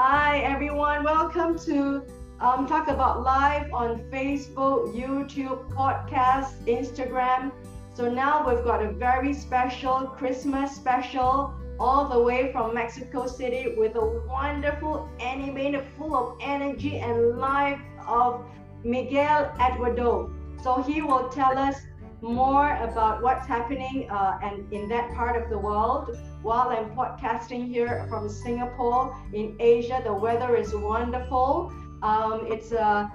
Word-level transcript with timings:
Hi, 0.00 0.38
everyone. 0.42 1.02
Welcome 1.02 1.58
to 1.66 2.04
um, 2.38 2.68
Talk 2.68 2.86
About 2.86 3.24
Live 3.24 3.72
on 3.72 3.98
Facebook, 4.12 4.94
YouTube, 4.94 5.68
podcast, 5.72 6.52
Instagram. 6.66 7.50
So 7.94 8.08
now 8.08 8.48
we've 8.48 8.62
got 8.62 8.80
a 8.80 8.92
very 8.92 9.34
special 9.34 10.06
Christmas 10.16 10.70
special 10.70 11.52
all 11.80 12.08
the 12.08 12.22
way 12.22 12.52
from 12.52 12.76
Mexico 12.76 13.26
City 13.26 13.74
with 13.76 13.96
a 13.96 14.22
wonderful 14.28 15.08
animated, 15.18 15.84
full 15.98 16.14
of 16.14 16.38
energy 16.40 16.98
and 16.98 17.36
life 17.36 17.80
of 18.06 18.46
Miguel 18.84 19.52
Eduardo. 19.60 20.32
So 20.62 20.80
he 20.80 21.02
will 21.02 21.28
tell 21.28 21.58
us 21.58 21.74
more 22.20 22.76
about 22.76 23.22
what's 23.22 23.46
happening 23.46 24.10
uh, 24.10 24.38
and 24.42 24.70
in 24.72 24.88
that 24.88 25.12
part 25.14 25.40
of 25.40 25.48
the 25.50 25.58
world 25.58 26.18
while 26.42 26.70
I'm 26.70 26.90
podcasting 26.96 27.68
here 27.68 28.06
from 28.08 28.28
Singapore 28.28 29.16
in 29.32 29.56
Asia. 29.60 30.00
The 30.04 30.12
weather 30.12 30.56
is 30.56 30.74
wonderful. 30.74 31.72
Um, 32.02 32.46
it's 32.50 32.72
uh, 32.72 33.08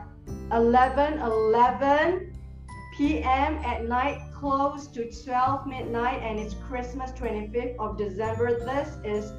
11 0.52 1.20
11 1.20 2.34
p.m. 2.98 3.58
at 3.66 3.86
night, 3.86 4.22
close 4.34 4.88
to 4.88 5.12
12 5.12 5.68
midnight, 5.68 6.22
and 6.22 6.40
it's 6.40 6.54
Christmas 6.54 7.12
25th 7.12 7.76
of 7.80 7.98
December. 7.98 8.60
This 8.60 8.98
is 9.04 9.34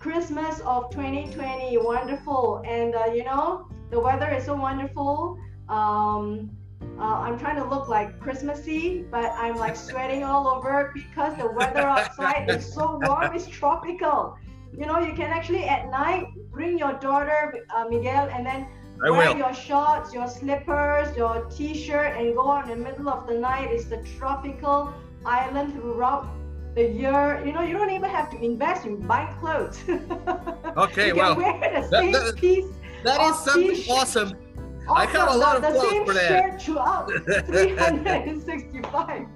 Christmas 0.00 0.60
of 0.60 0.90
2020. 0.90 1.78
Wonderful. 1.78 2.62
And 2.66 2.94
uh, 2.94 3.06
you 3.06 3.24
know, 3.24 3.68
the 3.90 4.00
weather 4.00 4.30
is 4.30 4.44
so 4.44 4.56
wonderful. 4.56 5.38
Um, 5.68 6.50
uh, 6.98 7.02
I'm 7.24 7.38
trying 7.38 7.56
to 7.56 7.64
look 7.64 7.88
like 7.88 8.18
Christmassy, 8.20 9.04
but 9.10 9.32
I'm 9.36 9.56
like 9.56 9.76
sweating 9.76 10.22
all 10.22 10.46
over 10.48 10.90
because 10.94 11.36
the 11.36 11.50
weather 11.50 11.80
outside 11.80 12.48
is 12.50 12.72
so 12.72 12.98
warm. 13.02 13.34
It's 13.34 13.48
tropical. 13.48 14.36
You 14.76 14.86
know, 14.86 14.98
you 15.00 15.12
can 15.14 15.30
actually 15.30 15.64
at 15.64 15.90
night 15.90 16.26
bring 16.50 16.78
your 16.78 16.94
daughter, 16.94 17.54
uh, 17.74 17.84
Miguel, 17.90 18.28
and 18.32 18.46
then 18.46 18.66
I 19.04 19.10
wear 19.10 19.30
will. 19.30 19.38
your 19.38 19.54
shorts, 19.54 20.14
your 20.14 20.28
slippers, 20.28 21.14
your 21.16 21.44
t-shirt, 21.46 22.16
and 22.16 22.34
go 22.34 22.50
out 22.50 22.70
in 22.70 22.78
the 22.78 22.84
middle 22.88 23.08
of 23.08 23.26
the 23.26 23.34
night. 23.34 23.70
It's 23.70 23.86
the 23.86 23.98
tropical 24.18 24.92
island 25.26 25.74
throughout 25.74 26.26
the 26.74 26.88
year. 26.88 27.42
You 27.44 27.52
know, 27.52 27.62
you 27.62 27.72
don't 27.76 27.90
even 27.90 28.08
have 28.10 28.30
to 28.30 28.42
invest 28.42 28.86
in 28.86 28.96
buying 29.06 29.34
clothes. 29.40 29.78
Okay, 30.76 31.08
you 31.08 31.16
well, 31.16 31.36
wear 31.36 31.58
the 31.82 31.86
same 31.88 32.12
that- 32.12 32.36
piece. 32.36 32.64
That 33.04 33.20
is 33.20 33.36
something 33.40 33.74
t-shirt. 33.74 33.96
awesome. 33.98 34.32
I 34.90 35.06
have 35.06 35.28
a 35.30 35.36
lot 35.36 35.56
of 35.56 35.62
the 35.62 35.80
same 35.80 36.04
for 36.06 36.12
that. 36.14 36.28
shirt 36.28 36.62
throughout 36.62 37.10
365 37.46 39.26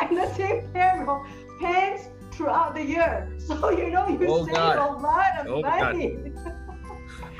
and 0.00 0.16
the 0.16 0.34
same 0.34 0.68
pair 0.72 1.08
of 1.08 1.26
pants 1.60 2.08
throughout 2.32 2.74
the 2.74 2.82
year. 2.84 3.28
So 3.38 3.70
you 3.70 3.90
know 3.90 4.08
you 4.08 4.26
Oh, 4.28 4.44
save 4.44 4.54
God. 4.54 4.78
a 4.78 4.92
lot 5.02 5.38
of 5.40 5.46
Oh, 5.46 5.62
God. 5.62 5.80
money. 5.94 6.16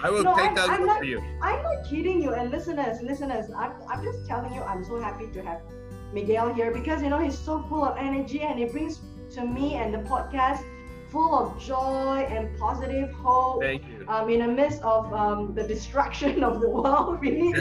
I 0.03 0.11
will 0.11 0.23
No, 0.23 0.35
take 0.37 0.45
I'm- 0.47 0.55
that 0.57 0.71
I'm 0.71 0.87
not- 0.87 0.99
for 0.99 1.05
you. 1.05 1.21
I'm 1.43 1.63
not 1.63 1.85
kidding 1.89 2.23
you, 2.23 2.33
and 2.35 2.51
listeners, 2.51 3.01
listeners, 3.03 3.51
I'm, 3.57 3.73
I'm 3.89 4.03
just 4.05 4.27
telling 4.27 4.53
you, 4.53 4.61
I'm 4.63 4.85
so 4.85 5.01
happy 5.01 5.27
to 5.33 5.43
have 5.43 5.61
Miguel 6.13 6.53
here 6.55 6.71
because 6.73 7.03
you 7.03 7.09
know 7.09 7.19
he's 7.19 7.37
so 7.39 7.63
full 7.69 7.85
of 7.85 7.97
energy 7.97 8.43
and 8.43 8.59
he 8.59 8.67
brings 8.67 9.01
to 9.35 9.45
me 9.45 9.75
and 9.75 9.93
the 9.93 9.99
podcast 9.99 10.63
full 11.11 11.35
of 11.35 11.61
joy 11.61 12.27
and 12.29 12.57
positive 12.59 13.13
hope. 13.13 13.63
Thank 13.63 13.83
you. 13.89 14.05
Um, 14.09 14.29
in 14.29 14.41
the 14.41 14.49
midst 14.49 14.83
of 14.83 15.13
um, 15.13 15.55
the 15.55 15.63
destruction 15.63 16.43
of 16.43 16.61
the 16.61 16.69
world, 16.69 17.21
we 17.23 17.31
need 17.31 17.57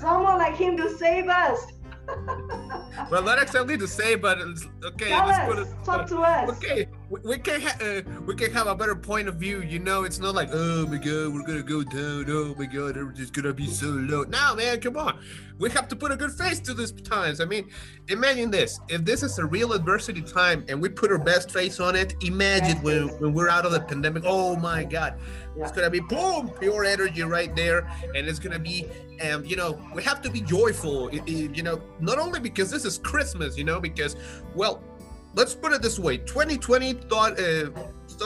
someone 0.00 0.38
like 0.38 0.56
him 0.56 0.76
to 0.76 0.96
save 0.96 1.28
us. 1.28 1.60
well, 3.10 3.22
not 3.22 3.40
exactly 3.40 3.76
to 3.76 3.86
say, 3.86 4.14
but 4.14 4.38
okay, 4.84 5.08
Tell 5.08 5.26
let's 5.26 5.54
put 5.54 5.58
it. 5.58 5.68
talk 5.84 6.06
to 6.08 6.18
us. 6.18 6.50
Okay, 6.50 6.86
we, 7.08 7.20
we 7.20 7.38
can 7.38 7.60
ha- 7.60 7.78
uh, 7.80 8.02
we 8.26 8.34
can 8.34 8.52
have 8.52 8.66
a 8.66 8.74
better 8.74 8.94
point 8.94 9.28
of 9.28 9.36
view. 9.36 9.62
You 9.62 9.78
know, 9.78 10.04
it's 10.04 10.18
not 10.18 10.34
like 10.34 10.50
oh 10.52 10.86
my 10.86 10.96
god, 10.96 11.32
we're 11.32 11.42
gonna 11.42 11.62
go 11.62 11.82
down. 11.82 12.26
Oh 12.28 12.54
my 12.58 12.66
god, 12.66 12.96
everything's 12.96 13.30
gonna 13.30 13.52
be 13.52 13.66
so 13.66 13.86
low. 13.86 14.24
Now, 14.24 14.54
man, 14.54 14.80
come 14.80 14.96
on. 14.96 15.18
We 15.58 15.70
have 15.70 15.88
to 15.88 15.96
put 15.96 16.12
a 16.12 16.16
good 16.16 16.30
face 16.30 16.60
to 16.60 16.74
these 16.74 16.92
times. 16.92 17.40
I 17.40 17.44
mean, 17.44 17.68
imagine 18.08 18.50
this: 18.50 18.80
if 18.88 19.04
this 19.04 19.22
is 19.22 19.38
a 19.38 19.44
real 19.44 19.72
adversity 19.72 20.22
time 20.22 20.64
and 20.68 20.80
we 20.80 20.88
put 20.88 21.10
our 21.10 21.18
best 21.18 21.50
face 21.50 21.80
on 21.80 21.96
it, 21.96 22.14
imagine 22.22 22.80
when, 22.82 23.08
when 23.20 23.32
we're 23.32 23.48
out 23.48 23.64
of 23.64 23.72
the 23.72 23.80
pandemic. 23.80 24.24
Oh 24.26 24.56
my 24.56 24.84
god, 24.84 25.18
it's 25.56 25.72
gonna 25.72 25.90
be 25.90 26.00
boom, 26.00 26.50
pure 26.60 26.84
energy 26.84 27.22
right 27.22 27.54
there, 27.56 27.90
and 28.14 28.28
it's 28.28 28.38
gonna 28.38 28.58
be, 28.58 28.86
um, 29.22 29.44
you 29.44 29.56
know, 29.56 29.80
we 29.94 30.02
have 30.02 30.20
to 30.22 30.30
be 30.30 30.40
joyful. 30.40 31.12
You 31.12 31.62
know, 31.62 31.80
not 32.00 32.18
only 32.18 32.40
because 32.40 32.70
this 32.70 32.84
is 32.84 32.98
Christmas, 32.98 33.56
you 33.56 33.64
know, 33.64 33.80
because 33.80 34.14
well 34.54 34.82
let's 35.34 35.54
put 35.54 35.72
it 35.72 35.82
this 35.82 35.98
way. 35.98 36.18
2020 36.18 36.94
thought 36.94 37.38
uh, 37.38 37.70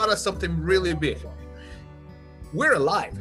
us 0.09 0.21
something 0.21 0.59
really 0.61 0.93
big. 0.93 1.19
We're 2.53 2.73
alive. 2.73 3.17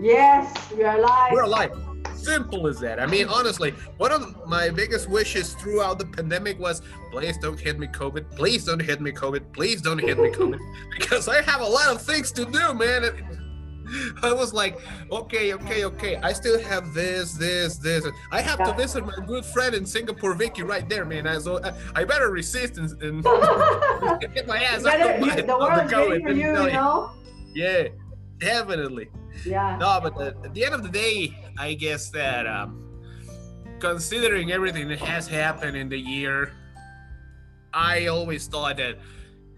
Yes, 0.00 0.72
we 0.72 0.84
are 0.84 1.00
live. 1.00 1.32
we're 1.32 1.42
alive. 1.42 1.72
Simple 2.14 2.66
as 2.66 2.80
that. 2.80 3.00
I 3.00 3.06
mean 3.06 3.28
honestly 3.28 3.70
one 3.96 4.12
of 4.12 4.46
my 4.46 4.70
biggest 4.70 5.08
wishes 5.08 5.54
throughout 5.54 5.98
the 5.98 6.06
pandemic 6.06 6.58
was 6.58 6.82
please 7.12 7.38
don't 7.38 7.58
hit 7.58 7.78
me 7.78 7.86
covid. 7.86 8.30
Please 8.36 8.64
don't 8.64 8.80
hit 8.80 9.00
me 9.00 9.12
covid. 9.12 9.52
Please 9.52 9.80
don't 9.80 9.98
hit 9.98 10.18
me 10.18 10.30
covid. 10.30 10.58
Because 10.98 11.28
i 11.28 11.40
have 11.42 11.60
a 11.60 11.66
lot 11.66 11.88
of 11.94 12.02
things 12.02 12.32
to 12.32 12.44
do 12.44 12.74
man 12.74 13.47
I 14.22 14.32
was 14.32 14.52
like, 14.52 14.80
okay, 15.10 15.54
okay, 15.54 15.84
okay. 15.84 16.16
I 16.16 16.32
still 16.32 16.60
have 16.60 16.94
this, 16.94 17.32
this, 17.32 17.76
this. 17.76 18.06
I 18.30 18.40
have 18.40 18.58
to 18.64 18.72
visit 18.74 19.04
my 19.04 19.14
good 19.26 19.44
friend 19.44 19.74
in 19.74 19.86
Singapore, 19.86 20.34
Vicky, 20.34 20.62
right 20.62 20.88
there, 20.88 21.04
man. 21.04 21.26
I, 21.26 21.38
so 21.38 21.62
I, 21.62 21.72
I 21.94 22.04
better 22.04 22.30
resist 22.30 22.78
and, 22.78 22.90
and 23.02 23.22
get 24.20 24.46
my 24.46 24.62
ass 24.62 24.84
out 24.84 25.00
of 25.00 25.20
my, 25.20 25.34
the 25.34 25.54
of 25.54 25.60
world 25.60 25.86
is 25.86 25.92
COVID, 25.92 26.08
waiting 26.08 26.26
for 26.26 26.32
you, 26.32 26.64
you 26.66 26.72
know? 26.72 27.12
Yeah, 27.54 27.88
definitely. 28.38 29.08
Yeah. 29.44 29.76
No, 29.78 30.00
but 30.02 30.20
at, 30.20 30.44
at 30.44 30.54
the 30.54 30.64
end 30.64 30.74
of 30.74 30.82
the 30.82 30.88
day, 30.88 31.36
I 31.58 31.74
guess 31.74 32.10
that 32.10 32.46
um, 32.46 32.84
considering 33.78 34.52
everything 34.52 34.88
that 34.88 34.98
has 35.00 35.26
happened 35.26 35.76
in 35.76 35.88
the 35.88 35.98
year, 35.98 36.52
I 37.72 38.06
always 38.06 38.46
thought 38.46 38.78
that 38.78 38.98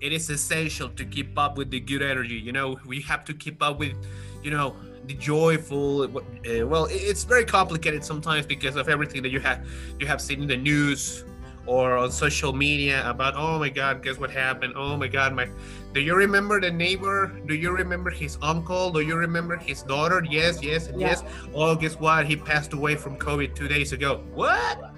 it 0.01 0.13
is 0.13 0.31
essential 0.31 0.89
to 0.89 1.05
keep 1.05 1.39
up 1.39 1.57
with 1.59 1.71
the 1.71 1.81
good 1.81 2.03
energy. 2.03 2.35
You 2.37 2.53
know, 2.53 2.79
we 2.87 3.01
have 3.03 3.25
to 3.27 3.35
keep 3.35 3.63
up 3.63 3.79
with, 3.79 3.95
you 4.43 4.51
know, 4.51 4.75
the 5.07 5.15
joyful. 5.15 6.05
Uh, 6.05 6.67
well, 6.67 6.87
it's 6.91 7.25
very 7.25 7.45
complicated 7.45 8.05
sometimes 8.05 8.47
because 8.47 8.77
of 8.77 8.89
everything 8.89 9.23
that 9.23 9.31
you 9.31 9.41
have 9.41 9.67
you 9.99 10.07
have 10.07 10.21
seen 10.21 10.43
in 10.43 10.49
the 10.49 10.57
news 10.57 11.25
or 11.67 11.97
on 11.97 12.11
social 12.11 12.53
media 12.53 13.09
about. 13.09 13.35
Oh 13.37 13.59
my 13.59 13.69
God, 13.69 14.03
guess 14.03 14.19
what 14.19 14.31
happened? 14.31 14.75
Oh 14.77 14.97
my 14.97 15.09
God, 15.09 15.35
my. 15.35 15.49
Do 15.93 16.01
you 16.01 16.15
remember 16.15 16.61
the 16.61 16.71
neighbor? 16.71 17.33
Do 17.47 17.55
you 17.55 17.73
remember 17.73 18.11
his 18.11 18.39
uncle? 18.43 18.91
Do 18.91 19.01
you 19.01 19.17
remember 19.17 19.57
his 19.57 19.83
daughter? 19.83 20.25
Yes, 20.29 20.63
yes, 20.63 20.87
and 20.87 21.01
Yeah. 21.01 21.09
yes. 21.09 21.25
Oh, 21.55 21.75
guess 21.75 21.99
what? 21.99 22.27
He 22.27 22.37
passed 22.37 22.73
away 22.73 22.95
from 22.95 23.17
COVID 23.19 23.55
two 23.55 23.69
days 23.69 23.93
ago. 23.93 24.23
What? 24.33 24.95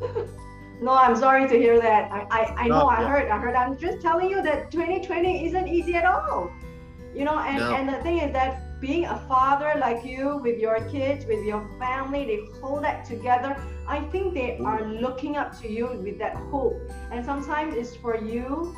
No, 0.82 0.92
I'm 0.92 1.14
sorry 1.16 1.48
to 1.48 1.56
hear 1.56 1.80
that. 1.80 2.10
I, 2.10 2.26
I, 2.30 2.54
I 2.64 2.68
know, 2.68 2.80
No, 2.80 2.86
I 2.88 3.04
heard, 3.04 3.28
I 3.30 3.38
heard. 3.38 3.54
I'm 3.54 3.78
just 3.78 4.02
telling 4.02 4.28
you 4.28 4.42
that 4.42 4.70
2020 4.72 5.46
isn't 5.46 5.68
easy 5.68 5.94
at 5.94 6.04
all. 6.04 6.50
You 7.14 7.24
know, 7.24 7.38
and, 7.38 7.58
No. 7.58 7.74
and 7.74 7.88
the 7.88 8.02
thing 8.02 8.18
is 8.18 8.32
that 8.32 8.80
being 8.80 9.04
a 9.04 9.18
father 9.28 9.74
like 9.78 10.04
you 10.04 10.38
with 10.38 10.58
your 10.58 10.80
kids, 10.90 11.24
with 11.24 11.44
your 11.46 11.64
family, 11.78 12.24
they 12.24 12.40
hold 12.60 12.82
that 12.82 13.04
together. 13.04 13.56
I 13.86 14.00
think 14.10 14.34
they 14.34 14.58
are 14.58 14.84
looking 14.84 15.36
up 15.36 15.56
to 15.60 15.70
you 15.70 15.86
with 16.02 16.18
that 16.18 16.34
hope. 16.50 16.76
And 17.12 17.24
sometimes 17.24 17.74
it's 17.76 17.94
for 17.94 18.16
you, 18.16 18.74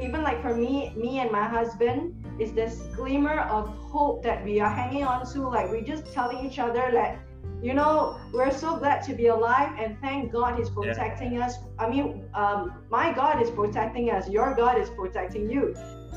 even 0.00 0.22
like 0.22 0.40
for 0.40 0.54
me, 0.54 0.92
me 0.96 1.18
and 1.18 1.32
my 1.32 1.48
husband, 1.48 2.14
is 2.38 2.52
this 2.52 2.76
glimmer 2.94 3.40
of 3.40 3.66
hope 3.68 4.22
that 4.22 4.44
we 4.44 4.60
are 4.60 4.70
hanging 4.70 5.02
on 5.02 5.26
to. 5.32 5.48
Like 5.48 5.68
we're 5.68 5.82
just 5.82 6.12
telling 6.12 6.46
each 6.46 6.60
other 6.60 6.90
that 6.92 7.18
you 7.62 7.74
know, 7.74 8.16
we're 8.32 8.50
so 8.52 8.76
glad 8.76 9.02
to 9.04 9.14
be 9.14 9.26
alive 9.28 9.70
and 9.78 9.98
thank 10.00 10.32
God 10.32 10.58
He's 10.58 10.68
Yeah. 10.68 10.74
protecting 10.74 11.38
us. 11.42 11.56
I 11.78 11.88
mean, 11.88 12.24
um, 12.34 12.72
my 12.90 13.12
God 13.12 13.42
is 13.42 13.50
protecting 13.50 14.10
us, 14.10 14.28
your 14.28 14.54
God 14.54 14.78
is 14.78 14.88
protecting 14.90 15.50
you. 15.50 15.74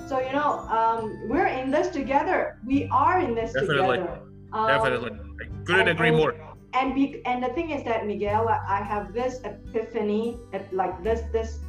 So, 0.07 0.19
you 0.19 0.33
know, 0.33 0.59
um, 0.77 1.27
we're 1.29 1.47
in 1.47 1.71
this 1.71 1.87
together. 1.89 2.57
We 2.65 2.87
are 2.91 3.19
in 3.19 3.33
this 3.33 3.53
Definitely. 3.53 3.97
together. 3.99 4.19
Um, 4.53 4.67
Definitely. 4.67 5.11
I 5.41 5.45
couldn't 5.65 5.81
and- 5.81 5.89
agree 5.89 6.09
and- 6.09 6.17
more. 6.17 6.33
And 6.73 6.95
be, 6.95 7.21
and 7.25 7.43
the 7.43 7.49
thing 7.49 7.71
is 7.71 7.83
that 7.83 8.05
Miguel, 8.07 8.47
I 8.47 8.57
I 8.77 8.81
have 8.93 9.11
this 9.13 9.41
epiphany, 9.43 10.37
like 10.71 11.03
this 11.03 11.21
this 11.33 11.59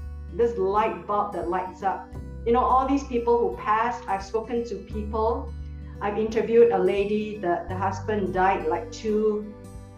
this 0.40 0.56
light 0.56 1.06
bulb 1.08 1.32
that 1.34 1.48
lights 1.48 1.82
up. 1.82 2.00
You 2.46 2.52
know, 2.52 2.60
all 2.72 2.86
these 2.86 3.02
people 3.14 3.34
who 3.42 3.56
passed. 3.56 4.02
I've 4.08 4.22
spoken 4.22 4.62
to 4.70 4.74
people. 4.94 5.52
I've 6.00 6.18
interviewed 6.18 6.70
a 6.72 6.78
lady. 6.78 7.24
The 7.44 7.54
the 7.68 7.74
husband 7.86 8.32
died 8.32 8.66
like 8.74 8.86
two, 8.92 9.52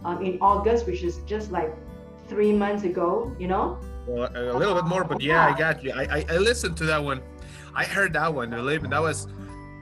um, 0.05 0.23
in 0.25 0.39
August, 0.41 0.87
which 0.87 1.03
is 1.03 1.19
just 1.27 1.51
like 1.51 1.73
three 2.29 2.53
months 2.53 2.85
ago. 2.85 3.35
You 3.39 3.49
know. 3.49 3.79
Well, 4.07 4.31
a 4.35 4.53
little 4.59 4.75
bit 4.75 4.85
more, 4.85 5.03
but 5.05 5.21
yeah, 5.23 5.47
I 5.47 5.57
got 5.59 5.83
you. 5.83 5.91
I, 5.93 6.03
I, 6.19 6.25
I 6.29 6.37
listened 6.37 6.77
to 6.79 6.85
that 6.85 7.03
one. 7.03 7.23
I 7.75 7.85
heard 7.85 8.13
that 8.13 8.33
one. 8.35 8.53
I 8.53 8.61
live- 8.61 8.89
That 8.91 9.01
was 9.01 9.27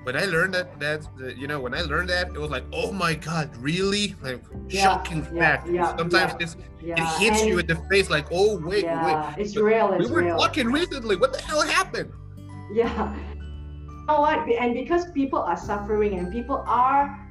when 0.04 0.16
I 0.16 0.26
learned 0.26 0.54
that. 0.54 0.78
That 0.78 1.06
you 1.36 1.48
know, 1.48 1.58
when 1.60 1.74
I 1.74 1.82
learned 1.82 2.08
that, 2.10 2.28
it 2.28 2.38
was 2.38 2.50
like, 2.50 2.62
oh 2.72 2.92
my 2.92 3.14
god, 3.14 3.50
really? 3.56 4.14
Like 4.22 4.40
Yeah, 4.68 4.82
shocking 4.84 5.26
yeah, 5.34 5.40
fact. 5.40 5.68
yeah, 5.68 5.96
Sometimes 5.96 6.34
it's, 6.38 6.56
Yeah. 6.80 6.94
it 7.02 7.20
hits 7.20 7.40
and- 7.40 7.48
you 7.50 7.58
in 7.58 7.66
the 7.66 7.74
face, 7.90 8.10
like, 8.10 8.26
oh 8.30 8.58
wait, 8.58 8.84
wait. 8.86 9.34
it's 9.38 9.56
real. 9.56 9.96
We 9.98 10.06
were 10.06 10.22
real. 10.22 10.38
talking 10.38 10.68
recently. 10.68 11.16
What 11.16 11.32
the 11.32 11.42
hell 11.42 11.62
happened? 11.62 12.12
Yeah. 12.72 13.12
You 13.14 14.06
know 14.06 14.20
what? 14.20 14.38
And 14.48 14.74
because 14.74 15.10
people 15.10 15.40
are 15.40 15.56
suffering 15.56 16.18
and 16.18 16.32
people 16.32 16.62
are 16.66 17.21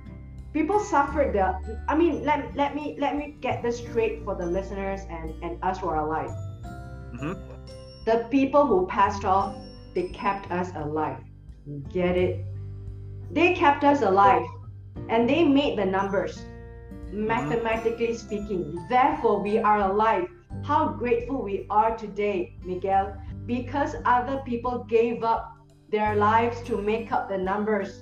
people 0.54 0.80
suffered 0.80 1.34
the 1.34 1.56
I 1.88 1.96
mean 1.96 2.24
let, 2.24 2.56
let 2.56 2.76
me 2.76 2.98
let 3.00 3.16
me 3.16 3.38
get 3.42 3.62
this 3.64 3.78
straight 3.80 4.24
for 4.24 4.36
the 4.36 4.46
listeners 4.46 5.02
and, 5.10 5.34
and 5.44 5.64
us 5.64 5.80
who 5.80 5.90
are 5.90 6.06
alive. 6.06 6.32
Mhm. 7.16 7.38
The 8.06 8.28
people 8.30 8.66
who 8.66 8.88
passed 8.88 9.26
off, 9.26 9.56
they 9.94 10.10
kept 10.10 10.52
us 10.52 10.72
alive. 10.76 11.18
Get 11.94 12.18
it? 12.18 12.46
They 13.32 13.54
kept 13.54 13.84
us 13.84 14.02
alive 14.02 14.48
and 15.10 15.30
they 15.30 15.44
made 15.44 15.78
the 15.78 15.86
numbers, 15.86 16.44
mathematically 17.12 18.14
speaking. 18.14 18.86
Therefore, 18.90 19.42
we 19.42 19.60
are 19.60 19.80
alive. 19.92 20.28
How 20.64 20.90
grateful 20.90 21.42
we 21.44 21.66
are 21.70 21.96
today, 21.98 22.58
Miguel, 22.66 23.16
because 23.46 23.96
other 24.06 24.42
people 24.46 24.86
gave 24.90 25.24
up 25.24 25.54
their 25.90 26.16
lives 26.16 26.62
to 26.64 26.82
make 26.82 27.12
up 27.12 27.30
the 27.30 27.38
numbers 27.38 28.02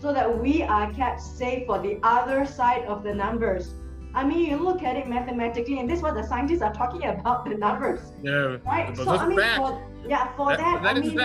so 0.00 0.12
that 0.12 0.26
we 0.42 0.62
are 0.62 0.92
kept 0.92 1.20
safe 1.20 1.66
for 1.66 1.78
the 1.78 1.98
other 2.02 2.44
side 2.46 2.84
of 2.84 3.02
the 3.02 3.14
numbers. 3.14 3.74
I 4.14 4.24
mean, 4.24 4.50
you 4.50 4.56
look 4.56 4.82
at 4.82 4.96
it 4.96 5.08
mathematically, 5.08 5.78
and 5.78 5.88
this 5.88 5.98
is 5.98 6.02
what 6.02 6.14
the 6.14 6.26
scientists 6.26 6.62
are 6.62 6.72
talking 6.74 7.04
about 7.14 7.44
the 7.44 7.54
numbers, 7.56 8.00
Yeah. 8.22 8.56
right? 8.66 8.88
But 8.96 9.04
So, 9.04 9.10
I 9.16 9.28
mean, 9.28 9.38
for, 9.56 9.82
yeah, 10.06 10.34
for 10.36 10.48
That, 10.48 10.58
that, 10.58 10.82
that 10.82 10.96
I 10.96 11.00
is 11.00 11.14
mean, 11.14 11.20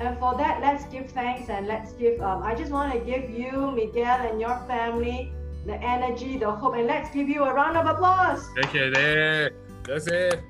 and 0.00 0.16
for 0.18 0.36
that, 0.36 0.60
let's 0.60 0.84
give 0.86 1.10
thanks 1.10 1.50
and 1.50 1.66
let's 1.66 1.92
give. 1.92 2.20
Um, 2.22 2.42
I 2.44 2.54
just 2.54 2.70
want 2.70 2.92
to 2.92 3.00
give 3.00 3.28
you, 3.30 3.72
Miguel, 3.72 4.30
and 4.30 4.40
your 4.40 4.56
family 4.68 5.32
the 5.68 5.74
energy, 5.82 6.38
the 6.38 6.50
hope, 6.50 6.74
and 6.74 6.86
let's 6.86 7.10
give 7.10 7.28
you 7.28 7.44
a 7.44 7.52
round 7.52 7.76
of 7.76 7.86
applause. 7.86 8.48
Okay, 8.64 8.90
there. 8.90 9.50
That's 9.84 10.06
it. 10.06 10.40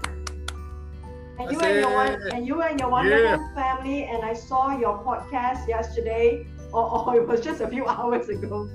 And 1.39 1.51
you 1.53 1.61
and 1.61 1.81
your 1.81 2.35
and 2.35 2.47
you 2.47 2.63
and 2.63 2.81
your 2.81 2.91
wonderful 2.91 3.51
family. 3.55 4.05
And 4.05 4.25
I 4.25 4.35
saw 4.35 4.79
your 4.79 5.03
podcast 5.05 5.67
yesterday, 5.69 6.47
or, 6.73 7.07
or 7.07 7.17
it 7.17 7.27
was 7.27 7.41
just 7.41 7.61
a 7.61 7.69
few 7.69 7.87
hours 7.97 8.29
ago. 8.29 8.69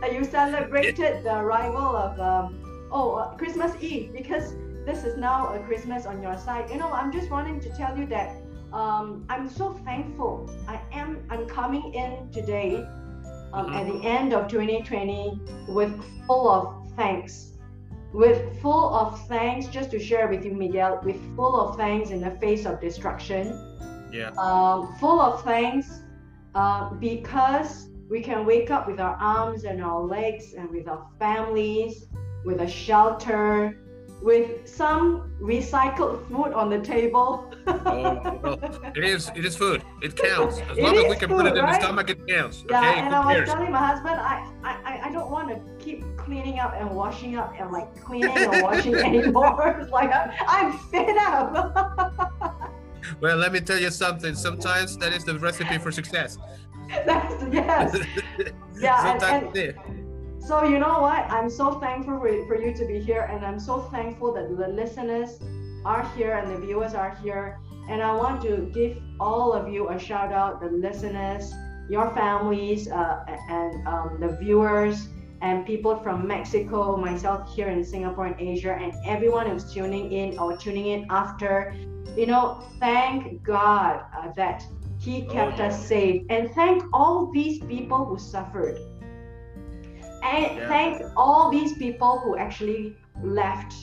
That 0.00 0.14
you 0.14 0.24
celebrated 0.24 1.24
the 1.24 1.36
arrival 1.38 1.96
of 1.96 2.20
um, 2.20 2.88
oh 2.92 3.14
uh, 3.14 3.34
Christmas 3.36 3.72
Eve 3.80 4.12
because 4.12 4.54
this 4.86 5.04
is 5.04 5.18
now 5.18 5.52
a 5.54 5.58
Christmas 5.60 6.06
on 6.06 6.22
your 6.22 6.36
side. 6.38 6.70
You 6.70 6.76
know, 6.78 6.90
I'm 6.92 7.12
just 7.12 7.30
wanting 7.30 7.60
to 7.60 7.68
tell 7.76 7.98
you 7.98 8.06
that 8.06 8.36
um, 8.72 9.24
I'm 9.28 9.48
so 9.48 9.74
thankful. 9.84 10.48
I 10.68 10.80
am. 10.92 11.18
I'm 11.30 11.46
coming 11.46 11.94
in 11.94 12.30
today 12.30 12.86
um, 13.52 13.72
at 13.72 13.86
the 13.86 14.06
end 14.06 14.32
of 14.32 14.48
2020 14.48 15.40
with 15.68 15.92
full 16.26 16.48
of 16.48 16.92
thanks 16.96 17.52
with 18.12 18.60
full 18.60 18.94
of 18.94 19.26
thanks 19.28 19.66
just 19.66 19.90
to 19.90 19.98
share 19.98 20.28
with 20.28 20.44
you 20.44 20.52
miguel 20.52 21.00
with 21.04 21.16
full 21.36 21.60
of 21.60 21.76
thanks 21.76 22.10
in 22.10 22.20
the 22.20 22.30
face 22.32 22.64
of 22.64 22.80
destruction 22.80 23.52
Yeah. 24.12 24.30
um, 24.38 24.94
full 24.98 25.20
of 25.20 25.44
thanks 25.44 26.00
uh, 26.58 26.90
because 27.10 27.70
we 28.10 28.20
can 28.28 28.44
wake 28.52 28.70
up 28.76 28.86
with 28.90 28.98
our 29.06 29.16
arms 29.36 29.64
and 29.64 29.82
our 29.88 30.00
legs 30.16 30.54
and 30.58 30.66
with 30.70 30.86
our 30.88 31.04
families 31.18 32.06
with 32.44 32.60
a 32.60 32.68
shelter 32.68 33.78
with 34.28 34.46
some 34.68 35.02
recycled 35.40 36.26
food 36.28 36.52
on 36.60 36.68
the 36.74 36.80
table 36.80 37.28
Oh, 37.68 38.40
well, 38.42 38.58
it 38.96 39.04
is. 39.04 39.30
It 39.36 39.44
is 39.44 39.54
food. 39.54 39.80
It 40.02 40.16
counts. 40.28 40.56
As 40.70 40.76
It 40.78 40.82
long 40.84 40.96
as 40.96 41.04
we 41.12 41.16
can 41.16 41.28
put 41.28 41.44
it 41.46 41.54
in 41.56 41.62
right? 41.62 41.74
the 41.74 41.80
stomach, 41.84 42.08
it 42.10 42.26
counts. 42.26 42.64
Yeah, 42.68 42.78
okay. 42.80 43.00
and 43.00 43.14
I 43.14 43.18
was 43.26 43.34
cares? 43.36 43.48
telling 43.50 43.70
my 43.70 43.84
husband, 43.90 44.16
I, 44.32 44.34
I, 44.64 44.72
I- 44.90 45.00
I 45.08 45.12
don't 45.12 45.30
want 45.30 45.48
to 45.50 45.58
keep 45.84 46.00
cleaning 46.16 46.58
up 46.64 46.72
and 46.80 46.90
washing 47.02 47.36
up 47.36 47.50
and 47.60 47.70
like 47.70 47.88
cleaning 48.02 48.36
or 48.48 48.62
washing 48.62 48.94
anymore. 49.10 49.86
Like 49.98 50.10
I'm, 50.18 50.30
I'm 50.56 50.68
fed 50.90 51.16
up. 51.18 52.57
Well, 53.20 53.36
let 53.36 53.52
me 53.52 53.60
tell 53.60 53.78
you 53.78 53.90
something. 53.90 54.34
Sometimes 54.34 54.96
that 54.98 55.12
is 55.12 55.24
the 55.24 55.38
recipe 55.38 55.78
for 55.78 55.90
success. 55.92 56.38
That's 57.06 57.34
yes. 57.52 57.96
Yeah, 58.80 59.12
and- 59.12 59.54
and-. 59.56 60.44
So 60.48 60.64
you 60.64 60.78
know 60.78 61.00
what? 61.00 61.30
I'm 61.30 61.50
so 61.50 61.78
thankful 61.78 62.18
for, 62.20 62.30
for 62.46 62.56
you 62.60 62.72
to 62.72 62.86
be 62.86 62.98
here, 63.00 63.22
and 63.30 63.44
I'm 63.44 63.58
so 63.60 63.80
thankful 63.90 64.32
that 64.34 64.48
the 64.56 64.68
listeners 64.68 65.38
are 65.84 66.08
here 66.16 66.32
and 66.38 66.50
the 66.54 66.58
viewers 66.64 66.94
are 66.94 67.14
here. 67.22 67.58
And 67.90 68.02
I 68.02 68.14
want 68.14 68.40
to 68.42 68.70
give 68.72 68.96
all 69.20 69.52
of 69.52 69.68
you 69.68 69.90
a 69.90 69.98
shout 69.98 70.32
out, 70.32 70.60
the 70.60 70.68
listeners, 70.68 71.52
your 71.90 72.10
families, 72.14 72.88
uh, 72.90 73.24
and 73.50 73.86
um, 73.86 74.18
the 74.20 74.36
viewers, 74.40 75.08
and 75.40 75.64
people 75.66 75.96
from 75.96 76.26
Mexico, 76.26 76.96
myself 76.96 77.54
here 77.54 77.68
in 77.68 77.84
Singapore 77.84 78.26
and 78.26 78.40
Asia, 78.40 78.72
and 78.80 78.92
everyone 79.06 79.48
who's 79.48 79.72
tuning 79.72 80.12
in 80.12 80.38
or 80.38 80.56
tuning 80.56 80.86
in 80.86 81.06
after. 81.10 81.74
You 82.16 82.26
know, 82.26 82.62
thank 82.80 83.42
God 83.42 84.02
uh, 84.16 84.32
that 84.36 84.64
He 84.98 85.26
Oh, 85.28 85.32
kept 85.32 85.58
yeah. 85.58 85.66
us 85.66 85.86
safe, 85.86 86.22
and 86.30 86.50
thank 86.52 86.82
all 86.92 87.30
these 87.32 87.60
people 87.60 88.04
who 88.04 88.18
suffered. 88.18 88.76
And 90.22 90.56
Yeah. 90.56 90.68
thank 90.68 91.02
all 91.16 91.50
these 91.50 91.74
people 91.78 92.18
who 92.20 92.36
actually 92.36 92.96
left. 93.22 93.74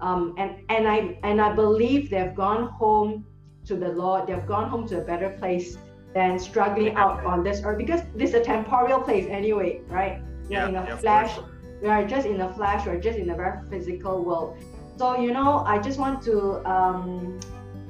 Um, 0.00 0.34
and 0.38 0.56
and 0.68 0.86
I 0.88 1.18
and 1.22 1.40
I 1.40 1.52
believe 1.54 2.10
they've 2.10 2.34
gone 2.34 2.68
home 2.68 3.24
to 3.66 3.76
the 3.76 3.88
Lord. 3.88 4.26
They've 4.26 4.46
gone 4.46 4.68
home 4.68 4.86
to 4.88 5.00
a 5.00 5.04
better 5.04 5.30
place 5.38 5.76
than 6.14 6.38
struggling 6.38 6.94
out 6.96 7.24
on 7.24 7.42
this 7.42 7.62
earth 7.64 7.78
because 7.78 8.02
this 8.14 8.30
is 8.30 8.36
a 8.36 8.44
temporal 8.44 9.00
place 9.00 9.26
anyway, 9.28 9.80
right? 9.88 10.20
Yeah, 10.50 10.68
in 10.68 10.76
a 10.76 10.84
yeah, 10.84 10.96
flash. 10.96 11.34
course. 11.34 11.50
We 11.80 11.88
are 11.88 12.04
just 12.06 12.26
in 12.26 12.40
a 12.40 12.52
flash. 12.52 12.86
We're 12.86 13.00
just 13.00 13.18
in 13.18 13.30
a 13.30 13.36
very 13.36 13.58
physical 13.70 14.22
world. 14.22 14.58
So 14.98 15.18
you 15.18 15.32
know, 15.32 15.62
I 15.66 15.78
just 15.78 15.98
want 15.98 16.22
to 16.24 16.60
um, 16.68 17.40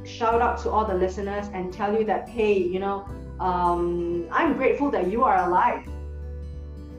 shout 0.04 0.40
out 0.40 0.58
to 0.62 0.70
all 0.70 0.84
the 0.84 0.94
listeners 0.94 1.46
and 1.52 1.72
tell 1.72 1.98
you 1.98 2.04
that 2.04 2.28
hey, 2.28 2.56
you 2.56 2.78
know, 2.78 3.08
um, 3.40 4.28
I'm 4.30 4.56
grateful 4.56 4.90
that 4.90 5.08
you 5.08 5.24
are 5.24 5.46
alive, 5.48 5.88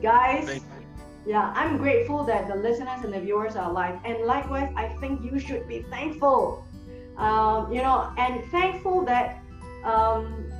guys. 0.02 0.60
Yeah, 1.24 1.52
I'm 1.54 1.78
grateful 1.78 2.24
that 2.24 2.48
the 2.48 2.56
listeners 2.56 3.04
and 3.04 3.14
the 3.14 3.20
viewers 3.20 3.54
are 3.54 3.70
alive. 3.70 4.00
And 4.04 4.24
likewise, 4.24 4.72
I 4.76 4.88
think 5.00 5.22
you 5.22 5.38
should 5.38 5.68
be 5.68 5.82
thankful. 5.82 6.66
Um, 7.16 7.72
you 7.72 7.80
know, 7.80 8.12
and 8.18 8.44
thankful 8.50 9.04
that 9.04 9.40
um, 9.84 10.50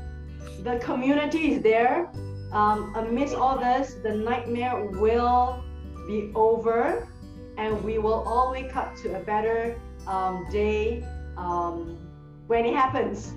the 0.63 0.79
community 0.79 1.53
is 1.55 1.63
there. 1.63 2.11
Um, 2.53 2.95
amidst 2.95 3.35
all 3.35 3.59
this, 3.59 3.95
the 4.03 4.15
nightmare 4.15 4.85
will 4.85 5.65
be 6.07 6.31
over 6.35 7.09
and 7.57 7.83
we 7.83 7.99
will 7.99 8.23
all 8.27 8.51
wake 8.53 8.77
up 8.77 8.95
to 8.97 9.17
a 9.17 9.21
better 9.21 9.81
um, 10.07 10.47
day 10.51 11.05
um, 11.37 11.99
when 12.47 12.65
it 12.65 12.75
happens. 12.75 13.35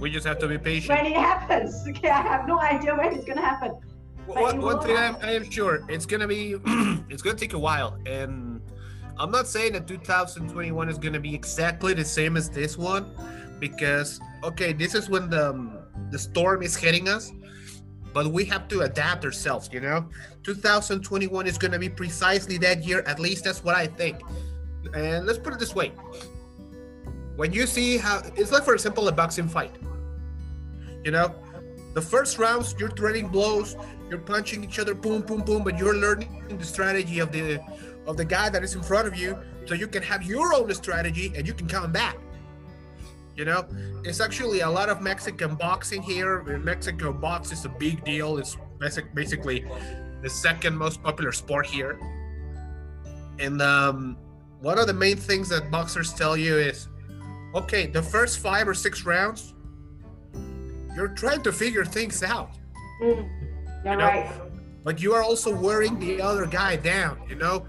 We 0.00 0.10
just 0.10 0.26
have 0.26 0.38
to 0.40 0.48
be 0.48 0.58
patient. 0.58 0.96
When 0.96 1.06
it 1.06 1.16
happens. 1.16 1.74
Okay, 1.88 2.10
I 2.10 2.22
have 2.22 2.46
no 2.46 2.60
idea 2.60 2.94
when 2.94 3.14
it's 3.14 3.24
going 3.24 3.38
to 3.38 3.44
happen. 3.44 3.72
One, 4.28 4.80
thing 4.82 4.96
I 4.96 5.04
am. 5.06 5.16
I 5.22 5.32
am 5.32 5.50
sure 5.50 5.84
it's 5.88 6.04
gonna 6.04 6.28
be 6.28 6.56
it's 7.08 7.22
gonna 7.22 7.36
take 7.36 7.54
a 7.54 7.58
while 7.58 7.98
and 8.04 8.60
i'm 9.18 9.30
not 9.30 9.46
saying 9.46 9.72
that 9.72 9.86
2021 9.86 10.88
is 10.88 10.98
gonna 10.98 11.18
be 11.18 11.34
exactly 11.34 11.94
the 11.94 12.04
same 12.04 12.36
as 12.36 12.50
this 12.50 12.76
one 12.76 13.10
because 13.58 14.20
okay 14.44 14.74
this 14.74 14.94
is 14.94 15.08
when 15.08 15.30
the 15.30 15.50
um, 15.50 15.78
the 16.10 16.18
storm 16.18 16.62
is 16.62 16.76
hitting 16.76 17.08
us 17.08 17.32
but 18.12 18.26
we 18.28 18.44
have 18.44 18.68
to 18.68 18.82
adapt 18.82 19.24
ourselves 19.24 19.68
you 19.72 19.80
know? 19.80 20.06
2021 20.42 21.46
is 21.46 21.58
gonna 21.58 21.78
be 21.78 21.88
precisely 21.88 22.58
that 22.58 22.84
year 22.84 23.02
at 23.06 23.18
least 23.18 23.44
that's 23.44 23.62
what 23.62 23.74
i 23.74 23.86
think. 23.86 24.20
And 24.94 25.26
let's 25.26 25.38
put 25.38 25.52
it 25.52 25.58
this 25.58 25.74
way. 25.74 25.92
When 27.36 27.52
you 27.52 27.66
see 27.66 27.98
how 27.98 28.22
it's 28.36 28.52
like 28.52 28.64
for 28.64 28.74
example 28.74 29.06
a 29.08 29.12
boxing 29.12 29.48
fight. 29.48 29.72
You 31.04 31.12
know 31.12 31.34
the 31.94 32.02
first 32.02 32.38
rounds 32.38 32.74
you're 32.78 32.90
trading 32.90 33.28
blows 33.28 33.76
you're 34.10 34.18
punching 34.18 34.62
each 34.62 34.78
other 34.78 34.94
boom 34.94 35.22
boom 35.22 35.40
boom 35.42 35.64
but 35.64 35.78
you're 35.78 35.96
learning 35.96 36.44
the 36.58 36.64
strategy 36.64 37.18
of 37.18 37.32
the 37.32 37.58
of 38.06 38.16
the 38.16 38.24
guy 38.24 38.48
that 38.48 38.62
is 38.62 38.74
in 38.74 38.82
front 38.82 39.06
of 39.08 39.16
you 39.16 39.38
so 39.66 39.74
you 39.74 39.86
can 39.86 40.02
have 40.02 40.22
your 40.22 40.54
own 40.54 40.72
strategy 40.74 41.32
and 41.34 41.46
you 41.46 41.54
can 41.54 41.66
come 41.66 41.90
back 41.90 42.18
you 43.38 43.44
know? 43.44 43.64
It's 44.04 44.20
actually 44.20 44.60
a 44.60 44.68
lot 44.68 44.88
of 44.88 45.00
mexican 45.00 45.54
boxing 45.54 46.02
here. 46.02 46.40
In 46.50 46.64
mexico 46.64 47.12
box 47.12 47.52
is 47.52 47.64
a 47.64 47.68
big 47.68 48.04
deal. 48.04 48.36
It's 48.36 48.56
basic, 48.78 49.14
basically 49.14 49.64
the 50.20 50.28
second 50.28 50.76
most 50.76 51.02
popular 51.02 51.30
sport 51.30 51.64
here. 51.64 51.98
And 53.38 53.62
um, 53.62 54.18
one 54.60 54.78
of 54.78 54.88
the 54.88 54.92
main 54.92 55.16
things 55.16 55.48
that 55.50 55.70
boxers 55.70 56.12
tell 56.12 56.36
you 56.36 56.58
is 56.58 56.88
okay 57.54 57.86
the 57.86 58.02
first 58.02 58.40
five 58.40 58.68
or 58.68 58.74
six 58.74 59.06
rounds 59.06 59.54
you're 60.94 61.08
trying 61.08 61.42
to 61.42 61.52
figure 61.52 61.84
things 61.84 62.22
out. 62.22 62.50
Mm, 63.00 63.30
you're 63.84 63.92
you 63.92 63.98
know? 63.98 64.04
right. 64.04 64.30
but 64.82 65.00
you 65.00 65.14
are 65.14 65.22
also 65.22 65.54
wearing 65.54 65.98
the 66.00 66.20
other 66.20 66.44
guy 66.44 66.74
down 66.74 67.22
you 67.28 67.36
know? 67.36 67.64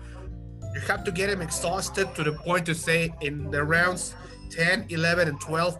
You 0.73 0.81
have 0.81 1.03
to 1.03 1.11
get 1.11 1.29
him 1.29 1.41
exhausted 1.41 2.13
to 2.15 2.23
the 2.23 2.33
point 2.33 2.65
to 2.65 2.75
say 2.75 3.13
in 3.21 3.49
the 3.49 3.63
rounds 3.63 4.15
10 4.49 4.85
11 4.89 5.27
and 5.27 5.39
12 5.41 5.79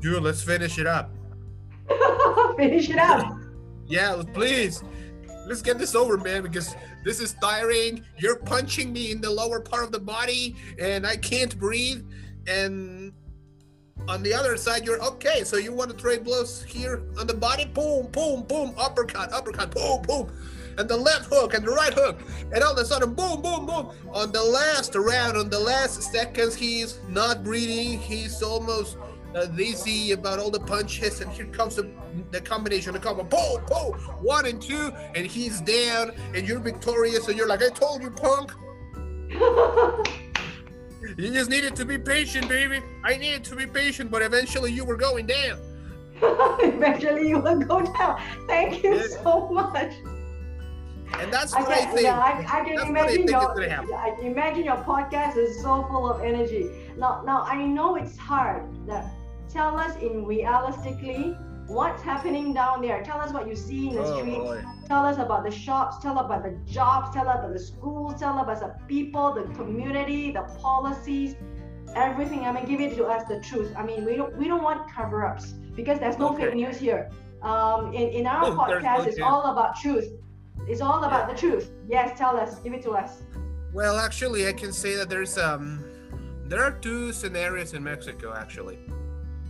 dude 0.00 0.22
let's 0.22 0.42
finish 0.42 0.78
it 0.78 0.86
up 0.86 1.10
Finish 2.56 2.90
it 2.90 2.98
up. 2.98 3.36
yeah 3.86 4.22
please 4.32 4.82
let's 5.46 5.62
get 5.62 5.78
this 5.78 5.94
over 5.94 6.16
man 6.16 6.42
because 6.42 6.74
this 7.04 7.20
is 7.20 7.34
tiring 7.40 8.04
you're 8.18 8.36
punching 8.36 8.92
me 8.92 9.10
in 9.12 9.20
the 9.20 9.30
lower 9.30 9.60
part 9.60 9.84
of 9.84 9.92
the 9.92 10.00
body 10.00 10.56
and 10.78 11.06
i 11.06 11.16
can't 11.16 11.58
breathe 11.58 12.02
and 12.46 13.12
On 14.08 14.22
the 14.22 14.32
other 14.32 14.56
side, 14.56 14.84
you're 14.84 15.02
okay. 15.02 15.42
So 15.42 15.56
you 15.56 15.72
want 15.72 15.90
to 15.90 15.96
trade 15.96 16.22
blows 16.22 16.62
here 16.62 17.02
on 17.18 17.26
the 17.26 17.34
body? 17.34 17.64
Boom, 17.64 18.06
boom, 18.12 18.42
boom, 18.42 18.74
uppercut, 18.78 19.32
uppercut, 19.32 19.74
boom, 19.74 20.02
boom. 20.02 20.30
And 20.78 20.88
the 20.88 20.96
left 20.96 21.26
hook 21.32 21.54
and 21.54 21.64
the 21.66 21.70
right 21.70 21.92
hook. 21.92 22.20
And 22.52 22.62
all 22.62 22.72
of 22.72 22.78
a 22.78 22.84
sudden, 22.84 23.14
boom, 23.14 23.40
boom, 23.40 23.66
boom. 23.66 23.90
On 24.12 24.30
the 24.30 24.42
last 24.42 24.94
round, 24.94 25.36
on 25.36 25.48
the 25.48 25.58
last 25.58 26.02
seconds, 26.02 26.54
he's 26.54 27.00
not 27.08 27.42
breathing. 27.42 27.98
He's 27.98 28.42
almost 28.42 28.98
uh, 29.34 29.46
dizzy 29.46 30.12
about 30.12 30.38
all 30.38 30.50
the 30.50 30.60
punches. 30.60 31.20
And 31.20 31.30
here 31.32 31.46
comes 31.46 31.76
the, 31.76 31.90
the 32.30 32.40
combination, 32.40 32.92
the 32.92 32.98
combo. 32.98 33.24
Boom, 33.24 33.64
boom. 33.66 33.94
One 34.22 34.46
and 34.46 34.60
two. 34.60 34.92
And 35.14 35.26
he's 35.26 35.60
down. 35.62 36.12
And 36.34 36.46
you're 36.46 36.60
victorious. 36.60 37.28
And 37.28 37.36
you're 37.36 37.48
like, 37.48 37.62
I 37.62 37.70
told 37.70 38.02
you, 38.02 38.10
punk. 38.10 38.52
You 41.16 41.30
just 41.30 41.48
needed 41.48 41.74
to 41.76 41.84
be 41.84 41.96
patient, 41.96 42.48
baby. 42.48 42.80
I 43.04 43.16
needed 43.16 43.44
to 43.44 43.56
be 43.56 43.66
patient, 43.66 44.10
but 44.10 44.22
eventually 44.22 44.72
you 44.72 44.84
were 44.84 44.96
going 44.96 45.26
down. 45.26 45.58
eventually 46.22 47.28
you 47.28 47.38
will 47.38 47.60
go 47.60 47.80
down. 47.80 48.20
Thank 48.46 48.82
you 48.82 48.96
yeah. 48.96 49.22
so 49.22 49.48
much. 49.48 49.92
And 51.20 51.32
that's 51.32 51.52
what 51.52 51.68
I, 51.68 51.74
I 51.74 51.86
think. 51.86 52.02
Yeah, 52.02 52.18
I, 52.18 52.60
I 52.60 52.64
can 52.64 52.78
imagine 52.88 53.26
your, 53.26 53.60
I 53.60 54.14
can 54.16 54.26
imagine 54.26 54.64
your 54.64 54.76
podcast 54.76 55.36
is 55.36 55.60
so 55.60 55.84
full 55.84 56.08
of 56.10 56.22
energy. 56.22 56.70
Now, 56.96 57.22
now 57.24 57.42
I 57.42 57.64
know 57.64 57.96
it's 57.96 58.16
hard. 58.16 58.64
That 58.86 59.10
tell 59.48 59.78
us 59.78 59.96
in 60.02 60.24
realistically 60.24 61.36
what's 61.66 62.02
happening 62.02 62.54
down 62.54 62.82
there. 62.82 63.02
Tell 63.02 63.20
us 63.20 63.32
what 63.32 63.48
you 63.48 63.56
see 63.56 63.88
in 63.88 63.96
the 63.96 64.02
oh, 64.02 64.18
street. 64.18 64.38
Boy. 64.38 64.64
Tell 64.86 65.04
us 65.04 65.18
about 65.18 65.44
the 65.44 65.50
shops. 65.50 65.98
Tell 66.02 66.18
us 66.18 66.24
about 66.24 66.42
the 66.44 66.56
jobs. 66.70 67.14
Tell 67.14 67.28
us 67.28 67.38
about 67.38 67.52
the 67.52 67.58
schools. 67.58 68.20
Tell 68.20 68.38
us 68.38 68.42
about 68.42 68.78
the 68.78 68.84
people, 68.86 69.34
the 69.34 69.42
community, 69.54 70.30
the 70.30 70.42
policies, 70.60 71.36
everything. 71.94 72.40
I 72.40 72.52
mean, 72.52 72.66
give 72.66 72.80
it 72.80 72.94
to 72.96 73.06
us 73.06 73.26
the 73.28 73.40
truth. 73.40 73.72
I 73.76 73.84
mean, 73.84 74.04
we 74.04 74.16
don't 74.16 74.36
we 74.36 74.46
don't 74.46 74.62
want 74.62 74.90
cover-ups 74.90 75.54
because 75.74 75.98
there's 75.98 76.18
no 76.18 76.30
okay. 76.30 76.46
fake 76.46 76.54
news 76.54 76.78
here. 76.78 77.10
Um, 77.42 77.92
in, 77.92 78.08
in 78.10 78.26
our 78.26 78.44
oh, 78.46 78.56
podcast, 78.56 79.06
it's 79.06 79.20
all 79.20 79.42
about 79.52 79.76
truth. 79.76 80.08
It's 80.68 80.80
all 80.80 81.04
about 81.04 81.28
the 81.28 81.36
truth. 81.36 81.70
Yes, 81.88 82.18
tell 82.18 82.36
us. 82.36 82.58
Give 82.60 82.72
it 82.72 82.82
to 82.82 82.92
us. 82.92 83.22
Well, 83.72 83.98
actually, 83.98 84.48
I 84.48 84.52
can 84.52 84.72
say 84.72 84.96
that 84.96 85.08
there's 85.08 85.38
um, 85.38 85.84
there 86.46 86.62
are 86.62 86.72
two 86.72 87.12
scenarios 87.12 87.74
in 87.74 87.84
Mexico. 87.84 88.34
Actually, 88.34 88.78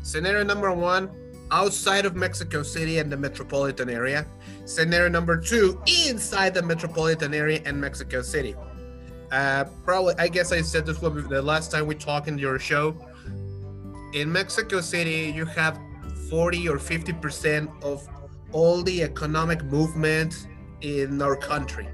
scenario 0.02 0.42
number 0.44 0.72
one 0.72 1.10
outside 1.50 2.04
of 2.04 2.16
Mexico 2.16 2.62
City 2.62 2.98
and 2.98 3.10
the 3.10 3.16
metropolitan 3.16 3.88
area. 3.88 4.26
Scenario 4.64 5.08
number 5.08 5.40
two, 5.40 5.80
inside 6.06 6.54
the 6.54 6.62
metropolitan 6.62 7.32
area 7.32 7.60
and 7.64 7.80
Mexico 7.80 8.20
City. 8.20 8.54
Uh, 9.30 9.64
probably, 9.84 10.14
I 10.18 10.28
guess 10.28 10.52
I 10.52 10.60
said 10.60 10.86
this 10.86 10.98
the 10.98 11.42
last 11.42 11.70
time 11.70 11.86
we 11.86 11.94
talked 11.94 12.28
in 12.28 12.38
your 12.38 12.58
show. 12.58 12.96
In 14.12 14.30
Mexico 14.30 14.80
City, 14.80 15.32
you 15.34 15.44
have 15.46 15.78
40 16.30 16.68
or 16.68 16.78
50% 16.78 17.82
of 17.82 18.06
all 18.52 18.82
the 18.82 19.02
economic 19.02 19.62
movement 19.64 20.46
in 20.80 21.20
our 21.22 21.36
country. 21.36 21.88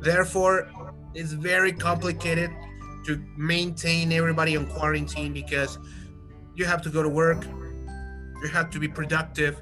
Therefore, 0.00 0.70
it's 1.14 1.32
very 1.32 1.72
complicated 1.72 2.50
to 3.06 3.22
maintain 3.36 4.12
everybody 4.12 4.56
on 4.56 4.66
quarantine 4.66 5.32
because 5.32 5.78
you 6.54 6.64
have 6.64 6.82
to 6.82 6.90
go 6.90 7.02
to 7.02 7.08
work, 7.08 7.44
you 8.42 8.48
have 8.52 8.70
to 8.70 8.78
be 8.78 8.88
productive. 8.88 9.60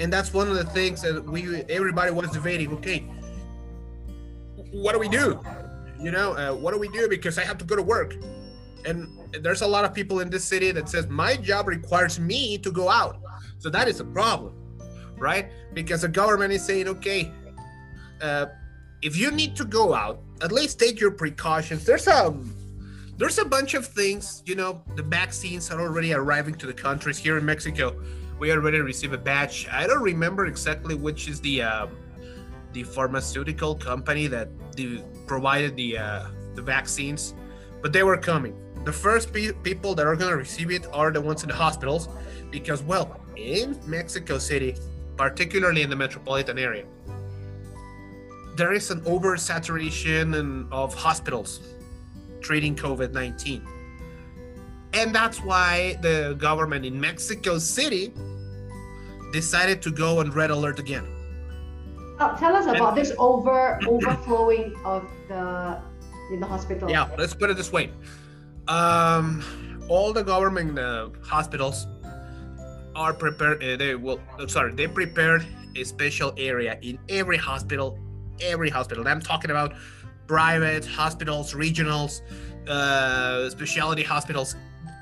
And 0.00 0.12
that's 0.12 0.32
one 0.32 0.48
of 0.48 0.54
the 0.54 0.64
things 0.64 1.02
that 1.02 1.24
we 1.24 1.62
everybody 1.68 2.10
was 2.10 2.30
debating 2.30 2.72
okay 2.74 3.06
what 4.70 4.92
do 4.92 4.98
we 4.98 5.08
do? 5.08 5.40
You 5.98 6.10
know 6.10 6.34
uh, 6.34 6.54
what 6.54 6.74
do 6.74 6.78
we 6.78 6.88
do? 6.88 7.08
Because 7.08 7.38
i 7.38 7.44
have 7.44 7.58
to 7.58 7.64
go 7.64 7.74
to 7.74 7.82
work. 7.82 8.16
And 8.84 9.08
there's 9.42 9.62
a 9.62 9.66
lot 9.66 9.84
of 9.84 9.94
people 9.94 10.20
in 10.20 10.30
this 10.30 10.44
city 10.44 10.70
that 10.72 10.88
says 10.88 11.08
my 11.08 11.36
job 11.36 11.68
requires 11.68 12.20
me 12.20 12.58
to 12.58 12.70
go 12.70 12.88
out. 12.88 13.18
So 13.58 13.70
that 13.70 13.88
is 13.88 14.00
a 14.00 14.04
problem 14.04 14.54
right? 15.18 15.50
Because 15.74 16.02
the 16.02 16.08
government 16.08 16.52
is 16.52 16.64
saying 16.64 16.88
okay 16.88 17.32
uh, 18.22 18.46
if 19.02 19.16
you 19.16 19.30
need 19.30 19.54
to 19.56 19.64
go 19.64 19.94
out 19.94 20.20
at 20.42 20.52
least 20.52 20.78
take 20.78 21.00
your 21.00 21.10
precautions 21.10 21.84
there's 21.84 22.06
a 22.06 22.34
there's 23.18 23.38
a 23.38 23.44
bunch 23.44 23.74
of 23.74 23.84
things, 23.84 24.44
you 24.46 24.54
know, 24.54 24.80
the 24.94 25.02
vaccines 25.02 25.72
are 25.72 25.80
already 25.80 26.14
arriving 26.14 26.54
to 26.54 26.66
the 26.66 26.72
countries 26.72 27.18
here 27.18 27.36
in 27.36 27.44
Mexico. 27.44 28.00
We 28.38 28.52
already 28.52 28.78
received 28.78 29.12
a 29.12 29.18
batch. 29.18 29.68
I 29.72 29.88
don't 29.88 30.02
remember 30.02 30.46
exactly 30.46 30.94
which 30.94 31.26
is 31.26 31.40
the 31.40 31.62
uh, 31.62 31.86
the 32.72 32.84
pharmaceutical 32.84 33.74
company 33.74 34.28
that 34.28 34.48
the, 34.76 35.02
provided 35.26 35.74
the 35.74 35.98
uh, 35.98 36.26
the 36.54 36.62
vaccines, 36.62 37.34
but 37.82 37.92
they 37.92 38.04
were 38.04 38.16
coming. 38.16 38.54
The 38.84 38.92
first 38.92 39.32
pe- 39.32 39.52
people 39.64 39.96
that 39.96 40.06
are 40.06 40.14
going 40.14 40.30
to 40.30 40.36
receive 40.36 40.70
it 40.70 40.86
are 40.92 41.10
the 41.10 41.20
ones 41.20 41.42
in 41.42 41.48
the 41.48 41.56
hospitals, 41.56 42.08
because 42.52 42.84
well, 42.84 43.20
in 43.34 43.76
Mexico 43.84 44.38
City, 44.38 44.76
particularly 45.16 45.82
in 45.82 45.90
the 45.90 45.96
metropolitan 45.96 46.56
area, 46.56 46.84
there 48.58 48.72
is 48.72 48.90
an 48.90 49.00
oversaturation 49.02 50.66
of 50.72 50.92
hospitals 50.92 51.60
treating 52.40 52.74
COVID 52.74 53.12
19. 53.12 53.64
And 54.94 55.14
that's 55.14 55.38
why 55.38 55.96
the 56.02 56.34
government 56.38 56.84
in 56.84 57.00
Mexico 57.00 57.58
City 57.58 58.12
decided 59.32 59.80
to 59.82 59.92
go 59.92 60.18
on 60.18 60.32
red 60.32 60.50
alert 60.50 60.80
again. 60.80 61.06
Uh, 62.18 62.36
tell 62.36 62.56
us 62.56 62.66
about 62.66 62.88
and, 62.88 62.96
this 62.96 63.12
over 63.16 63.78
overflowing 63.86 64.74
of 64.84 65.08
the 65.28 65.80
in 66.32 66.40
the 66.40 66.46
hospital. 66.46 66.90
Yeah, 66.90 67.08
let's 67.16 67.34
put 67.34 67.50
it 67.50 67.56
this 67.56 67.70
way. 67.70 67.92
Um, 68.66 69.44
all 69.88 70.12
the 70.12 70.24
government 70.24 70.76
uh, 70.78 71.10
hospitals 71.22 71.86
are 72.96 73.14
prepared. 73.14 73.62
Uh, 73.62 73.76
they 73.76 73.94
will. 73.94 74.20
Sorry, 74.48 74.72
they 74.72 74.88
prepared 74.88 75.46
a 75.76 75.84
special 75.84 76.34
area 76.36 76.76
in 76.82 76.98
every 77.08 77.36
hospital. 77.36 77.96
Every 78.40 78.70
hospital. 78.70 79.06
I'm 79.06 79.20
talking 79.20 79.50
about 79.50 79.74
private 80.26 80.84
hospitals, 80.84 81.54
regionals, 81.54 82.20
uh, 82.68 83.48
specialty 83.50 84.02
hospitals. 84.02 84.56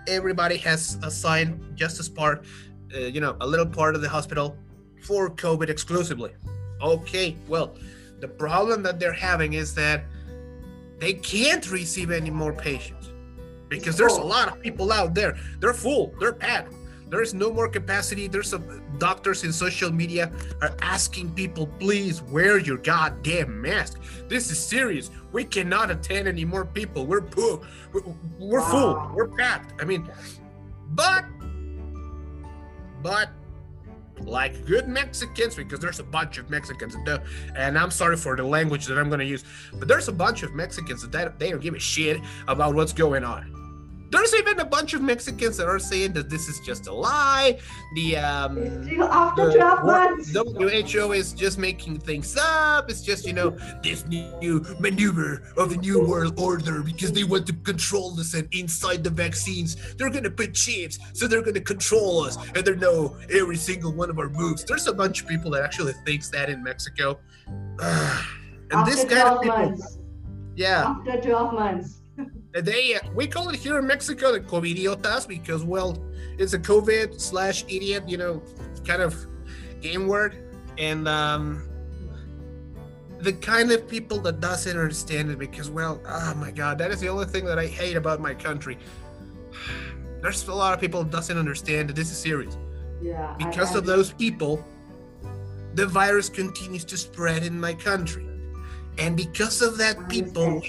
Everybody 0.06 0.56
has 0.58 0.98
assigned 1.02 1.76
just 1.76 1.98
as 1.98 2.08
part, 2.08 2.44
uh, 2.94 2.98
you 2.98 3.20
know, 3.20 3.36
a 3.40 3.46
little 3.46 3.66
part 3.66 3.94
of 3.94 4.02
the 4.02 4.08
hospital 4.08 4.56
for 5.02 5.30
COVID 5.30 5.68
exclusively. 5.68 6.32
Okay, 6.80 7.36
well, 7.48 7.76
the 8.20 8.28
problem 8.28 8.82
that 8.84 9.00
they're 9.00 9.12
having 9.12 9.54
is 9.54 9.74
that 9.74 10.04
they 10.98 11.14
can't 11.14 11.70
receive 11.70 12.10
any 12.10 12.30
more 12.30 12.52
patients 12.52 13.10
because 13.68 13.96
there's 13.96 14.16
a 14.16 14.22
lot 14.22 14.48
of 14.48 14.60
people 14.62 14.92
out 14.92 15.14
there. 15.14 15.36
They're 15.60 15.74
full, 15.74 16.14
they're 16.20 16.32
packed. 16.32 16.72
There 17.08 17.22
is 17.22 17.34
no 17.34 17.52
more 17.52 17.68
capacity. 17.68 18.26
There's 18.26 18.48
some 18.48 18.82
doctors 18.98 19.44
in 19.44 19.52
social 19.52 19.92
media 19.92 20.32
are 20.60 20.74
asking 20.82 21.34
people, 21.34 21.66
please 21.78 22.22
wear 22.22 22.58
your 22.58 22.78
goddamn 22.78 23.60
mask. 23.60 24.00
This 24.28 24.50
is 24.50 24.58
serious. 24.58 25.10
We 25.32 25.44
cannot 25.44 25.90
attend 25.90 26.26
any 26.26 26.44
more 26.44 26.64
people. 26.64 27.06
We're 27.06 27.20
poor. 27.20 27.60
We're, 28.38 28.60
full. 28.60 29.10
We're 29.14 29.28
packed. 29.28 29.80
I 29.80 29.84
mean, 29.84 30.10
but, 30.90 31.24
but 33.02 33.30
like 34.20 34.64
good 34.66 34.88
Mexicans, 34.88 35.54
because 35.54 35.78
there's 35.78 36.00
a 36.00 36.04
bunch 36.04 36.38
of 36.38 36.50
Mexicans, 36.50 36.96
and 37.54 37.78
I'm 37.78 37.90
sorry 37.90 38.16
for 38.16 38.34
the 38.34 38.42
language 38.42 38.86
that 38.86 38.98
I'm 38.98 39.08
going 39.08 39.20
to 39.20 39.26
use, 39.26 39.44
but 39.74 39.86
there's 39.86 40.08
a 40.08 40.12
bunch 40.12 40.42
of 40.42 40.54
Mexicans 40.54 41.06
that 41.06 41.38
they 41.38 41.50
don't 41.50 41.60
give 41.60 41.74
a 41.74 41.78
shit 41.78 42.20
about 42.48 42.74
what's 42.74 42.92
going 42.92 43.24
on. 43.24 43.52
There's 44.10 44.34
even 44.34 44.60
a 44.60 44.64
bunch 44.64 44.94
of 44.94 45.02
Mexicans 45.02 45.56
that 45.56 45.66
are 45.66 45.78
saying 45.78 46.12
that 46.12 46.30
this 46.30 46.48
is 46.48 46.60
just 46.60 46.86
a 46.86 46.92
lie. 46.92 47.58
The 47.94 48.16
um, 48.16 48.58
after 49.02 49.46
the, 49.46 49.58
12 49.58 49.84
months. 49.84 50.32
WHO 50.32 51.12
is 51.12 51.32
just 51.32 51.58
making 51.58 52.00
things 52.00 52.36
up. 52.36 52.90
It's 52.90 53.02
just 53.02 53.26
you 53.26 53.32
know 53.32 53.56
this 53.82 54.06
new 54.06 54.64
maneuver 54.78 55.42
of 55.56 55.70
the 55.70 55.76
new 55.76 56.06
world 56.06 56.38
order 56.38 56.82
because 56.82 57.12
they 57.12 57.24
want 57.24 57.46
to 57.46 57.52
control 57.52 58.18
us 58.20 58.34
and 58.34 58.48
inside 58.52 59.02
the 59.02 59.10
vaccines 59.10 59.76
they're 59.96 60.10
gonna 60.10 60.30
put 60.30 60.54
chips 60.54 60.98
so 61.12 61.26
they're 61.26 61.42
gonna 61.42 61.60
control 61.60 62.24
us 62.24 62.36
and 62.54 62.64
they 62.64 62.76
know 62.76 63.16
every 63.30 63.56
single 63.56 63.92
one 63.92 64.10
of 64.10 64.18
our 64.18 64.28
moves. 64.28 64.64
There's 64.64 64.86
a 64.86 64.94
bunch 64.94 65.22
of 65.22 65.28
people 65.28 65.50
that 65.52 65.62
actually 65.62 65.94
thinks 66.04 66.28
that 66.30 66.48
in 66.48 66.62
Mexico. 66.62 67.18
and 67.48 68.72
after 68.72 68.90
this 68.90 69.04
kind 69.04 69.28
of 69.28 69.42
people, 69.42 69.58
months. 69.58 69.98
yeah, 70.54 70.94
after 70.96 71.20
12 71.20 71.54
months 71.54 71.95
they 72.60 72.98
we 73.14 73.26
call 73.26 73.48
it 73.48 73.56
here 73.56 73.78
in 73.78 73.86
Mexico 73.86 74.32
the 74.32 74.40
covidiotas 74.40 75.26
because 75.26 75.64
well 75.64 76.02
it's 76.38 76.52
a 76.52 76.58
COVID 76.58 77.20
slash 77.20 77.64
idiot 77.64 78.08
you 78.08 78.16
know 78.16 78.42
kind 78.84 79.02
of 79.02 79.14
game 79.80 80.06
word. 80.06 80.36
And 80.78 81.08
um 81.08 81.68
the 83.18 83.32
kind 83.32 83.72
of 83.72 83.88
people 83.88 84.18
that 84.20 84.40
doesn't 84.40 84.78
understand 84.78 85.30
it 85.30 85.38
because 85.38 85.70
well 85.70 86.00
oh 86.06 86.34
my 86.34 86.50
god 86.50 86.76
that 86.78 86.90
is 86.90 87.00
the 87.00 87.08
only 87.08 87.26
thing 87.26 87.44
that 87.46 87.58
I 87.58 87.66
hate 87.66 87.96
about 87.96 88.20
my 88.20 88.34
country. 88.34 88.78
There's 90.22 90.48
a 90.48 90.54
lot 90.54 90.74
of 90.74 90.80
people 90.80 91.04
that 91.04 91.12
doesn't 91.12 91.38
understand 91.38 91.88
that 91.88 91.96
this 91.96 92.10
is 92.10 92.18
serious. 92.18 92.56
Yeah 93.02 93.34
because 93.38 93.72
I, 93.72 93.74
I, 93.74 93.78
of 93.78 93.86
those 93.86 94.12
people 94.12 94.64
the 95.76 95.86
virus 95.86 96.30
continues 96.30 96.84
to 96.86 96.96
spread 96.96 97.42
in 97.42 97.60
my 97.60 97.74
country. 97.74 98.26
And 98.96 99.14
because 99.14 99.60
of 99.60 99.76
that 99.76 100.08
people 100.08 100.62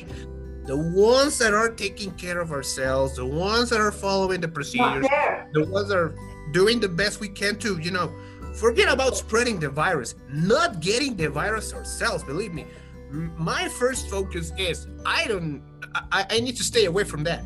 the 0.67 0.75
ones 0.75 1.37
that 1.39 1.53
are 1.53 1.69
taking 1.69 2.11
care 2.11 2.39
of 2.41 2.51
ourselves, 2.51 3.15
the 3.15 3.25
ones 3.25 3.69
that 3.69 3.79
are 3.79 3.91
following 3.91 4.41
the 4.41 4.47
procedures, 4.47 5.07
the 5.53 5.65
ones 5.69 5.87
that 5.87 5.97
are 5.97 6.13
doing 6.51 6.79
the 6.79 6.89
best 6.89 7.21
we 7.21 7.29
can 7.29 7.57
to, 7.59 7.79
you 7.79 7.89
know, 7.89 8.13
forget 8.53 8.91
about 8.91 9.15
spreading 9.15 9.59
the 9.59 9.69
virus, 9.69 10.15
not 10.29 10.81
getting 10.81 11.15
the 11.15 11.29
virus 11.29 11.73
ourselves. 11.73 12.23
Believe 12.23 12.53
me, 12.53 12.65
my 13.37 13.69
first 13.69 14.09
focus 14.09 14.51
is 14.57 14.87
I 15.05 15.25
don't, 15.27 15.63
I, 16.11 16.25
I 16.29 16.39
need 16.41 16.57
to 16.57 16.63
stay 16.63 16.85
away 16.85 17.05
from 17.05 17.23
that. 17.23 17.43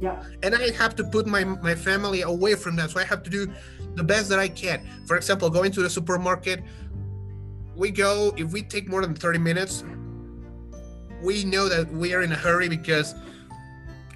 Yeah. 0.00 0.22
And 0.44 0.54
I 0.54 0.70
have 0.72 0.94
to 0.96 1.04
put 1.04 1.26
my, 1.26 1.42
my 1.42 1.74
family 1.74 2.22
away 2.22 2.54
from 2.54 2.76
that. 2.76 2.90
So 2.90 3.00
I 3.00 3.04
have 3.04 3.24
to 3.24 3.30
do 3.30 3.50
the 3.94 4.04
best 4.04 4.28
that 4.28 4.38
I 4.38 4.48
can. 4.48 4.86
For 5.06 5.16
example, 5.16 5.50
going 5.50 5.72
to 5.72 5.82
the 5.82 5.90
supermarket, 5.90 6.62
we 7.74 7.90
go, 7.90 8.32
if 8.36 8.52
we 8.52 8.62
take 8.62 8.88
more 8.88 9.00
than 9.00 9.14
30 9.14 9.38
minutes, 9.38 9.82
we 11.24 11.44
know 11.44 11.68
that 11.68 11.90
we 11.90 12.12
are 12.12 12.22
in 12.22 12.30
a 12.32 12.36
hurry 12.36 12.68
because 12.68 13.14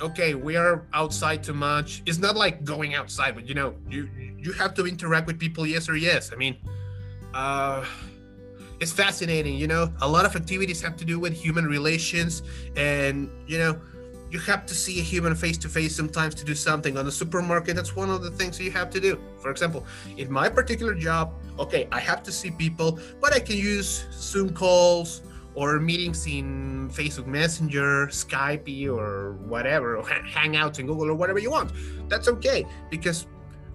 okay 0.00 0.34
we 0.34 0.56
are 0.56 0.84
outside 0.92 1.42
too 1.42 1.54
much. 1.54 2.02
It's 2.06 2.18
not 2.18 2.36
like 2.36 2.64
going 2.64 2.94
outside 2.94 3.34
but 3.34 3.48
you 3.48 3.54
know 3.54 3.74
you 3.88 4.08
you 4.36 4.52
have 4.52 4.74
to 4.74 4.86
interact 4.86 5.26
with 5.26 5.38
people 5.38 5.66
yes 5.66 5.88
or 5.88 5.96
yes. 5.96 6.30
I 6.32 6.36
mean 6.36 6.56
uh 7.34 7.84
it's 8.80 8.92
fascinating 8.92 9.56
you 9.56 9.66
know? 9.66 9.92
A 10.02 10.08
lot 10.08 10.24
of 10.24 10.36
activities 10.36 10.80
have 10.82 10.96
to 10.98 11.04
do 11.04 11.18
with 11.18 11.32
human 11.32 11.66
relations 11.66 12.42
and 12.76 13.30
you 13.46 13.58
know 13.58 13.80
you 14.30 14.38
have 14.40 14.66
to 14.66 14.74
see 14.74 15.00
a 15.00 15.02
human 15.02 15.34
face 15.34 15.56
to 15.56 15.70
face 15.70 15.96
sometimes 15.96 16.34
to 16.34 16.44
do 16.44 16.54
something. 16.54 16.98
On 16.98 17.04
the 17.06 17.12
supermarket 17.22 17.74
that's 17.74 17.96
one 17.96 18.10
of 18.10 18.22
the 18.22 18.30
things 18.30 18.60
you 18.60 18.70
have 18.72 18.90
to 18.90 19.00
do. 19.00 19.18
For 19.40 19.50
example 19.50 19.86
in 20.16 20.30
my 20.30 20.48
particular 20.48 20.94
job 20.94 21.32
okay 21.58 21.88
i 21.90 21.98
have 21.98 22.22
to 22.22 22.30
see 22.30 22.50
people 22.50 23.00
but 23.20 23.32
i 23.32 23.40
can 23.40 23.56
use 23.56 24.06
zoom 24.12 24.52
calls 24.54 25.22
or 25.58 25.80
meetings 25.80 26.24
in 26.28 26.88
Facebook 26.90 27.26
Messenger, 27.26 28.06
Skype, 28.12 28.88
or 28.88 29.32
whatever, 29.32 29.96
or 29.96 30.04
Hangouts 30.04 30.78
in 30.78 30.86
Google, 30.86 31.08
or 31.08 31.14
whatever 31.14 31.40
you 31.40 31.50
want. 31.50 31.72
That's 32.08 32.28
okay 32.28 32.64
because, 32.90 33.26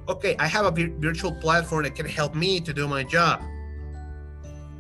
okay, 0.08 0.34
I 0.40 0.48
have 0.48 0.66
a 0.66 0.72
virtual 0.72 1.34
platform 1.34 1.84
that 1.84 1.94
can 1.94 2.06
help 2.06 2.36
me 2.36 2.62
to 2.62 2.74
do 2.74 2.88
my 2.88 3.04
job. 3.04 3.42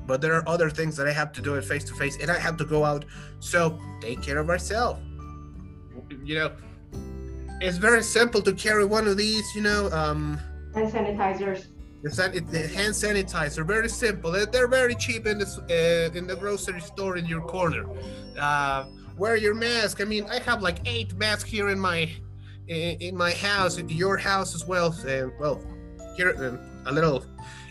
But 0.07 0.21
there 0.21 0.33
are 0.33 0.47
other 0.47 0.69
things 0.69 0.95
that 0.95 1.05
I 1.05 1.11
have 1.11 1.33
to 1.33 1.41
do 1.41 1.55
it 1.55 1.65
face 1.65 1.83
to 1.85 1.93
face, 1.93 2.17
and 2.21 2.31
I 2.31 2.39
have 2.39 2.55
to 2.55 2.63
go 2.63 2.85
out. 2.85 3.03
So 3.41 3.77
take 3.99 4.21
care 4.21 4.37
of 4.37 4.49
ourselves. 4.49 5.01
You 6.23 6.35
know, 6.35 6.51
it's 7.59 7.75
very 7.75 8.01
simple 8.01 8.41
to 8.43 8.53
carry 8.53 8.85
one 8.85 9.09
of 9.09 9.17
these. 9.17 9.43
You 9.53 9.61
know, 9.61 9.91
um, 9.91 10.39
hand 10.73 10.89
sanitizers 10.89 11.65
the, 12.03 12.11
san- 12.11 12.33
the 12.33 12.67
hand 12.67 12.93
sanitizer, 12.93 13.65
very 13.65 13.87
simple. 13.87 14.31
They're, 14.31 14.67
very 14.67 14.95
cheap 14.95 15.25
in 15.25 15.39
the 15.39 15.45
uh, 15.45 16.17
in 16.17 16.27
the 16.27 16.35
grocery 16.35 16.81
store 16.81 17.17
in 17.17 17.25
your 17.25 17.41
corner. 17.41 17.85
Uh, 18.37 18.85
wear 19.17 19.37
your 19.37 19.53
mask. 19.53 20.01
I 20.01 20.03
mean, 20.03 20.25
I 20.29 20.39
have 20.39 20.61
like 20.61 20.79
eight 20.85 21.15
masks 21.15 21.49
here 21.49 21.69
in 21.69 21.79
my 21.79 22.11
in, 22.67 22.97
in 22.99 23.17
my 23.17 23.31
house, 23.31 23.77
in 23.77 23.87
your 23.87 24.17
house 24.17 24.53
as 24.53 24.65
well. 24.65 24.93
Uh, 25.07 25.29
well, 25.39 25.61
here 26.17 26.35
uh, 26.37 26.89
a 26.89 26.91
little 26.91 27.23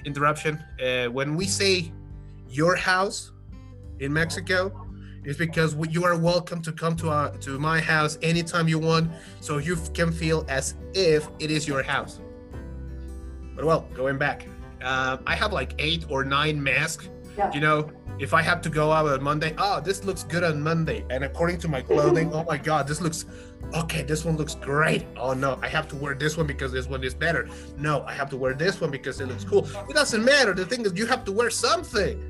interruption. 0.07 0.63
Uh, 0.83 1.07
when 1.07 1.37
we 1.37 1.45
say 1.47 1.93
your 2.49 2.75
house 2.75 3.33
in 4.01 4.13
Mexico, 4.13 4.87
it's 5.25 5.39
because 5.39 5.77
you 5.91 6.05
are 6.05 6.17
welcome 6.17 6.63
to 6.63 6.73
come 6.73 6.97
to 6.97 7.11
our, 7.11 7.37
to 7.39 7.59
my 7.59 7.81
house 7.81 8.19
anytime 8.23 8.67
you 8.67 8.79
want, 8.79 9.11
so 9.41 9.59
you 9.59 9.77
can 9.93 10.11
feel 10.11 10.47
as 10.49 10.75
if 10.95 11.29
it 11.39 11.51
is 11.51 11.69
your 11.69 11.83
house. 11.83 12.19
But 13.55 13.65
well, 13.65 13.89
going 13.95 14.19
back, 14.19 14.47
uh, 14.83 15.19
I 15.27 15.35
have 15.35 15.53
like 15.53 15.75
eight 15.79 16.07
or 16.09 16.25
nine 16.25 16.63
masks. 16.63 17.09
Yeah. 17.37 17.53
You 17.53 17.61
know, 17.61 17.91
if 18.19 18.35
I 18.35 18.43
have 18.43 18.61
to 18.63 18.69
go 18.69 18.93
out 18.93 19.09
on 19.09 19.23
Monday, 19.23 19.55
oh, 19.59 19.81
this 19.81 20.05
looks 20.05 20.23
good 20.23 20.45
on 20.45 20.63
Monday. 20.63 21.05
And 21.11 21.25
according 21.25 21.59
to 21.59 21.69
my 21.69 21.81
clothing, 21.91 22.33
oh 22.33 22.45
my 22.45 22.59
God, 22.59 22.87
this 22.87 23.01
looks 23.01 23.25
okay. 23.75 24.03
This 24.03 24.25
one 24.25 24.37
looks 24.37 24.55
great. 24.55 25.07
Oh 25.17 25.33
no, 25.33 25.59
I 25.63 25.69
have 25.69 25.89
to 25.89 25.97
wear 25.97 26.15
this 26.15 26.37
one 26.37 26.47
because 26.47 26.73
this 26.73 26.87
one 26.87 27.03
is 27.05 27.15
better. 27.15 27.49
No, 27.77 28.03
I 28.05 28.13
have 28.13 28.31
to 28.31 28.37
wear 28.37 28.55
this 28.55 28.81
one 28.81 28.91
because 28.91 29.21
it 29.21 29.27
looks 29.27 29.45
cool. 29.45 29.67
It 29.89 29.95
doesn't 29.95 30.25
matter. 30.25 30.55
The 30.55 30.67
thing 30.67 30.85
is, 30.85 30.93
you 30.95 31.07
have 31.07 31.25
to 31.25 31.33
wear 31.33 31.51
something. 31.51 32.29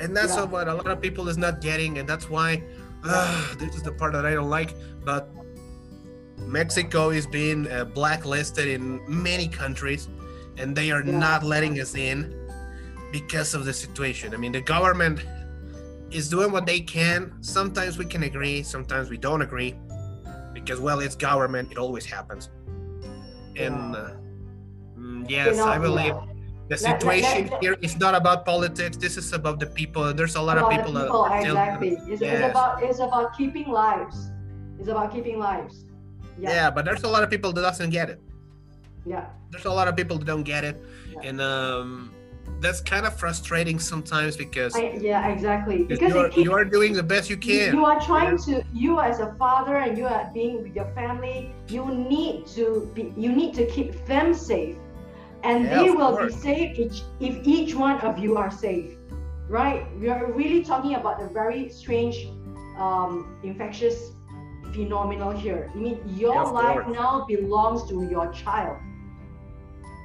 And 0.00 0.16
that's 0.16 0.34
yeah. 0.34 0.44
what 0.44 0.68
a 0.68 0.74
lot 0.74 0.88
of 0.88 1.00
people 1.00 1.28
is 1.28 1.38
not 1.38 1.60
getting. 1.60 1.98
And 1.98 2.08
that's 2.08 2.28
why 2.28 2.62
uh, 3.04 3.54
this 3.56 3.76
is 3.76 3.82
the 3.82 3.92
part 3.92 4.12
that 4.14 4.26
I 4.26 4.34
don't 4.34 4.50
like. 4.50 4.74
But 5.04 5.30
Mexico 6.38 7.10
is 7.10 7.26
being 7.26 7.70
uh, 7.70 7.84
blacklisted 7.84 8.68
in 8.68 9.00
many 9.08 9.48
countries, 9.48 10.08
and 10.56 10.76
they 10.76 10.90
are 10.90 11.02
yeah. 11.04 11.18
not 11.18 11.42
letting 11.42 11.80
us 11.80 11.94
in 11.94 12.34
because 13.12 13.54
of 13.54 13.64
the 13.64 13.72
situation. 13.72 14.34
I 14.34 14.36
mean, 14.36 14.52
the 14.52 14.60
government 14.60 15.20
is 16.10 16.28
doing 16.28 16.52
what 16.52 16.66
they 16.66 16.80
can. 16.80 17.32
Sometimes 17.40 17.98
we 17.98 18.04
can 18.04 18.22
agree, 18.24 18.62
sometimes 18.62 19.10
we 19.10 19.16
don't 19.16 19.42
agree, 19.42 19.74
because 20.52 20.80
well, 20.80 21.00
it's 21.00 21.16
government. 21.16 21.72
It 21.72 21.78
always 21.78 22.04
happens. 22.04 22.50
And 23.56 23.96
uh, 23.96 24.10
mm, 24.98 25.28
yes, 25.28 25.60
I 25.60 25.78
believe. 25.78 26.14
The 26.68 26.78
situation 26.78 27.50
here 27.60 27.76
is 27.82 27.98
not 27.98 28.14
about 28.14 28.46
politics. 28.46 28.96
This 28.96 29.18
is 29.18 29.32
about 29.34 29.60
the 29.60 29.66
people. 29.66 30.14
There's 30.14 30.34
a 30.36 30.40
lot 30.40 30.56
of 30.56 30.70
people. 30.70 30.94
people 30.94 31.24
that 31.24 31.44
exactly. 31.44 31.90
It's, 32.08 32.22
yes. 32.22 32.40
it's 32.40 32.50
about 32.50 32.82
it's 32.82 32.98
about 33.00 33.36
keeping 33.36 33.68
lives. 33.68 34.30
It's 34.78 34.88
about 34.88 35.12
keeping 35.12 35.38
lives. 35.38 35.84
Yeah. 36.38 36.50
yeah, 36.50 36.70
but 36.70 36.84
there's 36.84 37.04
a 37.04 37.08
lot 37.08 37.22
of 37.22 37.30
people 37.30 37.52
that 37.52 37.62
doesn't 37.62 37.90
get 37.90 38.10
it. 38.10 38.20
Yeah. 39.06 39.26
There's 39.50 39.66
a 39.66 39.72
lot 39.72 39.88
of 39.88 39.96
people 39.96 40.18
that 40.18 40.24
don't 40.24 40.42
get 40.42 40.64
it, 40.64 40.82
yeah. 41.12 41.28
and 41.28 41.40
um, 41.40 42.12
that's 42.60 42.80
kind 42.80 43.06
of 43.06 43.16
frustrating 43.16 43.78
sometimes 43.78 44.36
because. 44.36 44.74
I, 44.74 44.98
yeah, 45.00 45.28
exactly. 45.28 45.84
Because 45.84 46.12
you 46.12 46.18
are, 46.18 46.28
keeps, 46.28 46.44
you 46.44 46.52
are 46.52 46.64
doing 46.64 46.92
the 46.92 47.02
best 47.02 47.30
you 47.30 47.36
can. 47.36 47.74
You 47.74 47.84
are 47.84 48.00
trying 48.00 48.38
yeah. 48.46 48.60
to. 48.60 48.64
You 48.72 49.00
as 49.00 49.20
a 49.20 49.34
father 49.34 49.76
and 49.76 49.96
you 49.96 50.06
are 50.06 50.30
being 50.32 50.62
with 50.62 50.74
your 50.74 50.90
family. 50.94 51.52
You 51.68 51.86
need 51.86 52.46
to 52.48 52.90
be. 52.94 53.12
You 53.16 53.30
need 53.32 53.54
to 53.54 53.66
keep 53.66 54.04
them 54.06 54.34
safe, 54.34 54.76
and 55.42 55.64
yeah, 55.64 55.82
they 55.82 55.90
will 55.90 56.16
course. 56.16 56.34
be 56.34 56.40
safe 56.40 56.78
each, 56.78 57.02
if 57.20 57.46
each 57.46 57.74
one 57.74 58.00
of 58.00 58.18
you 58.18 58.36
are 58.36 58.50
safe, 58.50 58.96
right? 59.48 59.86
We 60.00 60.08
are 60.08 60.32
really 60.32 60.64
talking 60.64 60.94
about 60.94 61.22
a 61.22 61.28
very 61.28 61.68
strange, 61.68 62.26
um, 62.78 63.38
infectious 63.44 64.13
phenomenal 64.74 65.30
here. 65.30 65.70
I 65.74 65.76
mean, 65.76 66.00
your 66.06 66.34
yeah, 66.34 66.42
life 66.42 66.82
course. 66.84 66.96
now 66.96 67.24
belongs 67.26 67.88
to 67.88 68.06
your 68.10 68.32
child, 68.32 68.78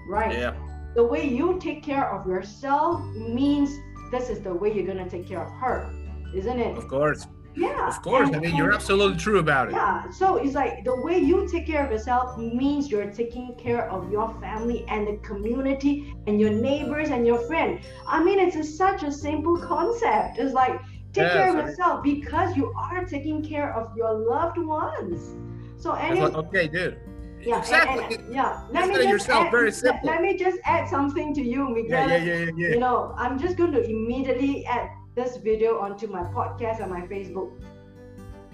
right? 0.08 0.34
Yeah. 0.34 0.54
The 0.96 1.04
way 1.04 1.28
you 1.28 1.60
take 1.60 1.84
care 1.84 2.10
of 2.10 2.28
yourself 2.28 3.02
means 3.16 3.70
this 4.12 4.30
is 4.30 4.42
the 4.42 4.54
way 4.54 4.74
you're 4.74 4.88
gonna 4.88 5.10
take 5.10 5.28
care 5.28 5.44
of 5.44 5.52
her, 5.54 5.94
isn't 6.36 6.60
it? 6.60 6.78
Of 6.78 6.88
course. 6.88 7.28
Yeah. 7.56 7.90
Of 7.90 8.02
course. 8.02 8.28
And, 8.28 8.38
I 8.38 8.40
mean, 8.40 8.56
you're 8.56 8.74
absolutely 8.74 9.18
true 9.18 9.40
about 9.40 9.70
it. 9.70 9.74
Yeah. 9.74 10.10
So 10.12 10.38
it's 10.38 10.56
like 10.56 10.84
the 10.86 10.96
way 11.02 11.18
you 11.18 11.48
take 11.50 11.66
care 11.66 11.84
of 11.86 11.92
yourself 11.92 12.38
means 12.38 12.90
you're 12.90 13.12
taking 13.12 13.56
care 13.58 13.90
of 13.90 14.12
your 14.12 14.30
family 14.40 14.86
and 14.88 15.08
the 15.08 15.18
community 15.18 16.14
and 16.28 16.40
your 16.40 16.52
neighbors 16.52 17.10
and 17.10 17.26
your 17.26 17.40
friend. 17.48 17.80
I 18.08 18.24
mean, 18.24 18.40
it's 18.40 18.56
a, 18.56 18.64
such 18.64 19.04
a 19.04 19.12
simple 19.12 19.58
concept. 19.58 20.38
It's 20.38 20.54
like 20.54 20.80
Take 21.14 21.24
yeah, 21.24 21.34
care 21.34 21.60
of 21.60 21.66
yourself 21.68 22.04
because 22.04 22.56
you 22.56 22.72
are 22.78 23.04
taking 23.04 23.44
care 23.44 23.74
of 23.74 23.96
your 23.98 24.14
loved 24.14 24.58
ones. 24.58 25.36
So 25.78 25.94
any 25.94 26.22
what, 26.22 26.36
okay, 26.36 26.68
dude. 26.68 27.00
Yeah, 27.42 27.60
exactly. 27.60 28.04
And, 28.04 28.26
and, 28.26 28.34
yeah. 28.36 28.64
Let 28.72 28.90
me 28.90 28.96
just 28.96 29.10
yourself 29.10 29.46
add, 29.46 29.52
very 29.52 29.72
simple. 29.72 30.02
Let, 30.04 30.16
let, 30.16 30.22
me 30.22 30.38
just 30.38 30.60
add 30.66 30.88
something 30.88 31.34
to 31.34 31.42
you, 31.42 31.70
Miguel. 31.70 32.10
Yeah, 32.10 32.18
yeah, 32.18 32.24
yeah, 32.24 32.52
yeah, 32.56 32.68
You 32.70 32.80
know, 32.80 33.14
I'm 33.18 33.40
just 33.40 33.56
going 33.56 33.72
to 33.72 33.84
immediately 33.84 34.66
add 34.66 34.92
this 35.16 35.38
video 35.38 35.80
onto 35.80 36.08
my 36.08 36.24
podcast 36.24 36.82
and 36.82 36.92
my 36.92 37.02
Facebook. 37.02 37.52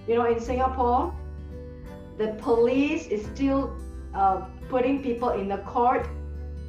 You 0.08 0.15
know, 0.15 0.26
in 0.26 0.39
Singapore, 0.39 1.13
the 2.18 2.34
police 2.39 3.08
is 3.08 3.26
still 3.26 3.76
uh, 4.13 4.46
putting 4.70 5.04
people 5.04 5.30
in 5.30 5.48
the 5.50 5.58
court 5.60 6.08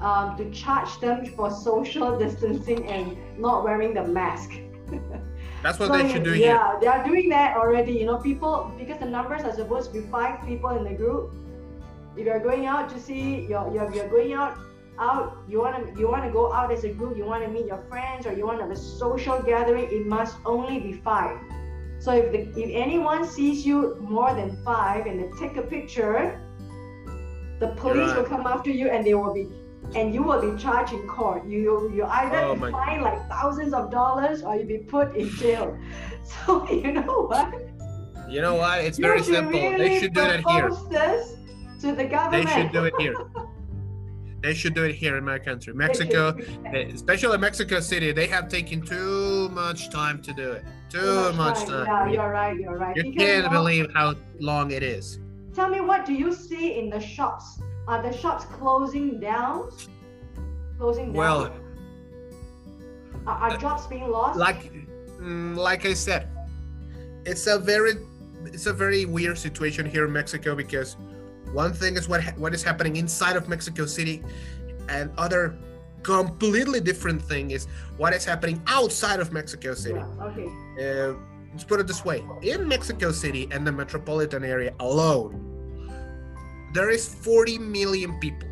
um, 0.01 0.37
to 0.37 0.51
charge 0.51 0.99
them 1.01 1.27
for 1.27 1.51
social 1.51 2.19
distancing 2.25 2.87
and 2.89 3.17
not 3.39 3.63
wearing 3.63 3.95
the 3.95 4.05
mask. 4.05 4.53
That's 5.67 5.81
what 5.81 5.89
so, 5.89 5.99
they 5.99 6.09
should 6.13 6.23
do 6.23 6.37
yeah, 6.37 6.71
here. 6.71 6.81
they 6.81 6.87
are 6.87 7.05
doing 7.05 7.29
that 7.31 7.57
already. 7.57 7.91
You 7.91 8.07
know, 8.07 8.19
people 8.19 8.73
because 8.79 9.01
the 9.01 9.07
numbers 9.07 9.43
are 9.43 9.53
supposed 9.53 9.93
to 9.93 10.01
be 10.01 10.07
five 10.07 10.47
people 10.47 10.71
in 10.77 10.85
the 10.85 10.95
group. 10.95 11.33
If 12.17 12.25
you're 12.25 12.39
going 12.39 12.67
out 12.67 12.89
to 12.91 13.01
see, 13.01 13.47
you're 13.51 13.67
you're, 13.75 13.93
you're 13.93 14.09
going 14.09 14.33
out 14.35 14.57
out 15.01 15.37
you 15.49 15.59
want 15.59 15.75
to 15.77 16.01
you 16.01 16.09
want 16.09 16.25
to 16.25 16.31
go 16.31 16.53
out 16.53 16.71
as 16.73 16.85
a 16.85 16.89
group 16.89 17.19
you 17.19 17.25
want 17.25 17.43
to 17.45 17.51
meet 17.51 17.67
your 17.67 17.83
friends 17.89 18.27
or 18.27 18.33
you 18.33 18.47
want 18.47 18.59
to 18.59 18.65
have 18.65 18.73
a 18.73 18.77
social 18.77 19.43
gathering 19.43 19.85
it 19.91 20.07
must 20.07 20.37
only 20.47 20.81
be 20.81 20.93
five 20.93 21.39
so 21.99 22.13
if 22.13 22.33
the 22.33 22.41
if 22.63 22.71
anyone 22.73 23.27
sees 23.27 23.67
you 23.67 23.99
more 24.01 24.33
than 24.35 24.57
five 24.65 25.05
and 25.05 25.21
they 25.21 25.29
take 25.39 25.59
a 25.59 25.67
picture 25.75 26.41
the 27.61 27.69
police 27.83 28.09
right. 28.09 28.17
will 28.17 28.25
come 28.25 28.47
after 28.47 28.71
you 28.71 28.89
and 28.89 29.05
they 29.05 29.13
will 29.13 29.35
be 29.35 29.47
and 29.95 30.15
you 30.15 30.23
will 30.23 30.41
be 30.41 30.61
charged 30.61 30.93
in 30.93 31.07
court. 31.07 31.47
You 31.47 31.91
you 31.95 32.05
either 32.05 32.39
oh 32.39 32.55
be 32.55 32.71
fined 32.73 33.03
like 33.03 33.29
thousands 33.29 33.73
of 33.73 33.91
dollars 33.91 34.43
or 34.43 34.57
you 34.57 34.65
be 34.65 34.79
put 34.79 35.17
in 35.17 35.29
jail. 35.31 35.77
So 36.27 36.69
you 36.69 36.91
know 36.91 37.27
what? 37.29 37.55
You 38.29 38.41
know 38.41 38.57
what? 38.57 38.81
It's 38.81 38.99
very 38.99 39.23
simple. 39.23 39.53
Really 39.53 39.79
they 39.79 40.01
should 40.01 40.13
do 40.13 40.23
it 40.23 40.45
here. 40.45 40.71
This 40.91 41.37
to 41.83 41.95
the 41.95 42.05
government. 42.05 42.47
They 42.47 42.53
should 42.53 42.73
do 42.73 42.85
it 42.85 42.95
here. 42.99 43.15
They 44.43 44.55
should 44.55 44.75
do 44.75 44.85
it 44.85 44.95
here 44.95 45.17
in 45.17 45.25
my 45.25 45.41
country, 45.41 45.75
Mexico, 45.75 46.37
especially 46.73 47.37
Mexico 47.39 47.81
City. 47.81 48.13
They 48.13 48.29
have 48.29 48.49
taken 48.49 48.81
too 48.81 49.49
much 49.49 49.91
time 49.91 50.23
to 50.23 50.33
do 50.33 50.53
it. 50.53 50.65
Too 50.89 51.33
much 51.33 51.65
time. 51.65 51.87
Yeah, 51.87 52.09
you're 52.09 52.31
right. 52.31 52.57
You're 52.57 52.77
right. 52.77 52.97
You 52.97 53.05
Because 53.11 53.17
can't 53.17 53.51
believe 53.51 53.89
how 53.95 54.15
long 54.39 54.71
it 54.71 54.85
is. 54.85 55.19
Tell 55.53 55.69
me, 55.69 55.81
what 55.81 56.05
do 56.05 56.13
you 56.13 56.33
see 56.33 56.79
in 56.79 56.91
the 56.91 57.01
shops? 57.01 57.59
Are 57.89 58.03
the 58.03 58.17
shops 58.17 58.45
closing 58.47 59.21
down? 59.21 59.71
Closing 60.79 61.13
down? 61.13 61.15
Well, 61.15 61.53
are, 63.27 63.51
are 63.51 63.57
jobs 63.59 63.87
being 63.87 64.11
lost? 64.11 64.39
like 64.39 64.73
mm, 65.21 65.57
like 65.57 65.87
I 65.87 65.95
said, 65.95 66.29
it's 67.25 67.47
a 67.47 67.59
very 67.59 67.95
it's 68.45 68.67
a 68.67 68.73
very 68.73 69.05
weird 69.05 69.39
situation 69.39 69.87
here 69.87 70.05
in 70.05 70.13
Mexico 70.13 70.55
because 70.55 70.97
one 71.53 71.73
thing 71.73 71.97
is 71.97 72.09
what 72.09 72.23
what 72.39 72.55
is 72.55 72.63
happening 72.63 72.97
inside 72.97 73.37
of 73.37 73.49
Mexico 73.49 73.87
City, 73.87 74.23
and 74.89 75.11
other 75.17 75.57
completely 76.03 76.81
different 76.81 77.21
thing 77.23 77.51
is 77.51 77.67
what 77.97 78.13
is 78.13 78.25
happening 78.25 78.63
outside 78.67 79.21
of 79.21 79.33
Mexico 79.33 79.75
City. 79.75 80.01
Yeah, 80.01 80.25
okay. 80.25 80.47
Uh, 80.81 81.15
let's 81.53 81.65
put 81.65 81.79
it 81.79 81.87
this 81.87 82.05
way: 82.05 82.25
in 82.43 82.67
Mexico 82.67 83.13
City 83.13 83.49
and 83.53 83.65
the 83.67 83.73
metropolitan 83.73 84.45
area 84.45 84.75
alone, 84.81 85.46
there 86.73 86.91
is 86.91 87.09
40 87.15 87.59
million 87.59 88.19
people 88.21 88.49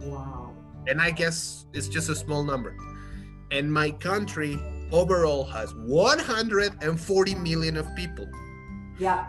Wow. 0.00 0.52
and 0.86 1.00
I 1.00 1.10
guess 1.10 1.66
it's 1.72 1.88
just 1.88 2.08
a 2.10 2.14
small 2.14 2.44
number. 2.44 2.76
And 3.50 3.72
my 3.72 3.90
country 3.90 4.58
overall 4.92 5.44
has 5.44 5.74
140 5.74 7.34
million 7.36 7.76
of 7.76 7.86
people. 7.96 8.28
Yeah. 8.98 9.26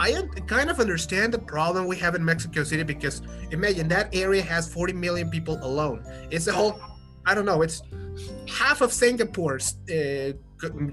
I 0.00 0.22
kind 0.46 0.70
of 0.70 0.80
understand 0.80 1.34
the 1.34 1.38
problem 1.38 1.86
we 1.86 1.96
have 1.98 2.14
in 2.14 2.24
Mexico 2.24 2.64
City 2.64 2.82
because 2.82 3.20
imagine 3.50 3.88
that 3.88 4.14
area 4.14 4.42
has 4.42 4.72
40 4.72 4.94
million 4.94 5.28
people 5.30 5.58
alone. 5.62 6.02
It's 6.30 6.46
a 6.46 6.52
whole, 6.52 6.80
I 7.26 7.34
don't 7.34 7.44
know, 7.44 7.60
it's 7.62 7.82
half 8.48 8.80
of 8.80 8.92
Singapore's 8.92 9.76
uh, 9.90 10.32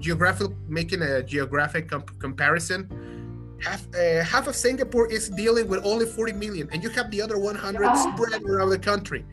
geographic, 0.00 0.50
making 0.68 1.00
a 1.02 1.22
geographic 1.22 1.88
comp- 1.88 2.18
comparison. 2.18 3.29
Half, 3.60 3.86
uh, 3.94 4.24
half 4.24 4.46
of 4.48 4.56
Singapore 4.56 5.10
is 5.12 5.28
dealing 5.28 5.68
with 5.68 5.84
only 5.84 6.06
40 6.06 6.32
million, 6.32 6.68
and 6.72 6.82
you 6.82 6.88
have 6.90 7.10
the 7.10 7.20
other 7.20 7.38
100 7.38 7.82
Yeah. 7.84 8.14
spread 8.14 8.42
around 8.42 8.70
the 8.70 8.78
country. 8.78 9.24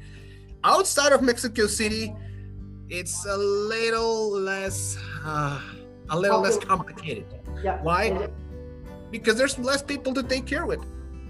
Outside 0.63 1.13
of 1.13 1.21
Mexico 1.21 1.67
City, 1.67 2.13
it's 2.89 3.25
a 3.25 3.37
little 3.37 4.31
less, 4.31 4.97
uh, 5.25 5.59
a 6.09 6.17
little 6.19 6.39
less 6.41 6.57
complicated 6.57 7.25
Yeah. 7.63 7.81
Why? 7.83 8.29
because 9.11 9.35
there's 9.37 9.57
less 9.57 9.81
people 9.81 10.13
to 10.13 10.21
take 10.23 10.45
care 10.45 10.63
of. 10.69 10.83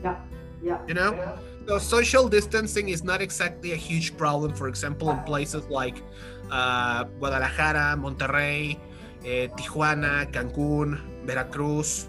Yeah. 0.04 0.16
Yeah. 0.64 0.80
You 0.88 0.96
know, 0.96 1.38
so 1.68 1.78
social 1.78 2.28
distancing 2.28 2.90
is 2.90 3.04
not 3.04 3.22
exactly 3.22 3.74
a 3.74 3.76
huge 3.76 4.18
problem. 4.18 4.54
For 4.54 4.68
example, 4.68 5.12
in 5.12 5.20
places 5.24 5.64
like 5.70 6.02
uh, 6.50 7.04
Guadalajara, 7.20 7.96
Monterrey, 8.00 8.80
eh, 9.26 9.48
Tijuana, 9.58 10.26
Cancun, 10.34 10.98
Veracruz. 11.26 12.08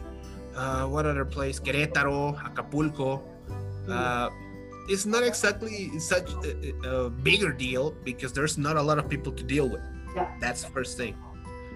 Uh, 0.58 0.86
what 0.86 1.06
other 1.06 1.24
place? 1.24 1.60
Querétaro, 1.60 2.36
Acapulco. 2.44 3.22
Uh, 3.88 4.28
it's 4.88 5.06
not 5.06 5.22
exactly 5.22 5.96
such 6.00 6.28
a, 6.44 6.88
a 6.88 7.10
bigger 7.10 7.52
deal 7.52 7.94
because 8.02 8.32
there's 8.32 8.58
not 8.58 8.76
a 8.76 8.82
lot 8.82 8.98
of 8.98 9.08
people 9.08 9.30
to 9.32 9.44
deal 9.44 9.68
with. 9.68 9.82
Yeah. 10.16 10.28
That's 10.40 10.64
the 10.64 10.70
first 10.70 10.96
thing. 10.96 11.16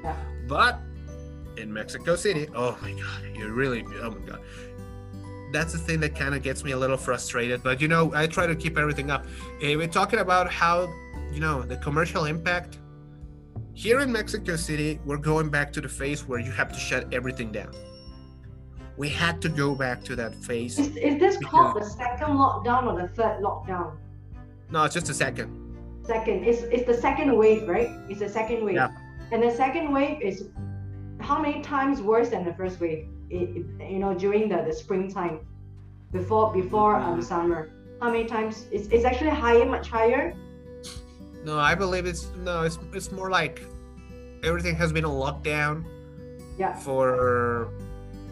Yeah. 0.03 0.17
But 0.49 0.81
in 1.57 1.73
Mexico 1.73 2.17
City, 2.17 2.49
oh 2.57 2.77
my 2.83 2.91
god, 2.91 3.23
you're 3.37 3.53
really, 3.53 3.85
oh 4.03 4.11
my 4.11 4.27
god. 4.27 4.41
That's 5.53 5.73
the 5.73 5.79
thing 5.79 6.01
that 6.01 6.17
kind 6.17 6.35
of 6.35 6.43
gets 6.43 6.65
me 6.65 6.73
a 6.73 6.77
little 6.77 6.97
frustrated. 6.97 7.63
But 7.63 7.81
you 7.81 7.87
know, 7.87 8.11
I 8.17 8.27
try 8.27 8.49
to 8.49 8.57
keep 8.57 8.77
everything 8.77 9.13
up. 9.13 9.27
Eh, 9.61 9.77
we're 9.77 9.87
talking 9.87 10.19
about 10.19 10.51
how, 10.51 10.93
you 11.33 11.39
know, 11.39 11.63
the 11.63 11.77
commercial 11.77 12.25
impact. 12.25 12.81
Here 13.75 14.01
in 14.01 14.11
Mexico 14.11 14.57
City, 14.57 14.99
we're 15.05 15.19
going 15.19 15.51
back 15.51 15.73
to 15.75 15.81
the 15.81 15.89
phase 15.89 16.27
where 16.27 16.41
you 16.41 16.51
have 16.51 16.73
to 16.73 16.79
shut 16.81 17.15
everything 17.15 17.53
down. 17.53 17.73
We 18.97 19.09
had 19.09 19.41
to 19.43 19.49
go 19.49 19.75
back 19.75 20.03
to 20.05 20.17
that 20.17 20.35
phase. 20.35 20.79
Is, 20.79 20.97
is 20.97 21.19
this 21.19 21.37
called 21.39 21.77
the 21.81 21.85
second 21.85 22.29
lockdown 22.37 22.85
or 22.93 23.01
the 23.01 23.09
third 23.09 23.43
lockdown? 23.43 23.97
No, 24.71 24.85
it's 24.85 24.95
just 24.95 25.09
a 25.09 25.15
second. 25.15 25.59
Second. 26.07 26.45
It's, 26.45 26.63
it's 26.63 26.87
the 26.87 26.95
second 27.01 27.37
wave, 27.37 27.67
right? 27.69 27.91
It's 28.09 28.21
the 28.21 28.29
second 28.29 28.65
wave. 28.65 28.75
Yeah. 28.75 28.91
And 29.33 29.43
the 29.43 29.51
second 29.51 29.93
wave 29.93 30.21
is 30.21 30.45
how 31.21 31.41
many 31.41 31.63
times 31.63 32.03
worse 32.03 32.29
than 32.31 32.45
the 32.45 32.53
first 32.55 32.81
wave? 32.81 33.09
It, 33.31 33.57
it- 33.81 33.91
you 33.91 33.99
know, 33.99 34.13
during 34.15 34.49
the, 34.49 34.63
the 34.63 34.73
springtime, 34.73 35.41
before 36.13 36.53
before 36.53 36.97
um, 36.97 37.21
Mhm. 37.21 37.25
summer. 37.25 37.71
How 38.01 38.11
many 38.11 38.25
times? 38.27 38.67
It's, 38.71 38.89
it's 38.89 39.05
actually 39.05 39.31
higher, 39.31 39.65
much 39.65 39.89
higher. 39.89 40.35
No, 41.45 41.59
I 41.59 41.75
believe 41.75 42.05
it's 42.05 42.29
no, 42.45 42.63
it's 42.63 42.79
it's 42.93 43.11
more 43.11 43.31
like 43.31 43.63
everything 44.45 44.75
has 44.77 44.93
been 44.93 45.05
a 45.05 45.09
lockdown 45.09 45.85
Yeah. 46.59 46.77
for 46.77 47.71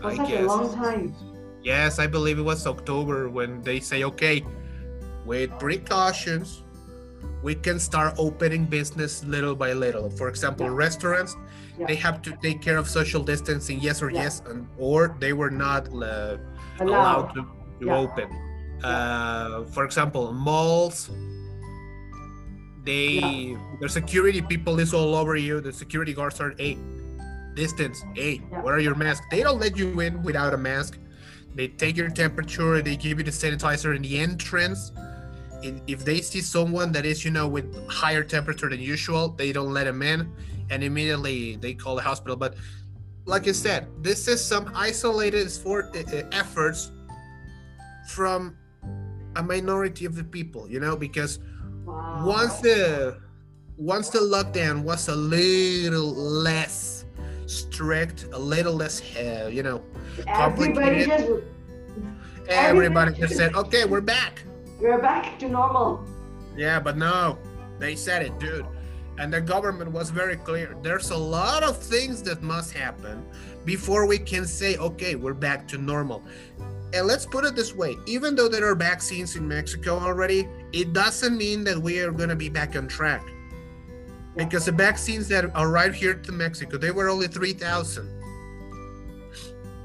For 0.01 0.09
I 0.09 0.17
guess 0.17 0.45
a 0.45 0.47
long 0.47 0.75
time. 0.75 1.15
Yes, 1.63 1.99
I 1.99 2.07
believe 2.07 2.39
it 2.39 2.43
was 2.43 2.67
October 2.67 3.29
when 3.29 3.61
they 3.63 3.81
say, 3.81 4.05
okay, 4.05 4.43
with 5.27 5.51
precautions, 5.59 6.63
we 7.43 7.55
can 7.55 7.79
start 7.79 8.15
opening 8.19 8.65
business 8.65 9.23
little 9.25 9.55
by 9.55 9.73
little. 9.73 10.09
For 10.11 10.29
example, 10.29 10.67
Yeah. 10.67 10.73
restaurants, 10.87 11.37
Yeah. 11.79 11.87
they 11.87 11.97
have 11.97 12.23
to 12.23 12.31
take 12.43 12.63
care 12.63 12.79
of 12.79 12.89
social 12.89 13.23
distancing, 13.23 13.79
yes 13.81 14.03
or 14.03 14.11
Yeah. 14.11 14.23
yes, 14.25 14.43
and, 14.49 14.67
or 14.79 15.17
they 15.21 15.33
were 15.33 15.51
not 15.51 15.89
uh, 15.89 16.37
allowed 16.81 16.81
Allowed. 16.81 17.35
to, 17.35 17.43
to 17.81 17.91
open. 17.93 18.29
Uh, 18.83 19.65
for 19.65 19.85
example, 19.85 20.33
malls, 20.33 21.11
they 22.85 23.57
the 23.81 23.89
security 23.89 24.41
people 24.41 24.79
is 24.81 24.95
all 24.95 25.15
over 25.15 25.37
you. 25.37 25.61
The 25.61 25.73
security 25.73 26.15
guards 26.15 26.41
are 26.41 26.55
hey, 26.57 26.79
distance, 27.65 27.97
hey, 28.21 28.35
Yeah. 28.41 28.63
where 28.63 28.75
are 28.77 28.85
your 28.89 28.95
masks? 29.05 29.27
They 29.31 29.43
don't 29.47 29.61
let 29.67 29.75
you 29.81 29.87
in 30.07 30.15
without 30.29 30.53
a 30.59 30.61
mask. 30.71 30.93
They 31.57 31.67
take 31.83 31.95
your 32.03 32.11
temperature. 32.25 32.75
They 32.89 32.97
give 32.97 33.15
you 33.19 33.25
the 33.31 33.37
sanitizer 33.43 33.91
in 33.97 34.03
the 34.09 34.15
entrance. 34.29 34.81
If 35.95 36.01
they 36.09 36.21
see 36.31 36.41
someone 36.57 36.89
that 36.97 37.05
is, 37.13 37.19
you 37.27 37.31
know, 37.37 37.47
with 37.57 37.67
higher 38.03 38.25
temperature 38.37 38.69
than 38.73 38.81
usual, 38.97 39.25
they 39.41 39.51
don't 39.57 39.73
let 39.79 39.85
them 39.91 40.01
in, 40.13 40.19
and 40.71 40.79
immediately 40.83 41.57
they 41.65 41.75
call 41.83 41.95
the 42.01 42.03
hospital. 42.11 42.37
But 42.45 42.53
like 43.27 43.45
I 43.47 43.53
said, 43.53 43.81
this 44.01 44.21
is 44.27 44.41
some 44.53 44.65
isolated 44.75 45.47
for 45.63 45.77
uh, 45.95 46.23
efforts 46.43 46.91
from 48.09 48.57
a 49.37 49.43
minority 49.43 50.05
of 50.07 50.15
the 50.17 50.25
people, 50.25 50.63
you 50.73 50.81
know, 50.85 50.97
because 50.97 51.33
Wow. 51.85 52.23
once 52.39 52.57
the 52.67 52.79
once 53.77 54.09
the 54.17 54.19
lockdown 54.35 54.77
was 54.91 55.09
a 55.09 55.17
little 55.17 56.13
less 56.49 57.00
strict, 57.51 58.27
a 58.33 58.39
little 58.39 58.75
less, 58.75 59.03
uh, 59.17 59.49
you 59.53 59.63
know, 59.63 59.83
everybody 60.27 61.05
complicated. 61.05 61.09
just 61.09 62.49
everybody 62.49 63.13
just 63.15 63.37
said, 63.37 63.55
"Okay, 63.55 63.85
we're 63.85 64.01
back." 64.01 64.45
we're 64.81 65.01
back 65.01 65.39
to 65.39 65.49
normal. 65.49 66.05
Yeah, 66.57 66.81
but 66.81 66.97
no, 66.97 67.39
they 67.79 67.95
said 67.95 68.23
it, 68.23 68.39
dude. 68.39 68.67
And 69.19 69.33
the 69.33 69.41
government 69.41 69.93
was 69.93 70.11
very 70.11 70.37
clear. 70.37 70.77
There's 70.83 71.11
a 71.11 71.17
lot 71.17 71.63
of 71.63 71.77
things 71.77 72.23
that 72.23 72.43
must 72.43 72.73
happen 72.73 73.25
before 73.65 74.07
we 74.07 74.19
can 74.19 74.47
say, 74.47 74.77
okay, 74.79 75.15
we're 75.15 75.35
back 75.35 75.69
to 75.69 75.79
normal. 75.79 76.25
And 76.95 77.07
let's 77.07 77.27
put 77.27 77.45
it 77.45 77.55
this 77.55 77.75
way 77.75 77.97
even 78.07 78.35
though 78.35 78.49
there 78.49 78.67
are 78.69 78.75
vaccines 78.75 79.37
in 79.37 79.47
Mexico 79.47 79.99
already, 79.99 80.49
it 80.73 80.93
doesn't 80.93 81.37
mean 81.37 81.63
that 81.65 81.79
we 81.79 82.01
are 82.01 82.11
going 82.11 82.31
to 82.31 82.37
be 82.37 82.49
back 82.49 82.77
on 82.77 82.89
track. 82.89 83.23
Because 84.45 84.65
the 84.65 84.73
vaccines 84.73 85.29
that 85.29 85.45
arrived 85.55 85.95
here 85.97 86.15
to 86.15 86.33
Mexico, 86.33 86.79
they 86.79 86.91
were 86.91 87.11
only 87.11 87.27
3,000. 87.27 88.09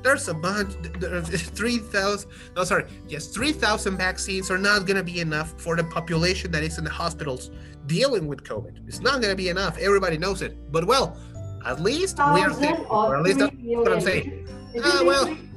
There's 0.01 0.27
a 0.29 0.33
bunch, 0.33 0.71
3,000, 1.01 2.29
no, 2.55 2.63
sorry, 2.63 2.85
yes, 3.07 3.27
3,000 3.27 3.97
vaccines 3.97 4.49
are 4.49 4.57
not 4.57 4.85
going 4.85 4.95
to 4.95 5.03
be 5.03 5.19
enough 5.19 5.59
for 5.59 5.75
the 5.75 5.83
population 5.83 6.51
that 6.51 6.63
is 6.63 6.77
in 6.77 6.83
the 6.85 6.89
hospitals 6.89 7.51
dealing 7.87 8.27
with 8.27 8.43
COVID. 8.43 8.87
It's 8.87 9.01
not 9.01 9.15
going 9.19 9.31
to 9.31 9.35
be 9.35 9.49
enough. 9.49 9.77
Everybody 9.77 10.17
knows 10.17 10.41
it. 10.41 10.71
But 10.71 10.85
well, 10.85 11.17
at 11.65 11.81
least 11.81 12.17
we 12.17 12.23
are 12.41 12.53
thinking, 12.53 12.85
or 12.85 13.17
at 13.17 13.23
least 13.23 13.39
that's 13.39 13.51
what 13.61 13.91
I'm 13.91 13.99
saying. 13.99 14.47
Ah, 14.83 14.89
say 14.99 15.05
well. 15.05 15.25
three- 15.25 15.49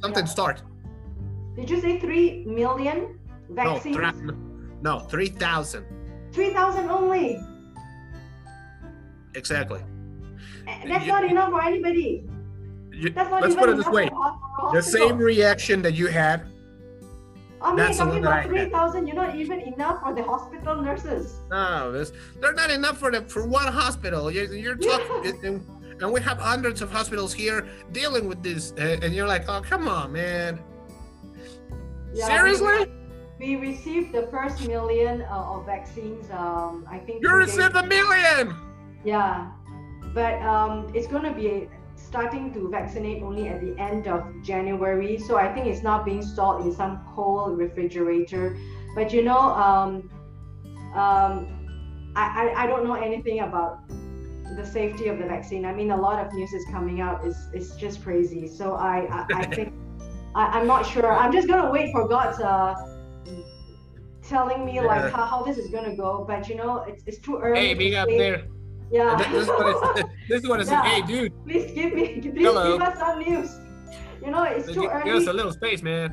Something 0.00 0.24
Yeah. 0.26 0.32
start. 0.32 0.62
Did 1.56 1.68
you 1.68 1.80
say 1.80 1.98
three 2.00 2.44
million 2.46 3.18
No, 3.50 3.74
vaccines? 3.74 3.96
thra- 3.96 4.14
no, 4.80 5.00
3,000. 5.00 5.84
Three 6.32 6.52
thousand 6.54 6.88
only. 6.88 7.40
Exactly. 9.38 9.80
That's 10.66 11.06
You- 11.06 11.12
not 11.12 11.24
enough 11.24 11.50
for 11.50 11.62
anybody. 11.62 12.28
You- 12.92 13.12
let's 13.14 13.54
put 13.54 13.70
it 13.70 13.76
this 13.76 13.88
way. 13.88 14.10
The 14.72 14.82
same 14.82 15.16
reaction 15.16 15.80
that 15.82 15.94
you 15.94 16.08
had 16.08 16.46
I 17.60 17.68
mean, 17.68 17.76
that's 17.76 17.98
talking 17.98 18.14
one 18.14 18.22
that 18.22 18.32
I 18.32 18.40
about 18.40 18.50
three 18.50 18.70
thousand. 18.70 19.06
You're 19.06 19.16
not 19.16 19.34
even 19.34 19.60
enough 19.60 20.02
for 20.02 20.14
the 20.14 20.22
hospital 20.22 20.80
nurses. 20.80 21.40
No, 21.50 21.90
this, 21.90 22.12
they're 22.40 22.52
not 22.52 22.70
enough 22.70 22.98
for 22.98 23.10
the 23.10 23.22
for 23.22 23.46
one 23.46 23.66
hospital. 23.66 24.30
You're, 24.30 24.54
you're 24.54 24.76
talking, 24.76 25.44
and, 25.44 25.66
and 26.00 26.12
we 26.12 26.20
have 26.20 26.38
hundreds 26.38 26.82
of 26.82 26.90
hospitals 26.92 27.32
here 27.34 27.66
dealing 27.92 28.28
with 28.28 28.42
this, 28.42 28.72
uh, 28.78 28.98
and 29.02 29.12
you're 29.14 29.26
like, 29.26 29.48
oh 29.48 29.60
come 29.60 29.88
on, 29.88 30.12
man. 30.12 30.60
Yeah, 32.14 32.26
Seriously? 32.26 32.92
we 33.40 33.56
received 33.56 34.12
the 34.12 34.28
first 34.28 34.66
million 34.66 35.22
uh, 35.22 35.54
of 35.54 35.66
vaccines. 35.66 36.30
Um, 36.30 36.86
I 36.88 36.98
think. 36.98 37.22
You 37.22 37.30
received 37.32 37.74
a 37.74 37.86
million. 37.86 38.54
Yeah, 39.04 39.50
but 40.14 40.40
um, 40.42 40.90
it's 40.94 41.06
going 41.06 41.24
to 41.24 41.32
be 41.32 41.68
starting 41.98 42.52
to 42.54 42.68
vaccinate 42.68 43.22
only 43.22 43.48
at 43.48 43.60
the 43.60 43.78
end 43.78 44.08
of 44.08 44.24
January. 44.42 45.18
So 45.18 45.36
I 45.36 45.52
think 45.52 45.66
it's 45.66 45.82
not 45.82 46.04
being 46.04 46.22
stored 46.22 46.64
in 46.64 46.74
some 46.74 47.04
cold 47.14 47.58
refrigerator. 47.58 48.56
But 48.94 49.12
you 49.12 49.22
know, 49.22 49.38
um, 49.38 50.10
um, 50.94 52.12
I, 52.16 52.52
I, 52.56 52.64
I 52.64 52.66
don't 52.66 52.84
know 52.84 52.94
anything 52.94 53.40
about 53.40 53.88
the 54.56 54.64
safety 54.64 55.08
of 55.08 55.18
the 55.18 55.26
vaccine. 55.26 55.64
I 55.64 55.72
mean, 55.74 55.90
a 55.90 55.96
lot 55.96 56.24
of 56.24 56.32
news 56.32 56.52
is 56.52 56.64
coming 56.70 57.00
out. 57.00 57.24
It's, 57.24 57.38
it's 57.52 57.76
just 57.76 58.02
crazy. 58.02 58.46
So 58.46 58.74
I, 58.74 59.06
I, 59.10 59.26
I 59.34 59.46
think 59.54 59.74
I, 60.34 60.46
I'm 60.58 60.66
not 60.66 60.86
sure. 60.86 61.12
I'm 61.12 61.32
just 61.32 61.46
going 61.46 61.62
to 61.62 61.70
wait 61.70 61.92
for 61.92 62.08
God's 62.08 62.40
uh, 62.40 62.74
telling 64.22 64.64
me 64.64 64.80
like 64.80 65.12
how, 65.12 65.26
how 65.26 65.42
this 65.42 65.58
is 65.58 65.70
going 65.70 65.88
to 65.88 65.96
go. 65.96 66.24
But 66.26 66.48
you 66.48 66.56
know, 66.56 66.84
it's, 66.88 67.02
it's 67.06 67.18
too 67.18 67.38
early. 67.38 67.60
Hey, 67.60 67.74
to 67.74 67.78
being 67.78 67.94
up 67.94 68.08
there. 68.08 68.46
Yeah. 68.90 69.16
This 69.30 69.42
is 69.42 69.48
what 69.48 69.66
it's. 69.68 70.08
This 70.28 70.42
is 70.42 70.48
what 70.48 70.60
it's. 70.60 70.70
Yeah. 70.70 70.82
Hey, 70.84 71.02
dude, 71.06 71.32
please 71.44 71.70
give 71.72 71.92
me 71.94 72.20
please 72.20 72.44
Hello. 72.46 72.78
give 72.78 72.86
us 72.88 72.98
some 72.98 73.18
news 73.20 73.50
you 74.24 74.30
know 74.32 74.42
it's 74.42 74.66
give, 74.66 74.74
too 74.74 74.90
give 75.04 75.14
us 75.14 75.26
a 75.28 75.32
little 75.32 75.52
space, 75.52 75.80
man. 75.80 76.08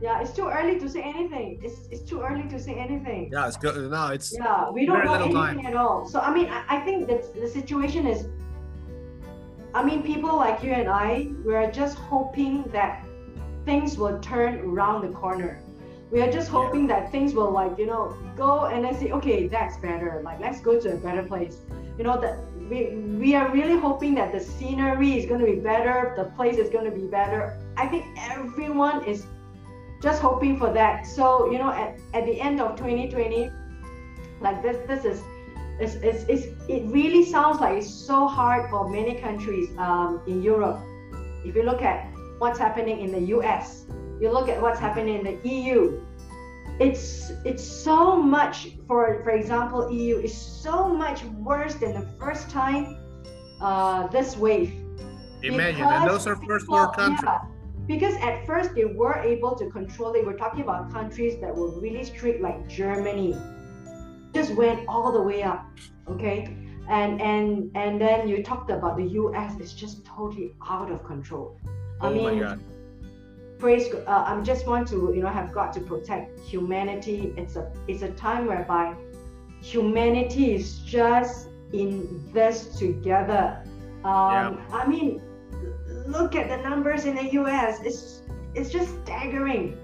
yeah 0.00 0.20
it's 0.22 0.30
too 0.32 0.48
early 0.48 0.78
to 0.78 0.88
say 0.88 1.02
anything 1.02 1.58
it's, 1.62 1.88
it's 1.90 2.02
too 2.08 2.20
early 2.22 2.46
to 2.48 2.58
say 2.58 2.74
anything 2.74 3.28
Yeah, 3.32 3.48
it's 3.48 3.56
good. 3.56 3.90
No, 3.90 4.06
it's. 4.08 4.32
yeah 4.32 4.70
we 4.70 4.86
don't 4.86 5.04
know 5.04 5.14
anything 5.14 5.66
at 5.66 5.74
all 5.74 6.06
so 6.06 6.20
i 6.20 6.32
mean 6.32 6.46
i, 6.48 6.62
I 6.68 6.80
think 6.86 7.08
that 7.08 7.34
the 7.34 7.48
situation 7.48 8.06
is 8.06 8.28
i 9.74 9.84
mean 9.84 10.02
people 10.04 10.34
like 10.36 10.62
you 10.62 10.70
and 10.72 10.88
i 10.88 11.28
we're 11.44 11.70
just 11.72 11.96
hoping 11.98 12.62
that 12.76 13.04
things 13.64 13.98
will 13.98 14.18
turn 14.20 14.60
around 14.60 15.02
the 15.02 15.12
corner 15.22 15.60
we 16.12 16.22
are 16.22 16.30
just 16.30 16.48
Yeah. 16.50 16.58
hoping 16.60 16.86
that 16.86 17.10
things 17.10 17.34
will 17.34 17.50
like 17.50 17.76
you 17.76 17.86
know 17.86 18.16
go 18.36 18.66
and 18.66 18.84
then 18.84 18.94
say 19.00 19.10
okay 19.18 19.48
that's 19.48 19.76
better 19.78 20.22
like 20.24 20.38
let's 20.40 20.60
go 20.60 20.78
to 20.80 20.92
a 20.94 20.96
better 20.96 21.24
place 21.24 21.56
you 21.98 22.04
know 22.04 22.18
that 22.20 22.38
we 22.70 22.94
we 23.18 23.34
are 23.34 23.50
really 23.50 23.76
hoping 23.76 24.14
that 24.14 24.32
the 24.32 24.40
scenery 24.40 25.18
is 25.18 25.26
going 25.26 25.40
to 25.40 25.46
be 25.46 25.58
better 25.58 26.14
the 26.16 26.24
place 26.36 26.56
is 26.56 26.70
going 26.70 26.84
to 26.84 26.96
be 26.96 27.06
better. 27.06 27.58
I 27.76 27.86
think 27.88 28.06
everyone 28.30 29.04
is 29.04 29.26
just 30.00 30.22
hoping 30.22 30.58
for 30.58 30.72
that. 30.72 31.06
So 31.06 31.50
you 31.50 31.58
know 31.58 31.70
at, 31.70 31.98
at 32.14 32.24
the 32.24 32.40
end 32.40 32.60
of 32.60 32.76
2020 32.76 33.50
like 34.40 34.62
this 34.62 34.76
this 34.86 35.04
is 35.04 35.22
it's, 35.80 35.94
it's, 35.94 36.24
it's, 36.28 36.46
it 36.68 36.86
really 36.86 37.24
sounds 37.24 37.60
like 37.60 37.78
it's 37.78 37.88
so 37.88 38.26
hard 38.26 38.68
for 38.68 38.88
many 38.88 39.14
countries 39.20 39.68
um, 39.78 40.20
in 40.26 40.42
europe. 40.42 40.80
If 41.44 41.54
you 41.54 41.62
look 41.62 41.82
at 41.82 42.06
what's 42.38 42.58
happening 42.58 43.00
in 43.00 43.12
the 43.12 43.20
us 43.20 43.84
you 44.20 44.30
look 44.30 44.48
at 44.48 44.60
what's 44.60 44.80
happening 44.80 45.18
in 45.18 45.24
the 45.24 45.48
eu 45.48 46.04
it's 46.80 47.30
it's 47.44 47.64
so 47.64 48.16
much 48.16 48.68
for 48.86 49.22
for 49.24 49.30
example 49.30 49.90
eu 49.90 50.18
is 50.18 50.34
so 50.36 50.88
much 50.88 51.24
worse 51.24 51.74
than 51.74 51.92
the 51.92 52.06
first 52.18 52.50
time 52.50 52.96
uh, 53.60 54.06
this 54.08 54.36
wave 54.36 54.72
Imagine, 55.42 55.82
and 55.86 56.08
those 56.08 56.26
are 56.26 56.34
first 56.36 56.68
world 56.68 56.94
countries. 56.96 57.20
yeah, 57.24 57.38
because 57.86 58.14
at 58.16 58.44
first 58.44 58.74
they 58.74 58.84
were 58.84 59.18
able 59.22 59.54
to 59.54 59.70
control 59.70 60.12
it. 60.14 60.26
We're 60.26 60.36
talking 60.36 60.62
about 60.62 60.92
countries 60.92 61.40
that 61.40 61.54
were 61.54 61.78
really 61.80 62.02
strict, 62.02 62.40
like 62.42 62.68
Germany, 62.68 63.36
just 64.34 64.54
went 64.56 64.80
all 64.88 65.12
the 65.12 65.22
way 65.22 65.44
up. 65.44 65.64
Okay, 66.08 66.48
and 66.88 67.20
and 67.22 67.70
and 67.76 68.00
then 68.00 68.26
you 68.28 68.42
talked 68.42 68.70
about 68.70 68.96
the 68.96 69.04
U.S. 69.22 69.54
It's 69.60 69.72
just 69.74 70.04
totally 70.04 70.54
out 70.68 70.90
of 70.90 71.04
control. 71.04 71.56
I 72.00 72.08
Oh 72.08 72.14
mean, 72.14 72.40
my 72.40 72.40
god. 72.46 72.60
Praise 73.58 73.92
uh, 73.94 74.24
i 74.26 74.40
just 74.42 74.66
want 74.66 74.86
to 74.88 75.12
you 75.14 75.22
know 75.22 75.28
have 75.28 75.52
got 75.52 75.72
to 75.72 75.80
protect 75.80 76.38
humanity. 76.40 77.34
It's 77.36 77.56
a 77.56 77.72
it's 77.88 78.02
a 78.02 78.10
time 78.10 78.46
whereby 78.46 78.94
humanity 79.60 80.54
is 80.54 80.78
just 80.78 81.48
in 81.72 82.22
this 82.32 82.76
together. 82.78 83.62
Um 84.04 84.62
i 84.72 84.86
mean 84.86 85.20
look 86.06 86.34
at 86.34 86.48
the 86.48 86.56
numbers 86.68 87.04
in 87.04 87.14
the 87.16 87.22
us 87.22 87.80
it's 87.84 88.22
it's 88.54 88.70
just 88.70 88.90
staggering. 89.04 89.76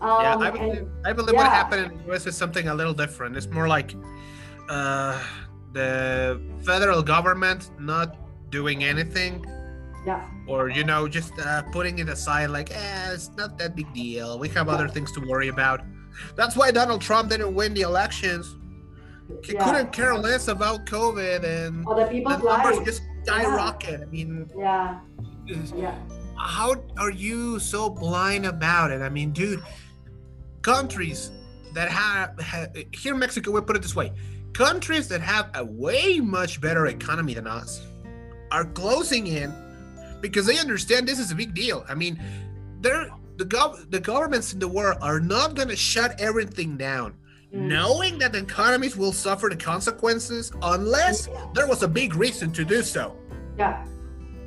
Um, 0.00 0.22
yeah, 0.22 0.36
I 0.36 0.48
and- 0.48 0.58
believe, 0.58 0.88
I 1.04 1.12
believe 1.12 1.36
what 1.36 1.46
happened 1.46 1.92
in 1.92 1.98
the 1.98 2.14
US 2.14 2.26
is 2.26 2.36
something 2.36 2.68
a 2.68 2.74
little 2.74 2.94
different. 2.94 3.36
It's 3.36 3.48
more 3.48 3.68
like 3.68 3.94
uh, 4.68 5.20
the 5.72 6.40
federal 6.64 7.02
government 7.02 7.70
not 7.78 8.16
doing 8.50 8.82
anything, 8.82 9.44
yeah 10.06 10.28
or 10.50 10.68
you 10.68 10.82
know, 10.82 11.06
just 11.06 11.38
uh, 11.38 11.62
putting 11.70 12.00
it 12.00 12.08
aside, 12.08 12.50
like, 12.50 12.70
eh, 12.74 13.12
it's 13.12 13.30
not 13.36 13.56
that 13.58 13.76
big 13.76 13.92
deal. 13.94 14.38
We 14.38 14.48
have 14.48 14.68
other 14.68 14.88
things 14.88 15.12
to 15.12 15.20
worry 15.20 15.48
about. 15.48 15.80
That's 16.34 16.56
why 16.56 16.72
Donald 16.72 17.00
Trump 17.00 17.30
didn't 17.30 17.54
win 17.54 17.72
the 17.72 17.82
elections. 17.82 18.56
He 19.44 19.52
yeah 19.52 19.64
couldn't 19.64 19.92
care 19.92 20.14
less 20.16 20.48
about 20.48 20.86
COVID, 20.86 21.44
and 21.44 21.86
other 21.86 22.04
the 22.04 22.10
people's 22.10 22.42
numbers 22.42 22.80
just 22.84 23.02
skyrocket. 23.22 24.00
I 24.00 24.06
mean, 24.06 24.50
yeah 24.58 25.00
yeah 25.76 25.94
how 26.36 26.74
are 26.98 27.10
you 27.10 27.60
so 27.60 27.88
blind 27.88 28.44
about 28.44 28.90
it? 28.90 29.02
I 29.02 29.08
mean, 29.08 29.30
dude, 29.30 29.62
countries 30.62 31.30
that 31.74 31.88
have, 31.90 32.40
ha 32.40 32.66
here 32.92 33.12
in 33.12 33.20
Mexico, 33.20 33.52
we 33.52 33.60
put 33.60 33.76
it 33.76 33.82
this 33.82 33.94
way: 33.94 34.10
countries 34.52 35.06
that 35.08 35.20
have 35.20 35.50
a 35.54 35.64
way 35.64 36.18
much 36.18 36.60
better 36.60 36.86
economy 36.86 37.34
than 37.34 37.46
us 37.46 37.86
are 38.50 38.64
closing 38.64 39.28
in 39.28 39.54
because 40.20 40.46
they 40.46 40.58
understand 40.58 41.06
this 41.08 41.18
is 41.18 41.30
a 41.30 41.34
big 41.34 41.54
deal. 41.54 41.84
I 41.88 41.94
mean, 41.94 42.20
they're 42.80 43.10
the 43.36 43.44
gov- 43.44 43.90
the 43.90 44.00
governments 44.00 44.52
in 44.52 44.58
the 44.58 44.68
world 44.68 44.98
are 45.00 45.20
not 45.20 45.54
going 45.54 45.68
to 45.68 45.76
shut 45.76 46.20
everything 46.20 46.76
down. 46.76 47.14
Mm. 47.54 47.68
Knowing 47.68 48.18
that 48.18 48.32
the 48.32 48.38
economies 48.38 48.96
will 48.96 49.12
suffer 49.12 49.48
the 49.48 49.56
consequences 49.56 50.52
unless 50.62 51.28
there 51.54 51.66
was 51.66 51.82
a 51.82 51.88
big 51.88 52.14
reason 52.14 52.52
to 52.52 52.64
do 52.64 52.82
so. 52.82 53.16
yeah 53.58 53.84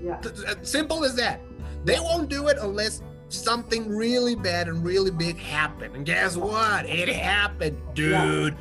yeah 0.03 0.21
Simple 0.61 1.03
as 1.03 1.15
that. 1.15 1.41
They 1.85 1.99
won't 1.99 2.29
do 2.29 2.47
it 2.47 2.57
unless 2.61 3.01
something 3.29 3.89
really 3.89 4.35
bad 4.35 4.67
and 4.67 4.85
really 4.85 5.11
big 5.11 5.37
happened. 5.37 5.95
And 5.95 6.05
guess 6.05 6.37
what? 6.37 6.85
It 6.85 7.09
happened, 7.09 7.77
dude. 7.93 8.55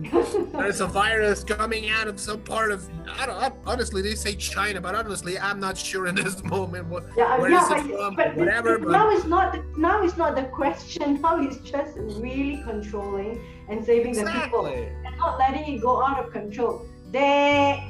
There's 0.00 0.80
a 0.80 0.86
virus 0.86 1.42
coming 1.44 1.90
out 1.90 2.06
of 2.08 2.20
some 2.20 2.40
part 2.40 2.70
of 2.70 2.88
I 3.18 3.26
don't 3.26 3.36
I, 3.36 3.50
honestly 3.66 4.00
they 4.02 4.14
say 4.14 4.34
China, 4.36 4.80
but 4.80 4.94
honestly 4.94 5.38
I'm 5.38 5.58
not 5.58 5.76
sure 5.76 6.06
in 6.06 6.14
this 6.14 6.42
moment 6.44 6.86
what 6.86 7.04
Yeah, 7.16 7.38
Where 7.38 7.50
yeah, 7.50 7.64
is 7.64 7.70
it 7.84 7.90
but, 7.90 7.96
from? 7.98 8.14
but 8.14 8.36
Whatever, 8.36 8.74
it- 8.74 8.82
but- 8.82 8.92
now 8.92 9.10
it's 9.10 9.24
not 9.24 9.52
the, 9.52 9.64
now 9.76 10.02
it's 10.02 10.16
not 10.16 10.36
the 10.36 10.44
question. 10.44 11.20
Now 11.28 11.40
it's 11.42 11.58
just 11.58 11.96
really 11.98 12.62
controlling 12.64 13.40
and 13.68 13.84
saving 13.84 14.14
the 14.14 14.24
people 14.24 14.66
and 14.66 15.16
not 15.18 15.38
letting 15.38 15.74
it 15.74 15.80
go 15.80 16.02
out 16.02 16.24
of 16.24 16.32
control. 16.32 16.86
They, 17.10 17.82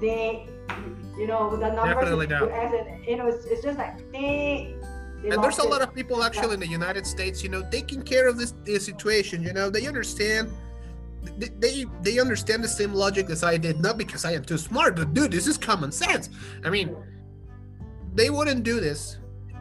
they, 0.00 0.48
you 1.18 1.26
know, 1.26 1.50
the 1.56 1.68
numbers 1.72 1.94
Definitely 1.94 2.24
in 2.24 2.30
the. 2.30 2.46
US 2.48 2.72
and 2.78 3.04
you 3.06 3.16
know, 3.16 3.26
it's, 3.28 3.44
it's 3.46 3.62
just 3.62 3.78
like 3.78 3.96
they. 4.12 4.74
And 5.24 5.42
there's 5.42 5.58
a 5.58 5.66
lot 5.66 5.82
of 5.82 5.92
people 5.94 6.22
actually 6.22 6.54
in 6.54 6.60
the 6.60 6.68
United 6.68 7.04
States, 7.06 7.42
you 7.42 7.48
know, 7.48 7.62
taking 7.70 8.02
care 8.02 8.28
of 8.28 8.38
this, 8.38 8.54
this 8.64 8.84
situation. 8.86 9.42
You 9.42 9.52
know, 9.52 9.68
they 9.68 9.86
understand. 9.86 10.50
They, 11.36 11.84
they 12.02 12.18
understand 12.18 12.64
the 12.64 12.68
same 12.68 12.92
logic 12.94 13.30
as 13.30 13.44
I 13.44 13.56
did, 13.56 13.80
not 13.80 13.98
because 13.98 14.24
I 14.24 14.32
am 14.32 14.44
too 14.44 14.58
smart, 14.58 14.96
but 14.96 15.12
dude, 15.14 15.32
this 15.32 15.46
is 15.46 15.58
common 15.58 15.92
sense. 15.92 16.30
I 16.64 16.70
mean, 16.70 16.96
they 18.14 18.30
wouldn't 18.30 18.64
do 18.64 18.80
this 18.80 19.18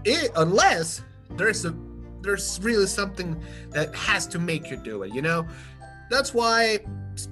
i 0.08 0.30
unless 0.38 1.04
there's 1.36 1.66
a 1.66 1.76
there's 2.22 2.60
really 2.62 2.88
something 2.88 3.42
that 3.72 3.94
has 3.96 4.26
to 4.28 4.40
make 4.40 4.70
you 4.72 4.78
do 4.78 5.04
it. 5.04 5.14
You 5.14 5.22
know, 5.22 5.48
that's 6.10 6.34
why 6.34 6.80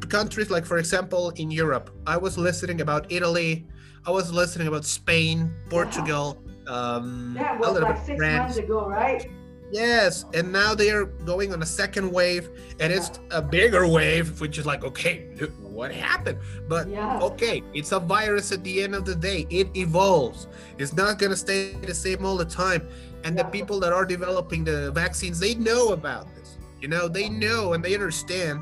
countries 0.10 0.50
like, 0.50 0.66
for 0.66 0.78
example, 0.78 1.32
in 1.32 1.52
Europe, 1.52 1.90
I 2.08 2.18
was 2.18 2.38
listening 2.38 2.82
about 2.82 3.12
Italy, 3.12 3.68
I 4.06 4.12
was 4.12 4.32
listening 4.32 4.68
about 4.68 4.86
Spain, 4.86 5.52
Portugal. 5.70 6.42
Um, 6.68 7.34
That 7.34 7.56
a 7.56 7.60
was 7.60 7.72
little 7.74 7.90
like 7.90 7.98
bit 7.98 8.06
six 8.06 8.18
France. 8.18 8.40
months 8.40 8.58
ago, 8.58 8.88
right? 8.88 9.30
Yes, 9.72 10.26
and 10.34 10.52
now 10.52 10.76
they 10.76 10.92
are 10.92 11.06
going 11.06 11.52
on 11.52 11.62
a 11.62 11.66
second 11.66 12.12
wave, 12.12 12.50
and 12.80 12.94
it's 12.94 13.20
a 13.32 13.42
bigger 13.42 13.88
wave, 13.88 14.40
which 14.40 14.58
is 14.58 14.66
like, 14.66 14.84
okay, 14.84 15.26
what 15.60 15.92
happened? 15.92 16.38
But 16.70 16.88
Yeah. 16.88 17.20
okay, 17.22 17.64
it's 17.74 17.92
a 17.92 18.00
virus 18.00 18.52
at 18.52 18.64
the 18.64 18.84
end 18.84 18.96
of 18.96 19.06
the 19.06 19.16
day. 19.16 19.48
It 19.50 19.76
evolves. 19.76 20.48
It's 20.78 20.94
not 20.94 21.18
gonna 21.20 21.36
stay 21.36 21.74
the 21.82 21.94
same 21.96 22.24
all 22.26 22.38
the 22.38 22.46
time. 22.46 22.88
And 23.24 23.38
the 23.38 23.44
people 23.46 23.80
that 23.80 23.92
are 23.92 24.06
developing 24.06 24.64
the 24.64 24.92
vaccines, 24.92 25.40
they 25.40 25.56
know 25.56 25.90
about 25.94 26.28
this. 26.36 26.58
You 26.80 26.88
know, 26.88 27.08
they 27.08 27.28
know 27.28 27.74
and 27.74 27.84
they 27.84 27.96
understand 27.96 28.62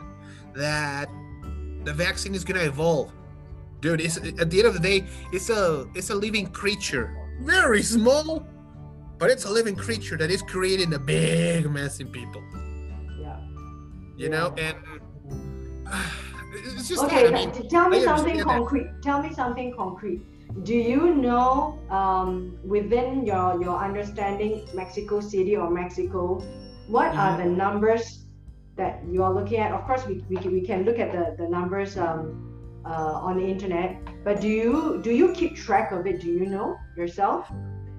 that 0.55 1.09
the 1.83 1.93
vaccine 1.93 2.33
is 2.33 2.43
gonna 2.45 2.61
evolve. 2.61 3.11
Dude, 3.81 3.99
it's 3.99 4.17
at 4.17 4.49
the 4.49 4.59
end 4.59 4.67
of 4.67 4.73
the 4.73 4.79
day, 4.79 5.05
it's 5.33 5.49
a 5.49 5.85
it's 5.93 6.09
a 6.09 6.15
living 6.15 6.47
creature. 6.47 7.13
Very 7.41 7.83
small, 7.83 8.47
but 9.23 9.31
it's 9.31 9.45
a 9.45 9.49
living 9.49 9.73
creature 9.73 10.17
that 10.17 10.29
is 10.29 10.41
creating 10.41 10.93
a 10.93 10.99
big 10.99 11.71
mess 11.71 12.01
in 12.01 12.09
people. 12.09 12.43
Yeah. 13.17 13.39
You 14.17 14.27
know, 14.27 14.53
and 14.57 14.75
it's 16.75 16.89
just 16.89 17.05
Okay, 17.05 17.23
that. 17.29 17.33
I 17.33 17.45
mean, 17.45 17.69
tell 17.69 17.87
me 17.87 17.99
I 17.99 18.03
something 18.03 18.41
understand 18.41 18.49
that. 18.49 18.57
concrete. 18.57 18.87
Tell 19.01 19.23
me 19.23 19.33
something 19.33 19.73
concrete. 19.77 20.21
Do 20.65 20.75
you 20.75 21.15
know 21.15 21.79
um, 21.89 22.59
within 22.65 23.25
your 23.25 23.61
your 23.63 23.77
understanding 23.81 24.67
Mexico 24.73 25.21
City 25.21 25.55
or 25.55 25.69
Mexico, 25.69 26.43
what 26.89 27.15
are 27.15 27.37
Mm-hmm. 27.37 27.43
the 27.43 27.55
numbers 27.63 28.25
that 28.75 29.01
you 29.09 29.23
are 29.23 29.33
looking 29.33 29.59
at? 29.59 29.71
Of 29.71 29.85
course, 29.85 30.05
we, 30.05 30.15
we, 30.27 30.35
can, 30.35 30.51
we 30.51 30.59
can 30.59 30.83
look 30.83 30.99
at 30.99 31.13
the, 31.13 31.41
the 31.41 31.47
numbers 31.49 31.97
um, 31.97 32.81
uh, 32.85 33.27
on 33.27 33.37
the 33.37 33.45
internet, 33.45 34.01
but 34.25 34.41
do 34.41 34.49
you 34.49 34.99
do 35.01 35.11
you 35.11 35.31
keep 35.31 35.55
track 35.55 35.93
of 35.93 36.05
it? 36.07 36.19
Do 36.19 36.27
you 36.27 36.45
know 36.45 36.75
yourself? 36.97 37.49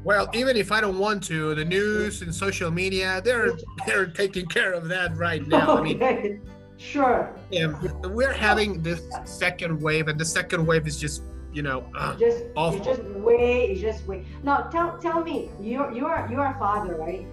Well, 0.04 0.28
even 0.34 0.56
if 0.56 0.70
I 0.70 0.80
don't 0.80 0.98
want 0.98 1.22
to, 1.24 1.54
the 1.54 1.64
news 1.64 2.20
and 2.22 2.32
social 2.34 2.70
media, 2.70 3.20
they're 3.24 3.52
they're 3.86 4.06
taking 4.06 4.46
care 4.46 4.72
of 4.72 4.86
that 4.88 5.16
right 5.16 5.46
now. 5.54 5.78
Okay. 5.78 5.96
I 5.96 6.22
mean, 6.22 6.40
sure. 6.76 7.34
Yeah, 7.50 7.72
we're 8.18 8.32
having 8.32 8.82
this 8.82 9.00
second 9.24 9.80
wave, 9.80 10.08
and 10.08 10.18
the 10.20 10.24
second 10.24 10.66
wave 10.66 10.86
is 10.86 10.98
just 11.00 11.22
you 11.52 11.62
know 11.62 11.86
uh, 11.96 12.16
just 12.16 12.44
awful. 12.56 12.78
it's 12.78 12.86
just 12.86 13.02
way 13.16 13.70
it's 13.70 13.80
just 13.80 14.06
way. 14.06 14.26
Now 14.42 14.62
tell 14.74 14.98
tell 14.98 15.24
me, 15.24 15.50
you're 15.58 15.90
you're 15.92 16.28
you're 16.30 16.46
a 16.46 16.56
father, 16.58 16.96
right? 16.96 17.26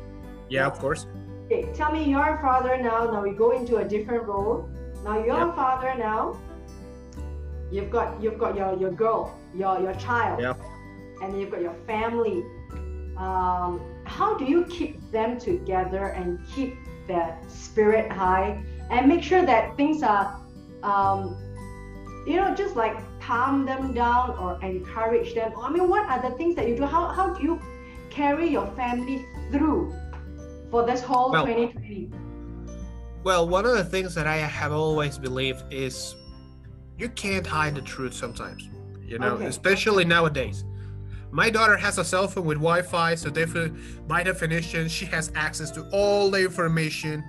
Yeah, 0.49 0.65
of 0.67 0.79
course. 0.79 1.07
Okay, 1.45 1.67
tell 1.73 1.91
me 1.91 2.05
you're 2.05 2.37
a 2.37 2.41
father 2.41 2.77
now. 2.77 3.11
Now 3.11 3.21
we 3.21 3.31
go 3.31 3.51
into 3.51 3.77
a 3.77 3.85
different 3.85 4.23
role. 4.23 4.69
Now 5.03 5.19
you're 5.25 5.49
a 5.49 5.53
father 5.53 5.93
now. 5.97 6.39
You've 7.69 7.89
got 7.89 8.21
you've 8.23 8.39
got 8.39 8.55
your 8.55 8.77
your 8.79 8.91
girl, 8.91 9.35
your 9.53 9.79
your 9.81 9.93
child, 9.95 10.39
Yeah. 10.39 10.53
and 11.21 11.37
you've 11.39 11.51
got 11.51 11.61
your 11.61 11.75
family. 11.85 12.43
Um, 13.21 13.81
how 14.05 14.35
do 14.35 14.45
you 14.45 14.65
keep 14.65 14.99
them 15.11 15.39
together 15.39 16.07
and 16.07 16.39
keep 16.55 16.75
their 17.07 17.37
spirit 17.47 18.11
high 18.11 18.63
and 18.89 19.07
make 19.07 19.21
sure 19.21 19.45
that 19.45 19.77
things 19.77 20.01
are, 20.01 20.41
um, 20.81 21.37
you 22.25 22.35
know, 22.37 22.55
just 22.55 22.75
like 22.75 22.97
calm 23.19 23.63
them 23.63 23.93
down 23.93 24.31
or 24.31 24.59
encourage 24.63 25.35
them? 25.35 25.53
I 25.55 25.69
mean, 25.69 25.87
what 25.87 26.09
are 26.09 26.19
the 26.27 26.35
things 26.35 26.55
that 26.55 26.67
you 26.67 26.75
do? 26.75 26.85
How 26.85 27.09
how 27.09 27.33
do 27.35 27.43
you 27.43 27.61
carry 28.09 28.49
your 28.49 28.65
family 28.75 29.23
through 29.51 29.93
for 30.71 30.83
this 30.83 31.01
whole 31.01 31.31
Well, 31.31 31.45
2020? 31.45 32.09
Well, 33.23 33.47
one 33.47 33.65
of 33.67 33.73
the 33.73 33.85
things 33.85 34.15
that 34.15 34.25
I 34.25 34.37
have 34.37 34.71
always 34.71 35.19
believed 35.19 35.71
is 35.71 36.15
you 36.97 37.09
can't 37.09 37.45
hide 37.45 37.75
the 37.75 37.81
truth 37.81 38.15
sometimes. 38.15 38.67
You 39.05 39.19
know, 39.19 39.35
Okay. 39.35 39.45
especially 39.45 40.05
nowadays. 40.05 40.63
My 41.31 41.49
daughter 41.49 41.77
has 41.77 41.97
a 41.97 42.03
cell 42.03 42.27
phone 42.27 42.45
with 42.45 42.57
Wi-Fi, 42.57 43.15
so 43.15 43.31
by 44.05 44.21
definition, 44.21 44.89
she 44.89 45.05
has 45.05 45.31
access 45.33 45.71
to 45.71 45.83
all 45.91 46.29
the 46.29 46.41
information. 46.41 47.23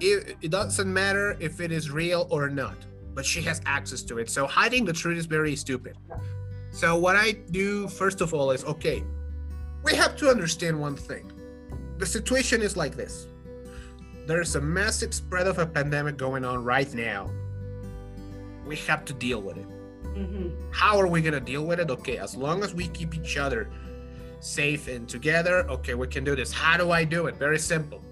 It, 0.00 0.36
it 0.42 0.50
doesn't 0.50 0.92
matter 0.92 1.36
if 1.38 1.60
it 1.60 1.70
is 1.70 1.90
real 1.90 2.26
or 2.28 2.48
not, 2.48 2.76
but 3.14 3.24
she 3.24 3.40
has 3.42 3.60
access 3.66 4.02
to 4.02 4.18
it. 4.18 4.28
So 4.28 4.48
hiding 4.48 4.84
the 4.84 4.92
truth 4.92 5.16
is 5.16 5.26
very 5.26 5.54
stupid. 5.54 5.96
So 6.72 6.96
what 6.96 7.14
I 7.14 7.32
do 7.52 7.86
first 7.86 8.20
of 8.20 8.34
all 8.34 8.50
is 8.50 8.64
okay. 8.64 9.04
We 9.84 9.94
have 9.94 10.16
to 10.16 10.28
understand 10.28 10.80
one 10.80 10.96
thing. 10.96 11.30
The 11.98 12.06
situation 12.06 12.62
is 12.62 12.76
like 12.76 12.96
this 12.96 13.28
there's 14.26 14.56
a 14.56 14.60
massive 14.60 15.12
spread 15.12 15.46
of 15.46 15.58
a 15.58 15.66
pandemic 15.66 16.16
going 16.16 16.44
on 16.44 16.64
right 16.64 16.92
now. 16.94 17.30
We 18.66 18.76
have 18.76 19.04
to 19.04 19.12
deal 19.12 19.40
with 19.42 19.58
it. 19.58 19.66
Hmm 20.14 20.48
How 20.70 20.98
are 20.98 21.06
we 21.06 21.20
going 21.20 21.34
to 21.34 21.40
deal 21.40 21.64
with 21.64 21.80
it? 21.80 21.90
Okay, 21.90 22.18
as 22.18 22.34
long 22.36 22.62
as 22.62 22.74
we 22.74 22.88
keep 22.88 23.14
each 23.16 23.36
other 23.36 23.70
safe 24.40 24.88
and 24.88 25.08
together, 25.08 25.68
okay, 25.70 25.94
we 25.94 26.06
can 26.06 26.24
do 26.24 26.36
this. 26.36 26.52
How 26.52 26.76
do 26.76 26.90
I 26.90 27.04
do 27.04 27.26
it? 27.26 27.36
Very 27.36 27.58
simple. 27.58 28.02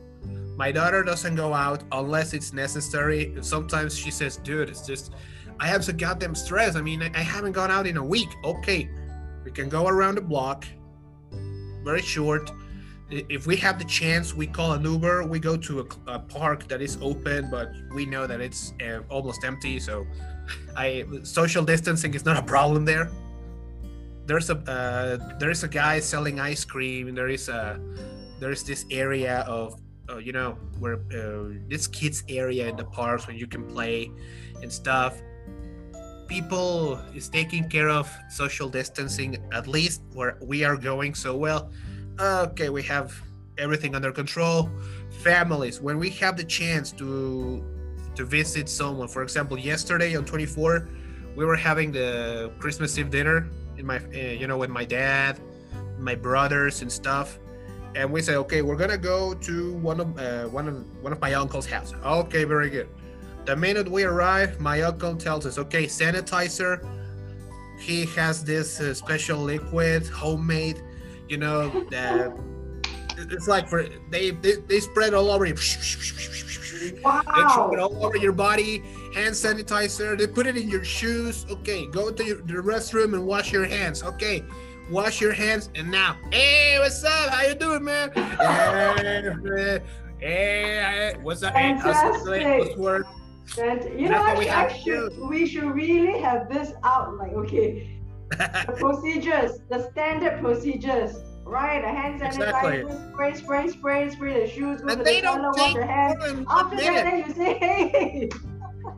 My 0.56 0.70
daughter 0.70 1.02
doesn't 1.02 1.34
go 1.34 1.54
out 1.54 1.82
unless 1.92 2.34
it's 2.34 2.52
necessary. 2.52 3.34
Sometimes 3.40 3.96
she 3.96 4.10
says, 4.10 4.36
dude, 4.36 4.68
it's 4.68 4.86
just, 4.86 5.12
I 5.60 5.66
have 5.66 5.84
some 5.84 5.96
goddamn 5.96 6.34
stress. 6.34 6.76
I 6.76 6.82
mean, 6.82 7.02
I, 7.02 7.10
I 7.14 7.22
haven't 7.22 7.52
gone 7.52 7.70
out 7.70 7.86
in 7.86 7.96
a 7.96 8.04
week. 8.04 8.28
Okay, 8.44 8.88
we 9.44 9.50
can 9.50 9.68
go 9.68 9.86
around 9.86 10.16
the 10.16 10.20
block, 10.20 10.66
very 11.84 12.02
short. 12.02 12.50
If 13.10 13.46
we 13.46 13.56
have 13.56 13.78
the 13.78 13.84
chance, 13.84 14.34
we 14.34 14.46
call 14.46 14.72
an 14.72 14.84
Uber. 14.84 15.26
We 15.26 15.38
go 15.38 15.56
to 15.56 15.80
a, 15.80 16.12
a 16.14 16.18
park 16.18 16.66
that 16.68 16.80
is 16.80 16.96
open, 17.02 17.50
but 17.50 17.70
we 17.94 18.06
know 18.06 18.26
that 18.26 18.40
it's 18.40 18.72
uh, 18.82 19.00
almost 19.10 19.44
empty. 19.44 19.78
So, 19.80 20.06
I 20.76 21.04
social 21.22 21.64
distancing 21.64 22.14
is 22.14 22.24
not 22.24 22.36
a 22.36 22.42
problem 22.42 22.84
there. 22.84 23.10
There's 24.26 24.50
a 24.50 24.56
uh, 24.56 25.38
there's 25.38 25.64
a 25.64 25.68
guy 25.68 26.00
selling 26.00 26.40
ice 26.40 26.64
cream. 26.64 27.14
There 27.14 27.28
is 27.28 27.48
a 27.48 27.80
there's 28.40 28.62
this 28.64 28.86
area 28.90 29.40
of 29.46 29.80
uh, 30.08 30.18
you 30.18 30.32
know 30.32 30.56
where 30.78 30.96
uh, 31.14 31.54
this 31.68 31.86
kids 31.86 32.24
area 32.28 32.68
in 32.68 32.76
the 32.76 32.84
parks 32.84 33.26
where 33.26 33.36
you 33.36 33.46
can 33.46 33.66
play 33.66 34.10
and 34.62 34.72
stuff. 34.72 35.20
People 36.28 36.96
is 37.14 37.28
taking 37.28 37.68
care 37.68 37.90
of 37.90 38.10
social 38.30 38.68
distancing 38.68 39.36
at 39.52 39.68
least 39.68 40.02
where 40.14 40.38
we 40.40 40.64
are 40.64 40.76
going. 40.76 41.14
So 41.14 41.36
well, 41.36 41.70
okay, 42.20 42.70
we 42.70 42.82
have 42.84 43.12
everything 43.58 43.94
under 43.94 44.12
control. 44.12 44.70
Families, 45.22 45.80
when 45.80 45.98
we 45.98 46.10
have 46.10 46.36
the 46.36 46.44
chance 46.44 46.90
to 46.92 47.62
to 48.14 48.24
visit 48.24 48.68
someone, 48.68 49.08
for 49.08 49.22
example, 49.22 49.58
yesterday 49.58 50.16
on 50.16 50.24
24, 50.24 50.88
we 51.36 51.44
were 51.44 51.56
having 51.56 51.92
the 51.92 52.52
Christmas 52.58 52.98
Eve 52.98 53.10
dinner 53.10 53.48
in 53.76 53.86
my, 53.86 53.98
uh, 53.98 54.16
you 54.16 54.46
know, 54.46 54.58
with 54.58 54.70
my 54.70 54.84
dad, 54.84 55.40
my 55.98 56.14
brothers 56.14 56.82
and 56.82 56.92
stuff, 56.92 57.38
and 57.94 58.10
we 58.10 58.22
said, 58.22 58.36
okay, 58.36 58.62
we're 58.62 58.76
gonna 58.76 58.98
go 58.98 59.34
to 59.34 59.74
one 59.74 60.00
of 60.00 60.18
uh, 60.18 60.44
one 60.44 60.68
of 60.68 61.02
one 61.02 61.12
of 61.12 61.20
my 61.20 61.34
uncle's 61.34 61.66
house. 61.66 61.94
Okay, 62.04 62.44
very 62.44 62.70
good. 62.70 62.88
The 63.44 63.56
minute 63.56 63.88
we 63.88 64.04
arrive, 64.04 64.60
my 64.60 64.82
uncle 64.82 65.16
tells 65.16 65.46
us, 65.46 65.58
okay, 65.58 65.86
sanitizer. 65.86 66.86
He 67.78 68.06
has 68.14 68.44
this 68.44 68.80
uh, 68.80 68.94
special 68.94 69.38
liquid, 69.38 70.06
homemade, 70.06 70.80
you 71.28 71.36
know, 71.36 71.84
that 71.90 72.32
it's 73.30 73.48
like 73.48 73.68
for 73.68 73.86
they 74.10 74.30
they, 74.30 74.54
they 74.66 74.80
spread 74.80 75.14
all 75.14 75.30
over 75.30 75.44
you. 75.46 75.54
Wow. 77.02 77.22
They 77.24 77.54
throw 77.54 77.72
it 77.72 77.78
all 77.78 78.04
over 78.04 78.16
your 78.16 78.32
body. 78.32 78.78
Hand 79.14 79.34
sanitizer. 79.34 80.18
They 80.18 80.26
put 80.26 80.46
it 80.46 80.56
in 80.56 80.68
your 80.68 80.84
shoes. 80.84 81.46
Okay, 81.50 81.86
go 81.86 82.10
to 82.10 82.24
your, 82.24 82.42
the 82.42 82.54
restroom 82.54 83.14
and 83.14 83.26
wash 83.26 83.52
your 83.52 83.64
hands. 83.64 84.02
Okay, 84.02 84.42
wash 84.90 85.20
your 85.20 85.32
hands. 85.32 85.70
And 85.74 85.90
now, 85.90 86.16
hey, 86.32 86.78
what's 86.78 87.04
up? 87.04 87.30
How 87.30 87.46
you 87.46 87.54
doing, 87.54 87.84
man? 87.84 88.10
hey, 88.14 89.80
hey, 90.18 91.14
what's 91.22 91.42
up? 91.42 91.54
Hey, 91.54 91.74
how's 91.74 92.22
it 92.22 92.24
going? 92.24 92.40
Fantastic. 92.42 92.68
How's 92.68 92.78
work? 92.78 93.06
And 93.58 94.00
you 94.00 94.08
know, 94.08 94.20
what 94.20 94.38
we 94.38 94.48
I, 94.48 94.62
have 94.62 94.70
I 94.70 94.74
to 94.74 94.80
should, 94.80 95.18
we 95.18 95.46
should 95.46 95.64
really 95.64 96.18
have 96.20 96.48
this 96.48 96.72
out. 96.84 97.16
Like, 97.16 97.32
okay, 97.32 98.00
the 98.30 98.74
procedures, 98.78 99.60
the 99.68 99.90
standard 99.90 100.40
procedures, 100.40 101.16
right? 101.52 101.84
A 101.84 101.88
hand 101.88 102.22
Exactly. 102.22 102.78
sanitizer, 102.82 103.12
spray, 103.12 103.34
spray, 103.34 103.68
spray, 103.68 104.10
spray 104.10 104.40
the 104.46 104.50
shoes, 104.52 104.80
And 104.80 104.90
to 104.90 104.96
they 105.04 105.20
don't 105.20 105.42
wash 105.42 105.56
take 105.56 105.74
your 105.74 105.84
more 105.84 105.92
hands. 105.94 106.24
than 106.24 106.46
After 106.48 106.76
that, 106.76 107.26
you 107.28 107.34
say, 107.34 107.58
hey, 107.58 108.28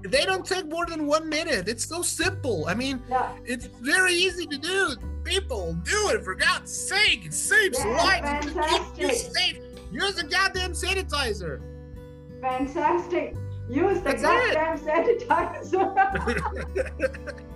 They 0.09 0.25
don't 0.25 0.47
take 0.47 0.67
more 0.71 0.87
than 0.87 1.07
one 1.07 1.29
minute. 1.29 1.69
It's 1.69 1.85
so 1.85 2.01
simple. 2.03 2.67
I 2.69 2.75
mean, 2.75 3.03
yeah, 3.09 3.33
it's 3.45 3.67
very 3.67 4.15
easy 4.15 4.47
to 4.47 4.57
do. 4.57 4.95
People 5.25 5.75
do 5.85 6.11
it 6.11 6.23
for 6.25 6.35
God's 6.35 6.71
sake. 6.73 7.25
It 7.27 7.35
saves 7.35 7.79
Yeah, 7.79 7.97
lives. 7.97 8.47
It 8.47 8.55
keeps 8.97 8.99
you 8.99 9.13
safe. 9.35 9.59
Use 9.93 10.15
the 10.17 10.25
goddamn 10.25 10.73
sanitizer. 10.73 11.61
fantastic. 12.41 13.35
Use 13.69 13.99
the 14.03 14.13
That's 14.13 14.23
it. 14.23 14.55
goddamn 14.55 14.79
sanitizer. 14.79 15.85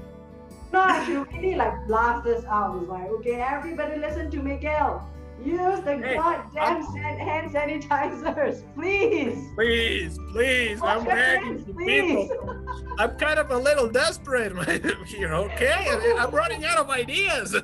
no, 0.72 0.80
I 0.80 1.04
should 1.04 1.32
really 1.32 1.54
like 1.56 1.86
blast 1.86 2.24
this 2.24 2.44
out. 2.44 2.78
It's 2.80 2.88
like, 2.88 3.08
okay, 3.08 3.40
everybody 3.40 3.98
listen 3.98 4.30
to 4.30 4.42
Miguel. 4.42 5.08
Use 5.44 5.80
the 5.82 5.96
Hey, 5.98 6.16
goddamn 6.16 6.82
san- 6.92 7.18
hand 7.18 7.50
sanitizers, 7.52 8.62
please. 8.74 9.38
Please, 9.54 10.18
please, 10.32 10.80
Wash 10.80 10.98
I'm 10.98 11.04
begging 11.04 11.64
you 11.66 11.74
please. 11.74 12.28
people. 12.28 12.66
I'm 12.98 13.16
kind 13.18 13.38
of 13.38 13.50
a 13.52 13.56
little 13.56 13.88
desperate 13.88 14.52
here, 15.06 15.32
okay? 15.34 16.14
I'm 16.18 16.32
running 16.32 16.64
out 16.64 16.78
of 16.78 16.90
ideas. 16.90 17.54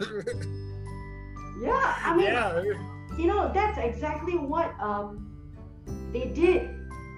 Yeah, 1.60 1.96
I 2.04 2.14
mean, 2.16 2.26
yeah. 2.26 2.62
you 3.18 3.26
know, 3.26 3.50
that's 3.52 3.78
exactly 3.78 4.36
what 4.36 4.72
um 4.80 5.30
they 6.12 6.26
did 6.26 6.70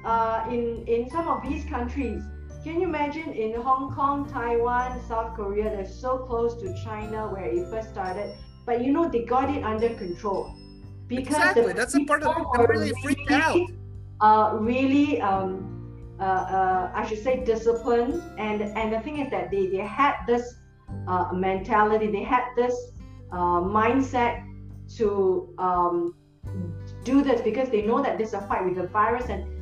uh, 0.05 0.47
in 0.49 0.85
in 0.87 1.11
some 1.11 1.29
of 1.29 1.43
these 1.43 1.65
countries. 1.65 2.23
Can 2.67 2.81
you 2.81 2.89
imagine 2.89 3.33
in 3.33 3.55
Hong 3.63 3.95
Kong, 3.95 4.29
Taiwan, 4.29 5.01
South 5.07 5.37
Korea? 5.37 5.71
They're 5.71 5.87
so 5.87 6.19
close 6.19 6.61
to 6.61 6.75
China 6.83 7.29
where 7.29 7.45
it 7.45 7.69
first 7.71 7.91
started, 7.91 8.35
but 8.67 8.83
you 8.85 8.93
know 8.93 9.09
they 9.09 9.23
got 9.23 9.49
it 9.57 9.63
under 9.63 9.91
control 9.91 10.53
because 11.07 11.37
Exactly. 11.37 11.69
the 11.69 11.75
That's 11.75 11.95
a 11.95 12.05
part 12.05 12.25
of 12.25 12.31
it 12.33 12.39
people 12.39 12.55
that 12.55 12.69
really 12.69 12.93
freaked 13.01 13.31
out. 13.31 13.71
Uh, 14.21 14.57
really, 14.59 15.21
um, 15.21 16.17
uh, 16.19 16.25
uh, 16.25 16.91
I 16.93 17.07
should 17.07 17.23
say, 17.23 17.45
disciplined. 17.45 18.21
And 18.37 18.61
and 18.61 18.93
the 18.93 18.99
thing 18.99 19.21
is 19.21 19.31
that 19.31 19.53
they 19.53 19.69
they 19.69 19.87
had 19.87 20.17
this 20.27 20.57
uh, 21.07 21.31
mentality, 21.33 22.11
they 22.11 22.25
had 22.25 22.47
this 22.57 22.75
uh, 23.31 23.61
mindset 23.63 24.43
to 24.97 25.55
um, 25.59 26.17
do 27.05 27.23
this 27.23 27.41
because 27.43 27.69
they 27.69 27.83
know 27.83 28.03
that 28.03 28.19
this 28.19 28.31
is 28.31 28.35
a 28.35 28.41
fight 28.49 28.65
with 28.65 28.75
the 28.75 28.89
virus 28.89 29.27
and 29.29 29.56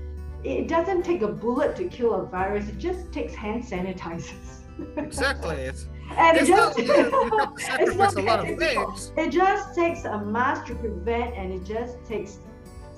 it 0.44 0.68
doesn't 0.68 1.02
take 1.02 1.22
a 1.22 1.28
bullet 1.28 1.74
to 1.74 1.84
kill 1.88 2.14
a 2.14 2.26
virus 2.26 2.68
it 2.68 2.78
just 2.78 3.12
takes 3.12 3.34
hand 3.34 3.62
sanitizers 3.64 4.60
Exactly. 4.96 5.54
It's, 5.56 5.86
and 6.16 6.36
it 6.36 6.40
it's 6.40 6.48
just 6.48 6.78
not, 6.78 6.86
you 6.86 6.92
have 6.92 7.10
to 7.10 7.54
it's 7.82 7.94
not 7.96 8.14
a 8.16 8.20
lot 8.22 8.40
of 8.40 8.58
things. 8.58 9.12
it 9.16 9.30
just 9.30 9.74
takes 9.74 10.04
a 10.04 10.18
mask 10.18 10.66
to 10.66 10.74
prevent 10.74 11.34
and 11.36 11.52
it 11.52 11.64
just 11.64 12.04
takes 12.04 12.38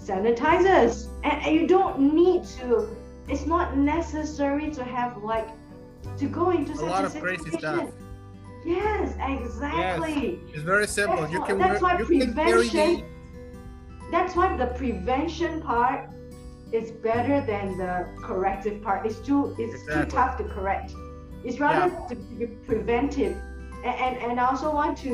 sanitizers 0.02 1.08
and, 1.24 1.42
and 1.42 1.54
you 1.54 1.66
don't 1.66 1.98
need 2.00 2.44
to 2.44 2.88
it's 3.28 3.46
not 3.46 3.76
necessary 3.76 4.70
to 4.70 4.84
have 4.84 5.22
like 5.22 5.48
to 6.16 6.26
go 6.26 6.50
into 6.50 6.72
A 6.72 6.76
such 6.76 6.84
lot 6.86 7.02
a 7.02 7.06
of 7.06 7.20
crazy 7.20 7.50
stuff. 7.50 7.90
Yes, 8.64 9.14
exactly. 9.20 10.40
It's 10.52 10.62
very 10.62 10.86
simple. 10.86 11.22
That's 11.22 11.32
you 11.32 11.44
can 11.44 11.58
that's 11.58 11.82
why 11.82 11.98
you 11.98 12.04
can 12.06 12.34
prevention- 12.34 13.04
That's 14.10 14.34
why 14.36 14.56
the 14.56 14.66
prevention 14.66 15.60
part 15.60 16.10
is 16.76 16.90
better 17.10 17.36
than 17.52 17.76
the 17.82 17.92
corrective 18.28 18.76
part. 18.82 19.06
It's 19.06 19.18
too 19.28 19.54
it's 19.58 19.82
too 19.86 20.04
tough 20.16 20.32
to 20.38 20.44
correct. 20.44 20.92
It's 21.44 21.58
rather 21.60 21.88
to 22.10 22.14
be 22.38 22.46
preventive. 22.68 23.34
And, 23.84 23.94
and 24.04 24.14
and 24.30 24.40
I 24.40 24.44
also 24.52 24.72
want 24.80 24.94
to 25.06 25.12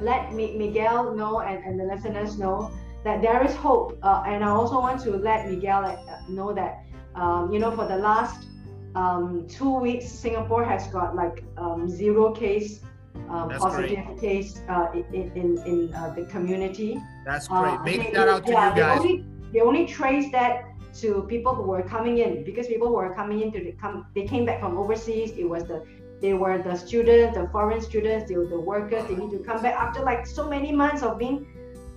let 0.00 0.32
Mi- 0.32 0.56
Miguel 0.56 1.14
know 1.14 1.40
and, 1.40 1.58
and 1.66 1.74
the 1.80 1.84
listeners 1.84 2.38
know 2.38 2.70
that 3.04 3.20
there 3.22 3.42
is 3.44 3.54
hope. 3.54 3.98
Uh, 4.02 4.22
and 4.26 4.44
I 4.44 4.48
also 4.48 4.78
want 4.80 5.00
to 5.06 5.10
let 5.16 5.48
Miguel 5.50 5.84
uh, 5.84 5.96
know 6.28 6.52
that 6.54 6.72
um, 7.14 7.52
you 7.52 7.58
know 7.58 7.70
for 7.78 7.86
the 7.86 7.96
last 7.96 8.46
um, 8.94 9.46
two 9.48 9.72
weeks 9.86 10.06
Singapore 10.08 10.64
has 10.64 10.86
got 10.88 11.14
like 11.14 11.44
um, 11.56 11.88
zero 11.88 12.32
case. 12.32 12.80
Um, 13.28 13.48
That's 13.48 13.62
positive 13.62 14.04
case 14.20 14.62
uh, 14.68 14.86
in 14.94 15.32
in, 15.34 15.48
in 15.66 15.94
uh, 15.94 16.14
the 16.16 16.24
community. 16.34 16.90
That's 17.26 17.48
Uh, 17.50 17.60
great. 17.60 17.78
Big 17.84 18.00
they- 18.06 18.12
shout 18.14 18.28
out 18.28 18.46
to 18.46 18.52
yeah, 18.52 18.70
you 18.70 18.76
guys. 18.80 19.00
Only, 19.00 19.24
they 19.52 19.60
only 19.60 19.86
trace 19.86 20.30
that 20.32 20.64
to 20.94 21.22
people 21.28 21.54
who 21.54 21.62
were 21.62 21.82
coming 21.82 22.18
in 22.18 22.44
because 22.44 22.66
people 22.66 22.88
who 22.88 22.94
were 22.94 23.14
coming 23.14 23.40
in 23.40 23.52
to 23.52 23.72
come 23.72 24.06
they 24.14 24.24
came 24.24 24.44
back 24.44 24.60
from 24.60 24.76
overseas. 24.78 25.30
It 25.36 25.48
was 25.48 25.64
the 25.64 25.84
they 26.20 26.34
were 26.34 26.60
the 26.60 26.74
students, 26.74 27.38
the 27.38 27.48
foreign 27.48 27.80
students, 27.80 28.28
they 28.28 28.36
were 28.36 28.46
the 28.46 28.58
workers. 28.58 29.06
They 29.08 29.14
need 29.14 29.30
to 29.30 29.38
come 29.38 29.62
back 29.62 29.74
after 29.74 30.02
like 30.02 30.26
so 30.26 30.48
many 30.48 30.72
months 30.72 31.02
of 31.02 31.18
being 31.18 31.46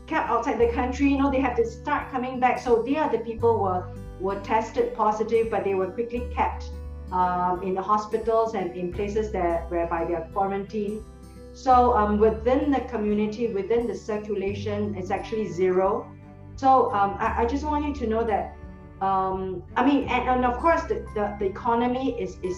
kept 0.06 0.30
outside 0.30 0.60
the 0.60 0.72
country. 0.74 1.10
You 1.10 1.18
know, 1.18 1.32
they 1.32 1.40
have 1.40 1.56
to 1.58 1.66
start 1.66 2.12
coming 2.12 2.40
back. 2.40 2.60
So 2.60 2.84
they 2.84 2.98
are 2.98 3.12
the 3.12 3.20
people 3.20 3.58
who 3.58 3.64
were 3.64 3.84
were 4.20 4.40
tested 4.42 4.94
positive, 4.94 5.50
but 5.50 5.64
they 5.64 5.74
were 5.74 5.92
quickly 5.92 6.28
kept 6.36 6.70
um, 7.12 7.64
in 7.64 7.74
the 7.74 7.82
hospitals 7.82 8.54
and 8.54 8.76
in 8.76 8.94
places 8.94 9.32
that 9.32 9.70
whereby 9.72 10.06
they 10.06 10.14
are 10.14 10.28
quarantined. 10.34 11.04
So 11.54 11.98
um, 11.98 12.20
within 12.20 12.72
the 12.72 12.82
community, 12.82 13.48
within 13.48 13.88
the 13.88 13.96
circulation, 13.96 14.96
it's 14.96 15.12
actually 15.12 15.48
zero. 15.48 16.10
So 16.56 16.92
um, 16.94 17.16
I, 17.20 17.44
I 17.44 17.46
just 17.46 17.64
want 17.66 17.86
you 17.88 17.94
to 17.96 18.08
know 18.08 18.24
that, 18.24 18.56
um, 19.02 19.64
I 19.76 19.86
mean, 19.86 20.08
and, 20.08 20.30
and 20.30 20.46
of 20.46 20.58
course, 20.60 20.84
the, 20.84 21.06
the, 21.16 21.36
the 21.40 21.46
economy 21.46 22.20
is, 22.22 22.38
is 22.44 22.58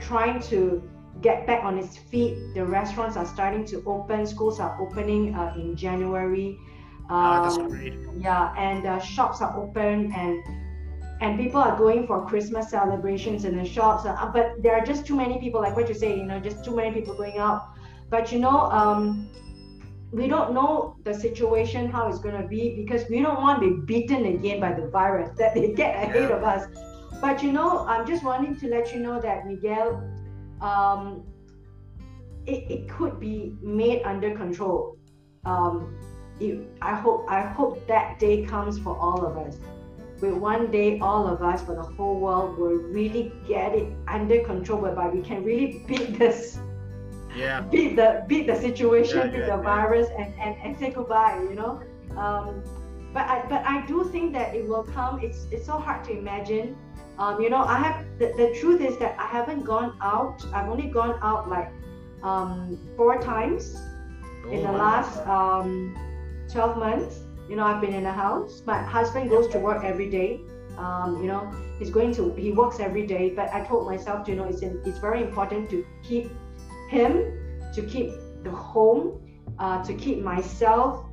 trying 0.00 0.40
to 0.42 0.82
get 1.20 1.46
back 1.46 1.64
on 1.64 1.78
its 1.78 1.96
feet. 1.96 2.36
The 2.54 2.64
restaurants 2.64 3.16
are 3.16 3.26
starting 3.26 3.64
to 3.66 3.82
open, 3.86 4.26
schools 4.26 4.60
are 4.60 4.80
opening 4.80 5.34
uh, 5.34 5.54
in 5.56 5.76
January. 5.76 6.58
Ah, 7.22 7.40
that's 7.40 7.56
Um, 7.56 7.68
great. 7.68 7.94
yeah, 8.16 8.54
and 8.56 8.86
uh, 8.86 8.98
shops 9.00 9.40
are 9.40 9.56
open 9.58 10.12
and 10.12 10.42
and 11.20 11.38
people 11.38 11.60
are 11.60 11.76
going 11.76 12.06
for 12.06 12.24
Christmas 12.26 12.70
celebrations 12.70 13.44
in 13.44 13.56
the 13.56 13.64
shops. 13.64 14.04
Uh, 14.06 14.30
but 14.32 14.62
there 14.62 14.74
are 14.74 14.84
just 14.84 15.06
too 15.06 15.16
many 15.16 15.38
people, 15.40 15.60
like 15.60 15.74
what 15.76 15.88
you 15.88 15.94
say, 15.94 16.16
you 16.16 16.24
know, 16.24 16.38
just 16.38 16.64
too 16.64 16.74
many 16.76 16.92
people 16.92 17.14
going 17.14 17.38
out. 17.38 17.62
But 18.08 18.30
you 18.32 18.38
know, 18.38 18.60
um, 18.70 19.28
we 20.10 20.26
don't 20.26 20.54
know 20.54 20.96
the 21.04 21.12
situation 21.12 21.90
how 21.90 22.08
it's 22.08 22.18
going 22.18 22.40
to 22.40 22.48
be 22.48 22.74
because 22.76 23.08
we 23.10 23.20
don't 23.20 23.40
want 23.40 23.62
to 23.62 23.68
be 23.68 24.00
beaten 24.00 24.24
again 24.26 24.60
by 24.60 24.72
the 24.72 24.86
virus 24.88 25.30
that 25.38 25.54
they 25.54 25.72
get 25.72 25.94
ahead 25.96 26.30
of 26.30 26.42
us. 26.42 26.66
But 27.20 27.42
you 27.42 27.52
know, 27.52 27.86
I'm 27.86 28.06
just 28.06 28.24
wanting 28.24 28.56
to 28.60 28.68
let 28.68 28.92
you 28.94 29.00
know 29.00 29.20
that 29.20 29.46
Miguel, 29.46 30.02
um, 30.60 31.24
it, 32.46 32.70
it 32.70 32.88
could 32.88 33.20
be 33.20 33.54
made 33.60 34.02
under 34.04 34.34
control. 34.34 34.96
Um, 35.44 35.98
it, 36.40 36.60
I 36.80 36.94
hope 36.94 37.26
I 37.28 37.42
hope 37.42 37.86
that 37.88 38.18
day 38.18 38.44
comes 38.44 38.78
for 38.78 38.96
all 38.96 39.26
of 39.26 39.36
us. 39.36 39.58
Where 40.20 40.34
one 40.34 40.70
day 40.70 40.98
all 41.00 41.28
of 41.28 41.42
us 41.42 41.62
for 41.62 41.74
the 41.74 41.82
whole 41.82 42.18
world 42.18 42.58
will 42.58 42.76
really 42.76 43.32
get 43.46 43.74
it 43.74 43.92
under 44.08 44.42
control, 44.42 44.80
whereby 44.80 45.08
we 45.08 45.20
can 45.20 45.44
really 45.44 45.82
beat 45.86 46.18
this 46.18 46.60
Yeah. 47.34 47.62
beat 47.70 47.96
the 47.96 48.24
beat 48.28 48.46
the 48.46 48.56
situation, 48.56 49.22
Yeah, 49.24 49.30
beat 49.30 49.46
yeah, 49.46 49.46
the 49.46 49.58
virus, 49.62 50.08
and, 50.18 50.34
and 50.38 50.56
and 50.62 50.76
say 50.78 50.90
goodbye. 50.90 51.38
You 51.48 51.54
know, 51.54 51.80
um, 52.16 52.62
but 53.12 53.26
I 53.28 53.44
but 53.48 53.62
I 53.66 53.84
do 53.86 54.04
think 54.10 54.32
that 54.34 54.54
it 54.54 54.66
will 54.66 54.84
come. 54.84 55.20
It's 55.22 55.46
it's 55.50 55.66
so 55.66 55.78
hard 55.78 56.04
to 56.04 56.12
imagine. 56.12 56.76
Um, 57.18 57.40
you 57.40 57.50
know, 57.50 57.64
I 57.64 57.78
have 57.78 57.96
the, 58.18 58.32
the 58.36 58.50
truth 58.60 58.80
is 58.80 58.98
that 58.98 59.14
I 59.18 59.26
haven't 59.26 59.64
gone 59.64 59.92
out. 60.00 60.44
I've 60.52 60.68
only 60.68 60.88
gone 60.88 61.18
out 61.22 61.48
like 61.48 61.72
um, 62.22 62.78
four 62.96 63.20
times 63.20 63.90
in 64.50 64.62
the 64.62 64.70
Oh, 64.70 64.72
last 64.72 65.18
um, 65.26 65.94
12 66.50 66.76
months. 66.76 67.20
You 67.48 67.56
know, 67.56 67.64
I've 67.64 67.80
been 67.80 67.94
in 67.94 68.04
the 68.04 68.12
house. 68.12 68.62
My 68.66 68.82
husband 68.82 69.30
goes 69.30 69.48
to 69.48 69.58
work 69.58 69.84
every 69.84 70.08
day. 70.08 70.46
Um, 70.76 71.18
you 71.20 71.26
know, 71.26 71.50
he's 71.78 71.90
going 71.90 72.12
to 72.14 72.34
he 72.34 72.52
works 72.52 72.78
every 72.80 73.06
day. 73.06 73.30
But 73.30 73.52
I 73.52 73.62
told 73.64 73.86
myself, 73.86 74.28
you 74.28 74.36
know, 74.36 74.44
it's 74.44 74.62
it's 74.62 74.98
very 74.98 75.22
important 75.22 75.68
to 75.70 75.84
keep 76.02 76.30
him, 76.88 77.12
to 77.74 77.82
keep 77.82 78.10
the 78.42 78.50
home, 78.50 79.20
uh, 79.58 79.82
to 79.84 79.94
keep 79.94 80.22
myself 80.22 81.04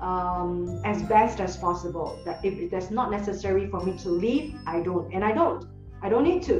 um, 0.00 0.80
as 0.84 1.02
best 1.04 1.40
as 1.40 1.56
possible. 1.56 2.18
That 2.24 2.44
if 2.44 2.70
that's 2.70 2.90
not 2.90 3.10
necessary 3.10 3.68
for 3.68 3.80
me 3.84 3.96
to 3.98 4.10
leave, 4.10 4.56
I 4.66 4.80
don't, 4.82 5.12
and 5.14 5.24
I 5.24 5.32
don't. 5.32 5.64
I 6.02 6.08
don't 6.08 6.24
need 6.24 6.42
to. 6.44 6.56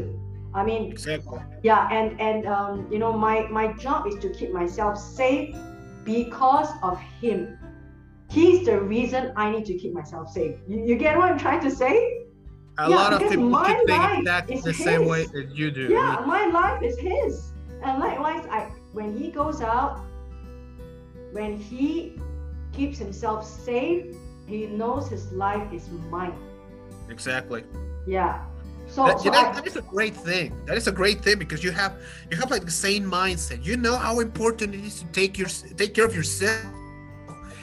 I 0.53 0.65
mean, 0.65 0.91
Exactly. 0.91 1.39
yeah 1.63 1.89
and 1.93 2.21
and 2.21 2.47
um, 2.47 2.89
you 2.91 2.99
know 2.99 3.13
my 3.13 3.47
my 3.49 3.73
job 3.75 4.07
is 4.07 4.17
to 4.19 4.31
keep 4.31 4.53
myself 4.53 4.99
safe 4.99 5.55
because 6.05 6.69
of 6.83 6.99
him 7.21 7.57
he's 8.31 8.65
the 8.65 8.81
reason 8.81 9.33
i 9.37 9.51
need 9.51 9.65
to 9.67 9.77
keep 9.77 9.93
myself 9.93 10.29
safe 10.31 10.57
you, 10.67 10.79
you 10.87 10.97
get 10.97 11.17
what 11.17 11.31
i'm 11.31 11.39
trying 11.39 11.61
to 11.61 11.71
say 11.71 11.95
A 12.79 12.89
Yeah, 12.89 12.97
lot 12.97 13.13
of 13.13 13.21
people 13.29 13.49
my 13.51 13.67
should 13.69 13.87
think 13.87 14.03
life 14.03 14.19
exactly 14.19 14.57
is 14.57 14.63
the 14.65 14.73
same 14.75 15.05
way 15.07 15.23
his. 15.23 15.31
that 15.33 15.49
you 15.55 15.71
do. 15.71 15.89
yeah 15.91 16.23
my 16.27 16.47
life 16.47 16.83
is 16.83 16.97
his 16.99 17.50
and 17.83 17.99
likewise 17.99 18.45
i 18.51 18.71
when 18.93 19.17
he 19.17 19.31
goes 19.31 19.61
out 19.61 20.01
when 21.33 21.57
he 21.57 22.19
keeps 22.73 22.99
himself 22.99 23.45
safe 23.47 24.15
he 24.47 24.67
knows 24.67 25.09
his 25.09 25.31
life 25.33 25.73
is 25.73 25.89
mine 26.11 26.35
Exactly. 27.09 27.65
yeah 28.07 28.45
so, 28.87 29.07
That, 29.07 29.21
so 29.21 29.31
know, 29.31 29.39
I- 29.39 29.53
that 29.53 29.67
is 29.69 29.77
a 29.77 29.83
great 29.83 30.17
thing. 30.17 30.53
That 30.67 30.77
is 30.77 30.89
a 30.89 30.93
great 30.93 31.23
thing 31.23 31.39
because 31.39 31.63
you 31.63 31.71
have 31.71 31.93
you 32.29 32.37
have 32.37 32.51
like 32.51 32.65
the 32.65 32.73
same 32.73 33.05
mindset. 33.09 33.65
You 33.65 33.77
know 33.77 33.97
how 33.97 34.19
important 34.19 34.75
it 34.75 34.81
is 34.85 34.99
to 35.01 35.07
take 35.13 35.39
your 35.39 35.47
take 35.77 35.95
care 35.95 36.05
of 36.05 36.13
yourself 36.13 36.67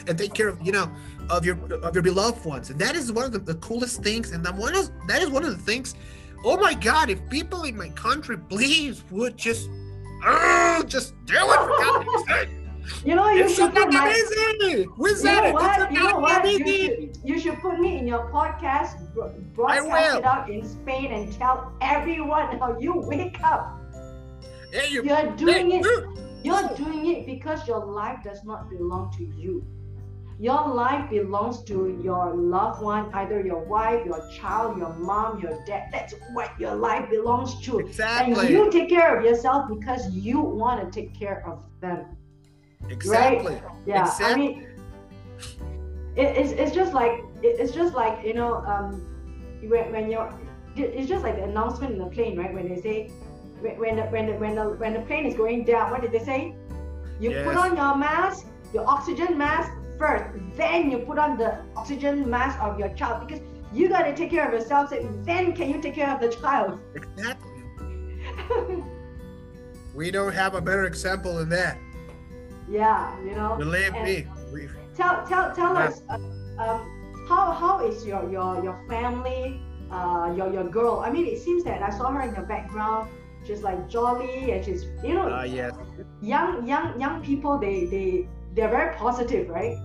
and 0.07 0.17
take 0.17 0.33
care 0.33 0.47
of 0.47 0.61
you 0.61 0.71
know 0.71 0.89
of 1.29 1.43
your 1.45 1.57
of 1.83 1.93
your 1.93 2.01
beloved 2.01 2.45
ones. 2.45 2.69
And 2.69 2.79
that 2.79 2.95
is 2.95 3.11
one 3.11 3.25
of 3.25 3.33
the, 3.33 3.39
the 3.39 3.55
coolest 3.55 4.01
things. 4.03 4.31
And 4.31 4.39
that 4.45 4.55
one 4.55 4.73
of 4.73 4.89
that 5.09 5.21
is 5.21 5.29
one 5.29 5.43
of 5.43 5.51
the 5.51 5.61
things. 5.71 5.95
Oh 6.45 6.55
my 6.55 6.73
God! 6.73 7.09
If 7.09 7.19
people 7.29 7.63
in 7.63 7.75
my 7.75 7.89
country, 7.89 8.37
please 8.37 9.03
would 9.11 9.35
just 9.35 9.69
oh 10.27 10.83
just 10.87 11.13
do 11.25 11.33
it 11.35 11.59
for 11.67 11.77
God's 12.03 12.27
sake. 12.27 12.49
you 13.05 13.15
know 13.15 13.29
you 13.29 13.43
It's 13.45 13.55
should 13.55 13.73
put 13.73 13.91
my, 13.91 14.09
easy. 14.11 14.87
We 14.97 15.09
You 15.09 15.23
know 15.23 15.51
what? 15.53 15.91
You 15.91 16.03
know 16.03 16.19
what? 16.19 16.45
You 16.49 16.65
should, 16.67 17.17
you 17.23 17.39
should 17.39 17.59
put 17.59 17.79
me 17.79 17.97
in 17.99 18.07
your 18.07 18.29
podcast, 18.31 18.91
broadcast 19.53 20.17
it 20.19 20.25
out 20.25 20.49
in 20.49 20.65
Spain, 20.67 21.11
and 21.11 21.31
tell 21.33 21.73
everyone 21.81 22.57
how 22.59 22.77
you 22.79 22.93
wake 22.95 23.41
up. 23.43 23.77
Hey, 24.71 24.89
you, 24.91 25.03
You're 25.03 25.31
doing 25.35 25.71
hey, 25.71 25.77
it. 25.79 25.85
you- 25.85 26.15
You're 26.43 26.69
oh. 26.71 26.75
doing 26.75 27.05
it 27.13 27.25
because 27.25 27.67
your 27.67 27.83
life 27.85 28.19
does 28.23 28.43
not 28.43 28.69
belong 28.69 29.11
to 29.17 29.23
you. 29.23 29.65
Your 30.39 30.67
life 30.67 31.09
belongs 31.09 31.63
to 31.63 31.99
your 32.03 32.35
loved 32.35 32.83
one, 32.83 33.11
either 33.15 33.41
your 33.43 33.63
wife, 33.63 34.05
your 34.05 34.29
child, 34.29 34.77
your 34.77 34.93
mom, 34.93 35.39
your 35.41 35.63
dad. 35.65 35.89
That's 35.91 36.13
what 36.33 36.51
your 36.59 36.75
life 36.75 37.09
belongs 37.09 37.59
to. 37.61 37.79
Exactly. 37.79 38.39
And 38.39 38.49
you 38.49 38.71
take 38.71 38.87
care 38.87 39.17
of 39.17 39.25
yourself 39.25 39.67
because 39.67 40.11
you 40.11 40.39
want 40.39 40.93
to 40.93 41.01
take 41.01 41.17
care 41.17 41.43
of 41.47 41.63
them. 41.81 42.05
Exactly. 42.87 43.55
Right? 43.55 43.63
Yeah, 43.87 44.01
Exactly. 44.03 44.25
I 44.25 44.35
mean, 44.35 44.67
it, 46.15 46.37
it's, 46.37 46.51
it's 46.51 46.75
just 46.75 46.93
like 46.93 47.23
it, 47.41 47.59
it's 47.59 47.73
just 47.73 47.95
like 47.95 48.25
you 48.25 48.33
know 48.33 48.57
um, 48.65 49.01
when, 49.63 49.91
when 49.91 50.11
you're 50.11 50.31
it's 50.75 51.09
just 51.09 51.23
like 51.23 51.35
the 51.35 51.43
announcement 51.43 51.93
in 51.93 51.99
the 51.99 52.05
plane, 52.05 52.37
right? 52.37 52.53
When 52.53 52.69
they 52.69 52.79
say 52.79 53.07
when 53.59 53.79
when 53.79 53.95
the, 53.95 54.03
when 54.03 54.27
the, 54.27 54.33
when 54.33 54.55
the, 54.55 54.63
when 54.69 54.93
the 54.93 55.01
plane 55.01 55.25
is 55.25 55.35
going 55.35 55.63
down, 55.63 55.89
what 55.89 56.01
did 56.01 56.11
they 56.11 56.23
say? 56.23 56.55
You 57.19 57.31
put 57.43 57.55
on 57.55 57.75
your 57.75 57.95
mask, 57.95 58.45
your 58.73 58.87
oxygen 58.87 59.35
mask 59.37 59.71
first, 59.97 60.25
then 60.55 60.89
you 60.91 60.99
put 60.99 61.17
on 61.17 61.37
the 61.37 61.59
oxygen 61.75 62.29
mask 62.29 62.59
of 62.61 62.79
your 62.79 62.89
child 62.89 63.27
because 63.27 63.41
you 63.73 63.89
got 63.89 64.03
to 64.03 64.15
take 64.15 64.29
care 64.31 64.47
of 64.47 64.53
yourself. 64.53 64.89
So 64.89 64.95
then 65.23 65.53
can 65.55 65.69
you 65.69 65.81
take 65.81 65.95
care 65.95 66.13
of 66.13 66.19
the 66.21 66.29
child? 66.29 66.79
Exactly. 66.95 67.51
We 69.95 70.11
don't 70.11 70.33
have 70.33 70.53
a 70.53 70.61
better 70.61 70.85
example 70.85 71.35
than 71.37 71.49
that. 71.49 71.77
yeah, 72.69 73.17
you 73.23 73.33
know. 73.35 73.55
Believe 73.57 73.93
And- 73.95 74.03
me. 74.05 74.27
Tell 74.95 75.25
tell 75.27 75.53
tell 75.53 75.73
Yeah. 75.75 75.85
us 75.87 76.01
uh, 76.09 76.17
um, 76.63 76.79
how 77.29 77.51
how 77.51 77.85
is 77.85 78.03
your 78.05 78.23
your 78.31 78.63
your 78.63 78.77
family 78.89 79.61
uh, 79.91 80.33
your 80.35 80.51
your 80.51 80.63
girl 80.77 81.03
i 81.05 81.09
mean 81.11 81.25
it 81.27 81.37
seems 81.37 81.63
that 81.63 81.83
i 81.83 81.91
saw 81.97 82.09
her 82.09 82.21
in 82.27 82.33
the 82.33 82.41
background 82.41 83.07
she's 83.45 83.61
like 83.61 83.87
jolly 83.87 84.51
and 84.53 84.65
she's 84.65 84.81
you 85.03 85.13
know 85.13 85.29
uh, 85.29 85.43
yes. 85.43 85.71
young 86.19 86.65
young 86.67 86.99
young 86.99 87.21
people 87.21 87.59
they 87.59 87.85
they 87.85 88.27
they're 88.57 88.69
very 88.69 88.93
positive 88.97 89.47
right 89.49 89.77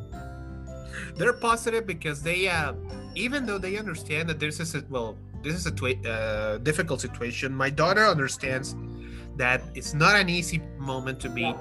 They're 1.16 1.34
positive 1.50 1.86
because 1.86 2.22
they, 2.22 2.48
uh, 2.48 2.72
even 3.14 3.44
though 3.46 3.58
they 3.58 3.76
understand 3.76 4.28
that 4.30 4.40
this 4.40 4.60
is 4.60 4.74
a, 4.74 4.82
well, 4.88 5.16
this 5.44 5.54
is 5.54 5.66
a 5.66 5.70
twi- 5.80 6.00
uh, 6.08 6.58
difficult 6.58 7.00
situation. 7.00 7.52
My 7.54 7.68
daughter 7.82 8.04
understands 8.06 8.74
that 9.36 9.60
it's 9.74 9.92
not 9.92 10.14
an 10.22 10.28
easy 10.28 10.58
moment 10.78 11.20
to 11.20 11.28
be, 11.28 11.42
Yeah. 11.42 11.56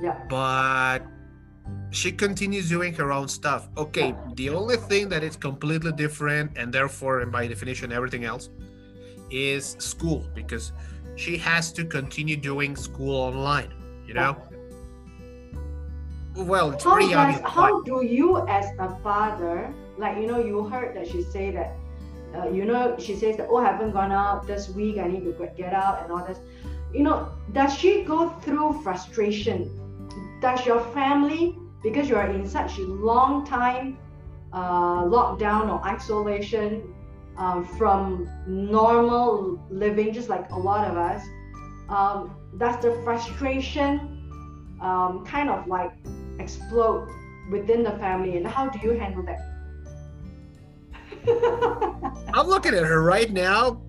Yeah. 0.00 0.16
but 0.28 1.00
she 1.90 2.12
continues 2.12 2.68
doing 2.68 2.92
her 2.94 3.10
own 3.18 3.26
stuff. 3.28 3.68
Okay, 3.76 4.14
the 4.36 4.48
only 4.50 4.76
thing 4.90 5.08
that 5.08 5.22
is 5.28 5.34
completely 5.36 5.92
different, 6.04 6.46
and 6.58 6.72
therefore, 6.72 7.14
and 7.22 7.30
by 7.32 7.42
definition, 7.48 7.90
everything 7.92 8.24
else, 8.24 8.44
is 9.30 9.76
school 9.92 10.20
because 10.34 10.72
she 11.16 11.36
has 11.38 11.72
to 11.78 11.82
continue 11.84 12.36
doing 12.36 12.76
school 12.76 13.16
online. 13.30 13.72
You 14.06 14.14
know. 14.14 14.36
Well, 16.46 16.70
it's 16.72 16.84
How 16.84 16.94
pretty 16.94 17.12
does 17.12 17.34
obvious. 17.36 17.50
how 17.52 17.82
do 17.82 18.04
you 18.04 18.46
as 18.46 18.66
a 18.78 18.94
father 19.02 19.74
like 19.98 20.16
you 20.18 20.26
know 20.26 20.38
you 20.38 20.62
heard 20.68 20.94
that 20.96 21.08
she 21.08 21.22
say 21.22 21.50
that 21.50 21.72
uh, 22.36 22.48
you 22.50 22.64
know 22.64 22.96
she 22.98 23.16
says 23.16 23.36
that 23.38 23.48
oh 23.50 23.56
I 23.56 23.64
haven't 23.64 23.92
gone 23.92 24.12
out 24.12 24.46
this 24.46 24.68
week 24.68 24.98
I 24.98 25.08
need 25.08 25.24
to 25.24 25.32
get- 25.56 25.72
out 25.74 26.02
and 26.02 26.12
all 26.12 26.24
this 26.24 26.38
you 26.94 27.02
know 27.02 27.28
does 27.52 27.74
she 27.76 28.02
go 28.04 28.28
through 28.42 28.80
frustration 28.82 29.58
does 30.40 30.64
your 30.64 30.80
family 30.94 31.56
because 31.82 32.08
you 32.08 32.16
are 32.16 32.30
in 32.30 32.46
such 32.46 32.78
a 32.78 32.82
long 32.82 33.44
time 33.44 33.98
uh, 34.52 35.02
lockdown 35.04 35.68
or 35.72 35.84
isolation 35.86 36.94
um, 37.36 37.64
from 37.64 38.28
normal 38.46 39.60
living 39.70 40.12
just 40.12 40.28
like 40.28 40.48
a 40.50 40.58
lot 40.58 40.88
of 40.90 40.96
us 40.96 41.22
um, 41.88 42.34
does 42.58 42.76
the 42.82 42.92
frustration 43.04 43.90
um, 44.80 45.24
kind 45.26 45.50
of 45.50 45.66
like 45.66 45.92
explode 46.38 47.08
within 47.50 47.82
the 47.82 47.92
family 47.92 48.36
and 48.36 48.46
how 48.46 48.68
do 48.68 48.78
you 48.80 48.90
handle 48.98 49.22
that 49.24 49.40
I'm 52.34 52.46
looking 52.46 52.74
at 52.74 52.84
her 52.84 53.02
right 53.02 53.30
now. 53.30 53.80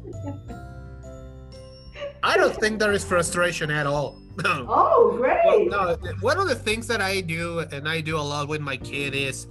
I 2.23 2.35
don't 2.37 2.55
think 2.55 2.79
there 2.79 2.91
is 2.91 3.03
frustration 3.03 3.71
at 3.71 3.85
all. 3.87 4.17
Oh 4.45 5.15
great 5.17 5.69
Well, 5.69 5.97
no, 5.99 6.11
one 6.21 6.39
of 6.39 6.47
the 6.47 6.55
things 6.55 6.87
that 6.87 7.01
I 7.01 7.19
do, 7.19 7.59
and 7.59 7.89
I 7.89 7.99
do 7.99 8.15
a 8.17 8.21
lot 8.21 8.47
with 8.47 8.61
my 8.61 8.77
kid, 8.77 9.13
is 9.13 9.47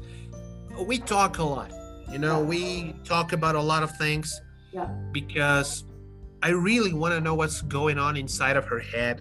we 0.86 0.98
talk 0.98 1.38
a 1.38 1.44
lot. 1.44 1.70
You 2.10 2.18
know, 2.18 2.42
we 2.42 2.94
talk 3.04 3.34
about 3.34 3.54
a 3.54 3.60
lot 3.60 3.82
of 3.82 3.94
things 3.98 4.40
Yeah. 4.72 4.86
because 5.12 5.84
I 6.42 6.50
really 6.50 6.94
want 6.94 7.12
to 7.14 7.20
know 7.20 7.34
what's 7.34 7.60
going 7.62 7.98
on 7.98 8.16
inside 8.16 8.56
of 8.56 8.64
her 8.64 8.78
head. 8.78 9.20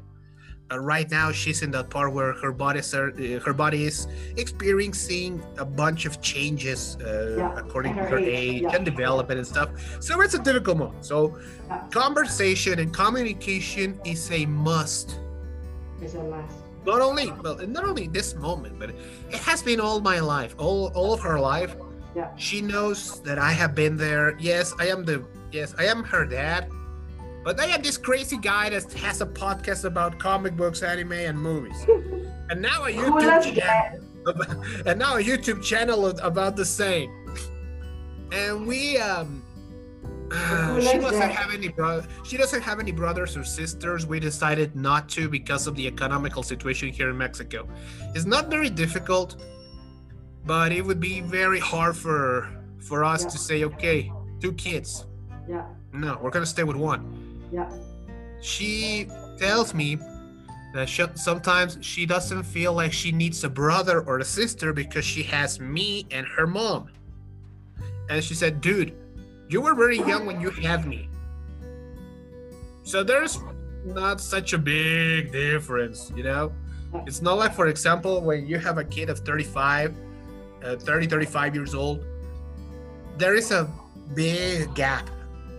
Uh, 0.69 0.79
right 0.79 1.09
now, 1.09 1.31
she's 1.31 1.61
in 1.61 1.71
that 1.71 1.89
part 1.89 2.11
where 2.13 2.33
her 2.33 2.51
body, 2.51 2.79
uh, 2.81 3.39
her 3.39 3.53
body 3.53 3.85
is 3.85 4.07
experiencing 4.35 5.41
a 5.57 5.63
bunch 5.65 6.05
of 6.05 6.19
changes 6.21 6.97
uh, 6.99 7.35
Yeah, 7.37 7.55
according 7.57 7.93
at 7.93 7.97
to 7.97 8.03
her 8.03 8.09
her 8.09 8.17
age, 8.19 8.27
age 8.27 8.61
yeah. 8.63 8.75
and 8.75 8.83
development 8.83 9.37
and 9.37 9.47
stuff. 9.47 9.69
So 10.01 10.19
it's 10.21 10.33
a 10.33 10.43
difficult 10.43 10.77
moment. 10.77 11.05
So 11.05 11.39
Yeah. 11.69 11.87
conversation 11.91 12.79
and 12.79 12.93
communication 12.93 13.99
is 14.05 14.31
a 14.31 14.45
must 14.45 15.19
it's 16.01 16.13
a 16.15 16.23
must 16.23 16.55
not 16.85 17.01
only 17.01 17.31
well 17.43 17.57
not 17.67 17.83
only 17.83 18.07
this 18.07 18.35
moment 18.35 18.77
but 18.79 18.89
it 18.89 19.39
has 19.49 19.63
been 19.63 19.79
all 19.81 19.99
my 19.99 20.19
life 20.19 20.53
all 20.57 20.91
all 20.95 21.11
of 21.13 21.19
her 21.21 21.39
life 21.39 21.75
Yeah. 22.15 22.29
she 22.37 22.61
knows 22.61 23.19
that 23.27 23.37
i 23.39 23.51
have 23.51 23.73
been 23.75 23.97
there 23.97 24.37
yes 24.39 24.73
i 24.79 24.85
am 24.93 25.03
the 25.03 25.17
yes 25.51 25.73
i 25.77 25.85
am 25.93 26.03
her 26.13 26.23
dad 26.25 26.69
but 27.47 27.61
i 27.61 27.65
am 27.67 27.81
this 27.81 27.97
crazy 27.97 28.35
guy 28.35 28.69
that 28.69 28.91
has 28.91 29.21
a 29.21 29.25
podcast 29.25 29.85
about 29.85 30.19
comic 30.19 30.53
books 30.57 30.83
anime 30.83 31.13
and 31.13 31.39
movies. 31.39 31.79
And 32.49 32.61
now 32.61 32.85
a 32.85 32.91
youtube 32.91 33.43
channel 33.55 34.01
and 34.85 34.97
now 34.99 35.15
a 35.17 35.23
youtube 35.29 35.61
channel 35.61 36.07
about 36.31 36.55
the 36.55 36.65
same. 36.81 37.09
And 38.31 38.65
we 38.67 38.97
um 38.97 39.43
she 40.85 40.97
doesn't 41.05 41.31
have 41.39 41.53
any 41.53 41.69
bro- 41.69 42.03
she 42.29 42.35
doesn't 42.37 42.61
have 42.69 42.79
any 42.79 42.93
brothers 42.93 43.35
or 43.37 43.43
sisters. 43.43 44.05
We 44.05 44.19
decided 44.19 44.75
not 44.75 45.07
to 45.15 45.27
because 45.29 45.67
of 45.67 45.75
the 45.75 45.85
economical 45.87 46.43
situation 46.43 46.87
here 46.89 47.09
in 47.09 47.17
mexico. 47.17 47.59
It's 48.15 48.25
not 48.35 48.49
very 48.55 48.69
difficult 48.69 49.29
but 50.45 50.71
it 50.77 50.83
would 50.87 51.01
be 51.11 51.15
very 51.21 51.59
hard 51.59 51.95
for 51.95 52.23
for 52.87 53.03
us 53.13 53.21
Yeah. 53.23 53.29
to 53.33 53.37
say 53.37 53.57
okay 53.69 54.11
two 54.43 54.53
kids. 54.53 55.05
Yeah. 55.49 55.65
No 55.93 56.11
we're 56.21 56.35
gonna 56.37 56.53
stay 56.57 56.63
with 56.71 56.77
one 56.93 57.26
yeah 57.51 57.69
she 58.41 59.07
tells 59.37 59.73
me 59.73 59.97
that 60.73 60.87
she, 60.87 61.03
sometimes 61.15 61.77
she 61.81 62.05
doesn't 62.05 62.43
feel 62.43 62.73
like 62.73 62.93
she 62.93 63.11
needs 63.11 63.43
a 63.43 63.49
brother 63.49 64.01
or 64.01 64.19
a 64.19 64.25
sister 64.25 64.73
because 64.73 65.05
she 65.05 65.23
has 65.23 65.59
me 65.59 66.05
and 66.11 66.27
her 66.27 66.45
mom. 66.45 66.89
And 68.09 68.23
she 68.23 68.33
said, 68.33 68.61
dude, 68.61 68.95
you 69.49 69.61
were 69.61 69.73
very 69.73 69.97
young 69.97 70.25
when 70.25 70.39
you 70.39 70.49
had 70.49 70.85
me. 70.85 71.09
So 72.83 73.03
there's 73.03 73.39
not 73.85 74.21
such 74.21 74.53
a 74.53 74.57
big 74.57 75.31
difference, 75.31 76.11
you 76.15 76.23
know? 76.23 76.51
It's 77.05 77.21
not 77.21 77.37
like, 77.37 77.53
for 77.53 77.67
example, 77.67 78.21
when 78.21 78.45
you 78.45 78.59
have 78.59 78.77
a 78.77 78.83
kid 78.83 79.09
of 79.09 79.19
35, 79.19 79.95
uh, 80.63 80.75
30, 80.77 81.07
35 81.07 81.55
years 81.55 81.73
old, 81.75 82.05
there 83.17 83.35
is 83.35 83.51
a 83.51 83.69
big 84.15 84.73
gap 84.73 85.09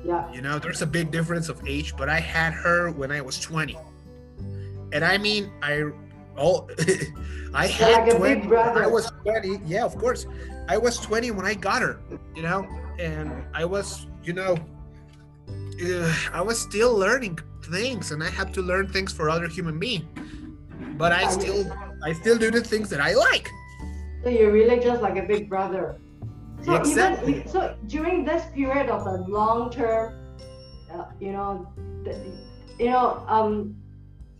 yeah 0.04 0.32
you 0.32 0.40
know, 0.42 0.58
there's 0.58 0.82
a 0.82 0.86
big 0.86 1.10
difference 1.10 1.48
of 1.48 1.60
age, 1.66 1.94
but 1.96 2.08
I 2.08 2.20
had 2.20 2.52
her 2.52 2.90
when 2.90 3.10
I 3.10 3.20
was 3.20 3.40
20. 3.40 3.76
And 4.92 5.04
I 5.04 5.18
mean, 5.18 5.50
I 5.62 5.90
oh 6.36 6.68
I 7.54 7.66
had 7.66 8.04
like 8.04 8.14
a 8.14 8.18
20 8.18 8.34
big 8.34 8.50
when 8.50 8.78
I 8.78 8.86
was 8.86 9.10
20. 9.22 9.60
Yeah, 9.66 9.84
of 9.84 9.96
course. 9.96 10.26
I 10.68 10.76
was 10.76 10.98
20 10.98 11.30
when 11.32 11.46
I 11.46 11.54
got 11.54 11.82
her, 11.82 12.00
you 12.36 12.42
know, 12.42 12.66
and 12.98 13.32
I 13.54 13.64
was, 13.64 14.06
you 14.22 14.34
know, 14.34 14.56
uh, 15.48 16.14
I 16.32 16.42
was 16.42 16.60
still 16.60 16.94
learning 16.94 17.38
things 17.64 18.12
and 18.12 18.22
I 18.22 18.30
had 18.30 18.52
to 18.54 18.62
learn 18.62 18.88
things 18.88 19.12
for 19.12 19.30
other 19.30 19.48
human 19.48 19.78
beings. 19.78 20.04
But 20.96 21.12
I 21.12 21.28
still 21.30 21.70
I 22.04 22.12
still 22.12 22.38
do 22.38 22.50
the 22.50 22.60
things 22.62 22.90
that 22.90 23.00
I 23.00 23.14
like. 23.14 23.48
so 24.22 24.28
you're 24.30 24.52
really 24.52 24.78
just 24.80 25.00
like 25.02 25.16
a 25.16 25.22
big 25.22 25.48
brother 25.48 25.96
so 26.62 26.84
even 26.84 27.48
so 27.48 27.76
during 27.86 28.24
this 28.24 28.44
period 28.54 28.88
of 28.88 29.06
a 29.06 29.24
long 29.28 29.70
term 29.70 30.14
uh, 30.92 31.04
you 31.20 31.32
know 31.32 31.66
the, 32.04 32.16
you 32.78 32.90
know 32.90 33.24
um 33.28 33.74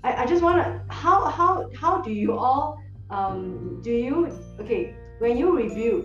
I, 0.04 0.22
I 0.22 0.26
just 0.26 0.42
want 0.42 0.58
to 0.62 0.94
how 0.94 1.26
how 1.26 1.68
how 1.74 2.00
do 2.00 2.12
you 2.12 2.36
all 2.36 2.80
um 3.10 3.80
do 3.82 3.90
you 3.90 4.32
okay 4.60 4.94
when 5.18 5.36
you 5.36 5.56
review 5.56 6.02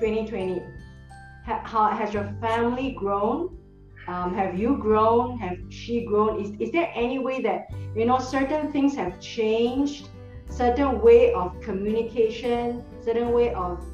2020 0.00 0.62
ha, 1.44 1.62
how 1.64 1.90
has 1.90 2.12
your 2.14 2.34
family 2.40 2.92
grown? 2.92 3.56
Um, 4.08 4.34
have 4.34 4.58
you 4.58 4.76
grown? 4.76 5.38
Have 5.38 5.58
she 5.68 6.04
grown? 6.04 6.40
Is, 6.40 6.50
is 6.58 6.72
there 6.72 6.90
any 6.94 7.18
way 7.18 7.40
that 7.42 7.68
you 7.94 8.06
know 8.06 8.18
certain 8.18 8.72
things 8.72 8.94
have 8.96 9.20
changed? 9.20 10.08
Certain 10.48 11.00
way 11.00 11.32
of 11.32 11.60
communication? 11.60 12.82
Certain 13.04 13.30
way 13.32 13.54
of 13.54 13.84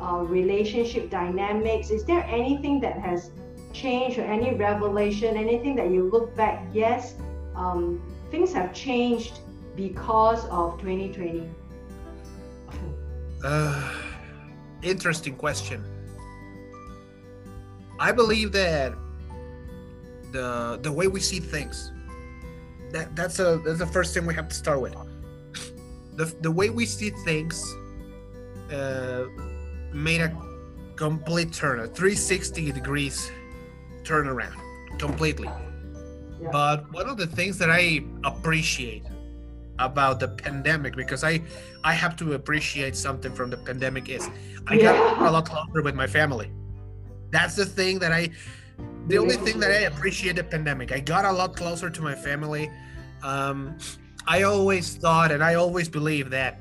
uh, 0.00 0.18
relationship 0.22 1.10
dynamics 1.10 1.90
is 1.90 2.04
there 2.04 2.24
anything 2.24 2.80
that 2.80 2.98
has 2.98 3.30
changed 3.72 4.18
or 4.18 4.24
any 4.24 4.54
revelation 4.54 5.36
anything 5.36 5.76
that 5.76 5.90
you 5.90 6.08
look 6.10 6.34
back 6.36 6.64
yes 6.72 7.14
um, 7.54 8.00
things 8.30 8.52
have 8.52 8.72
changed 8.72 9.40
because 9.76 10.44
of 10.46 10.78
2020 10.80 11.48
Uh, 13.44 13.72
interesting 14.82 15.34
question. 15.34 15.80
I 17.98 18.12
believe 18.12 18.52
that 18.52 18.92
the 20.32 20.78
the 20.82 20.92
way 20.92 21.06
we 21.06 21.20
see 21.20 21.40
things 21.40 21.92
that 22.92 23.14
that's 23.16 23.38
a 23.38 23.60
that's 23.64 23.78
the 23.78 23.86
first 23.86 24.14
thing 24.14 24.26
we 24.26 24.34
have 24.34 24.48
to 24.48 24.54
start 24.54 24.80
with. 24.80 24.94
The 26.16 26.26
the 26.42 26.50
way 26.50 26.68
we 26.68 26.84
see 26.84 27.10
things 27.24 27.64
uh, 28.68 29.24
made 29.92 30.20
a 30.20 30.36
complete 30.96 31.52
turn, 31.52 31.80
a 31.80 31.86
360 31.86 32.72
degrees 32.72 33.30
turnaround, 34.02 34.56
completely. 34.98 35.48
Yeah. 36.40 36.48
But 36.52 36.92
one 36.92 37.08
of 37.08 37.16
the 37.16 37.26
things 37.26 37.58
that 37.58 37.70
I 37.70 38.02
appreciate 38.24 39.04
about 39.78 40.20
the 40.20 40.28
pandemic 40.28 40.94
because 40.94 41.24
I 41.24 41.40
I 41.84 41.94
have 41.94 42.14
to 42.16 42.34
appreciate 42.34 42.94
something 42.94 43.32
from 43.34 43.50
the 43.50 43.56
pandemic 43.56 44.08
is 44.08 44.28
I 44.66 44.76
got 44.76 44.94
a 45.20 45.30
lot 45.30 45.46
closer 45.46 45.82
with 45.82 45.94
my 45.94 46.06
family. 46.06 46.50
That's 47.30 47.56
the 47.56 47.64
thing 47.64 47.98
that 48.00 48.12
I 48.12 48.30
the 49.08 49.18
only 49.18 49.36
thing 49.36 49.58
that 49.60 49.70
I 49.70 49.82
appreciate 49.92 50.36
the 50.36 50.44
pandemic. 50.44 50.92
I 50.92 51.00
got 51.00 51.24
a 51.24 51.32
lot 51.32 51.56
closer 51.56 51.90
to 51.90 52.02
my 52.02 52.14
family. 52.14 52.70
Um, 53.22 53.78
I 54.26 54.42
always 54.42 54.96
thought 54.96 55.32
and 55.32 55.42
I 55.42 55.54
always 55.54 55.88
believe 55.88 56.30
that 56.30 56.60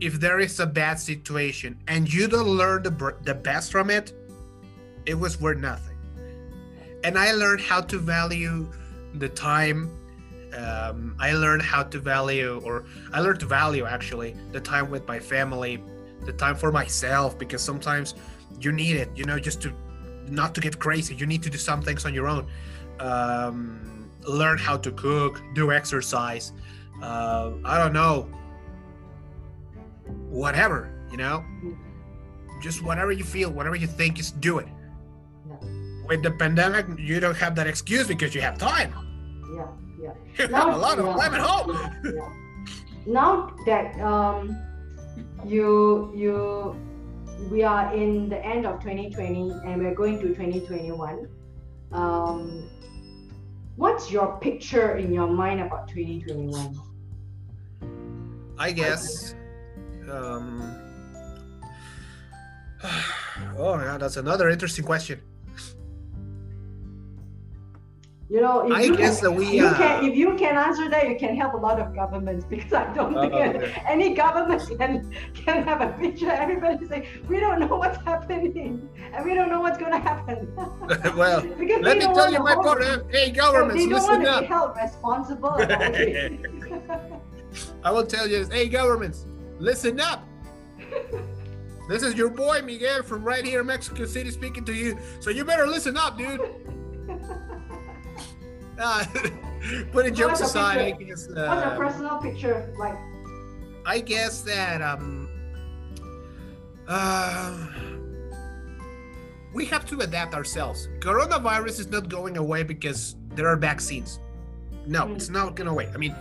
if 0.00 0.20
there 0.20 0.40
is 0.40 0.60
a 0.60 0.66
bad 0.66 0.98
situation 0.98 1.78
and 1.88 2.12
you 2.12 2.28
don't 2.28 2.48
learn 2.48 2.82
the 2.82 3.14
the 3.22 3.34
best 3.34 3.72
from 3.72 3.90
it, 3.90 4.12
it 5.06 5.14
was 5.14 5.40
worth 5.40 5.58
nothing. 5.58 5.96
And 7.04 7.18
I 7.18 7.32
learned 7.32 7.60
how 7.60 7.80
to 7.82 7.98
value 7.98 8.66
the 9.14 9.28
time 9.28 9.90
um, 10.56 11.16
I 11.18 11.32
learned 11.32 11.62
how 11.62 11.82
to 11.82 11.98
value, 11.98 12.60
or 12.64 12.84
I 13.12 13.20
learned 13.20 13.40
to 13.40 13.46
value 13.46 13.84
actually 13.84 14.36
the 14.52 14.60
time 14.60 14.90
with 14.90 15.06
my 15.08 15.18
family, 15.18 15.82
the 16.24 16.32
time 16.32 16.56
for 16.56 16.70
myself, 16.70 17.38
because 17.38 17.62
sometimes 17.62 18.14
you 18.60 18.72
need 18.72 18.96
it, 18.96 19.10
you 19.16 19.24
know, 19.24 19.38
just 19.38 19.60
to 19.62 19.72
not 20.28 20.54
to 20.54 20.60
get 20.60 20.78
crazy. 20.78 21.14
You 21.14 21.26
need 21.26 21.42
to 21.42 21.50
do 21.50 21.58
some 21.58 21.82
things 21.82 22.04
on 22.04 22.14
your 22.14 22.28
own. 22.28 22.46
Um, 23.00 24.10
learn 24.26 24.58
how 24.58 24.76
to 24.78 24.90
cook, 24.92 25.42
do 25.54 25.72
exercise. 25.72 26.52
Uh, 27.02 27.52
I 27.64 27.78
don't 27.78 27.92
know, 27.92 28.28
whatever 30.30 30.90
you 31.10 31.18
know. 31.18 31.44
Just 32.60 32.82
whatever 32.82 33.12
you 33.12 33.24
feel, 33.24 33.50
whatever 33.50 33.76
you 33.76 33.86
think, 33.86 34.16
just 34.16 34.40
do 34.40 34.58
it. 34.58 34.66
Yeah. 35.48 35.56
With 36.08 36.22
the 36.22 36.30
pandemic, 36.32 36.86
you 36.98 37.20
don't 37.20 37.36
have 37.36 37.54
that 37.54 37.66
excuse 37.66 38.08
because 38.08 38.34
you 38.34 38.40
have 38.40 38.58
time. 38.58 38.92
Yeah, 39.54 39.66
yeah. 40.00 40.12
You 40.38 40.48
Now- 40.48 40.66
have 40.66 40.74
a 40.74 40.78
lot 40.78 40.98
of 40.98 41.06
yeah, 41.06 41.16
time 41.16 41.34
at 41.34 41.40
home. 41.40 41.68
yeah. 42.04 42.32
Now 43.06 43.54
that 43.66 44.00
um, 44.00 44.56
you 45.44 46.10
you 46.16 46.74
we 47.50 47.62
are 47.62 47.94
in 47.94 48.30
the 48.30 48.38
end 48.44 48.64
of 48.66 48.80
2020 48.80 49.50
and 49.66 49.82
we're 49.82 49.94
going 49.94 50.18
to 50.20 50.28
2021. 50.28 51.28
Um, 51.92 52.68
what's 53.76 54.10
your 54.10 54.38
picture 54.40 54.96
in 54.96 55.12
your 55.12 55.28
mind 55.28 55.60
about 55.60 55.86
2021? 55.88 56.74
I 58.58 58.72
guess. 58.72 59.34
Um, 60.10 60.74
oh, 63.58 63.78
yeah, 63.80 63.96
that's 63.98 64.16
another 64.16 64.48
interesting 64.48 64.84
question. 64.84 65.20
You 68.30 68.40
know, 68.40 68.66
if 68.66 68.72
I 68.72 68.82
you 68.82 68.96
guess 68.96 69.20
can, 69.20 69.24
that 69.30 69.32
we. 69.38 69.46
you 69.58 69.66
Uh, 69.66 69.76
can 69.76 70.04
if 70.04 70.16
you 70.16 70.34
can 70.34 70.56
answer 70.56 70.88
that, 70.88 71.08
you 71.08 71.16
can 71.16 71.36
help 71.36 71.52
a 71.52 71.58
lot 71.58 71.78
of 71.78 71.94
governments 71.94 72.44
because 72.50 72.72
I 72.72 72.92
don't 72.94 73.12
think 73.14 73.32
Oh, 73.34 73.42
okay. 73.42 73.82
any 73.86 74.14
government 74.14 74.62
can 74.78 75.12
can 75.34 75.62
have 75.62 75.82
a 75.82 75.88
picture. 76.00 76.30
Everybody 76.30 76.86
say 76.88 77.06
we 77.28 77.38
don't 77.38 77.60
know 77.60 77.76
what's 77.76 77.98
happening 78.02 78.88
and 79.12 79.24
we 79.24 79.34
don't 79.34 79.50
know 79.50 79.60
what's 79.60 79.76
going 79.78 79.92
to 79.92 79.98
happen. 79.98 80.50
well, 81.16 81.42
because 81.58 81.82
let 81.82 81.98
me 81.98 82.06
tell 82.06 82.32
you 82.32 82.40
my 82.42 82.54
uh, 82.54 82.98
Hey, 83.10 83.30
governments, 83.30 83.84
listen 83.84 84.08
want 84.08 84.24
to 84.24 84.30
up. 84.32 84.40
be 84.40 84.46
held 84.46 84.76
responsible. 84.82 85.54
I 87.84 87.90
will 87.92 88.06
tell 88.06 88.26
you 88.26 88.38
this. 88.38 88.48
Hey, 88.48 88.68
governments, 88.68 89.26
listen 89.58 90.00
up. 90.00 90.26
This 91.86 92.02
is 92.02 92.14
your 92.14 92.30
boy 92.30 92.62
Miguel 92.62 93.02
from 93.02 93.22
right 93.22 93.44
here 93.44 93.60
in 93.60 93.66
Mexico 93.66 94.06
City 94.06 94.30
speaking 94.30 94.64
to 94.64 94.72
you. 94.72 94.96
So 95.20 95.28
you 95.28 95.44
better 95.44 95.66
listen 95.66 95.96
up, 95.98 96.16
dude. 96.16 96.40
Uh, 98.76 99.04
putting 99.92 100.12
jokes 100.14 100.40
What's 100.40 100.50
aside, 100.50 100.78
I 100.80 100.90
guess. 100.92 101.28
What's 101.28 101.36
your 101.38 101.46
Uh, 101.46 101.76
personal 101.76 102.18
picture 102.18 102.74
like? 102.76 102.96
I 103.86 104.00
guess 104.00 104.40
that 104.40 104.82
um, 104.82 105.28
uh, 106.88 107.68
we 109.52 109.64
have 109.66 109.86
to 109.90 110.00
adapt 110.00 110.34
ourselves. 110.34 110.88
Coronavirus 110.98 111.80
is 111.80 111.88
not 111.88 112.08
going 112.08 112.36
away 112.36 112.62
because 112.64 113.14
there 113.36 113.46
are 113.46 113.56
vaccines. 113.56 114.18
No, 114.86 115.02
Mm. 115.06 115.14
it's 115.16 115.28
not 115.28 115.54
going 115.54 115.68
away. 115.68 115.88
I 115.94 115.96
mean, 115.98 116.16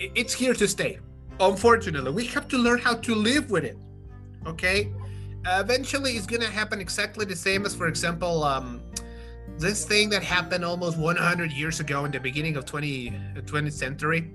it's 0.00 0.32
here 0.34 0.54
to 0.54 0.66
stay. 0.66 0.98
Unfortunately, 1.40 2.10
we 2.10 2.26
have 2.26 2.48
to 2.48 2.58
learn 2.58 2.78
how 2.78 2.94
to 2.94 3.14
live 3.14 3.50
with 3.50 3.64
it. 3.64 3.76
Okay. 4.46 4.92
Uh, 5.44 5.60
eventually, 5.64 6.12
it's 6.12 6.26
going 6.26 6.42
to 6.42 6.48
happen 6.50 6.80
exactly 6.80 7.24
the 7.24 7.36
same 7.36 7.64
as, 7.66 7.74
for 7.74 7.86
example, 7.88 8.42
um, 8.42 8.80
this 9.58 9.84
thing 9.84 10.08
that 10.10 10.22
happened 10.22 10.64
almost 10.64 10.98
100 10.98 11.52
years 11.52 11.80
ago 11.80 12.04
in 12.04 12.10
the 12.10 12.18
beginning 12.20 12.56
of 12.56 12.64
20, 12.64 13.08
uh, 13.10 13.40
20th 13.42 13.72
century 13.72 14.30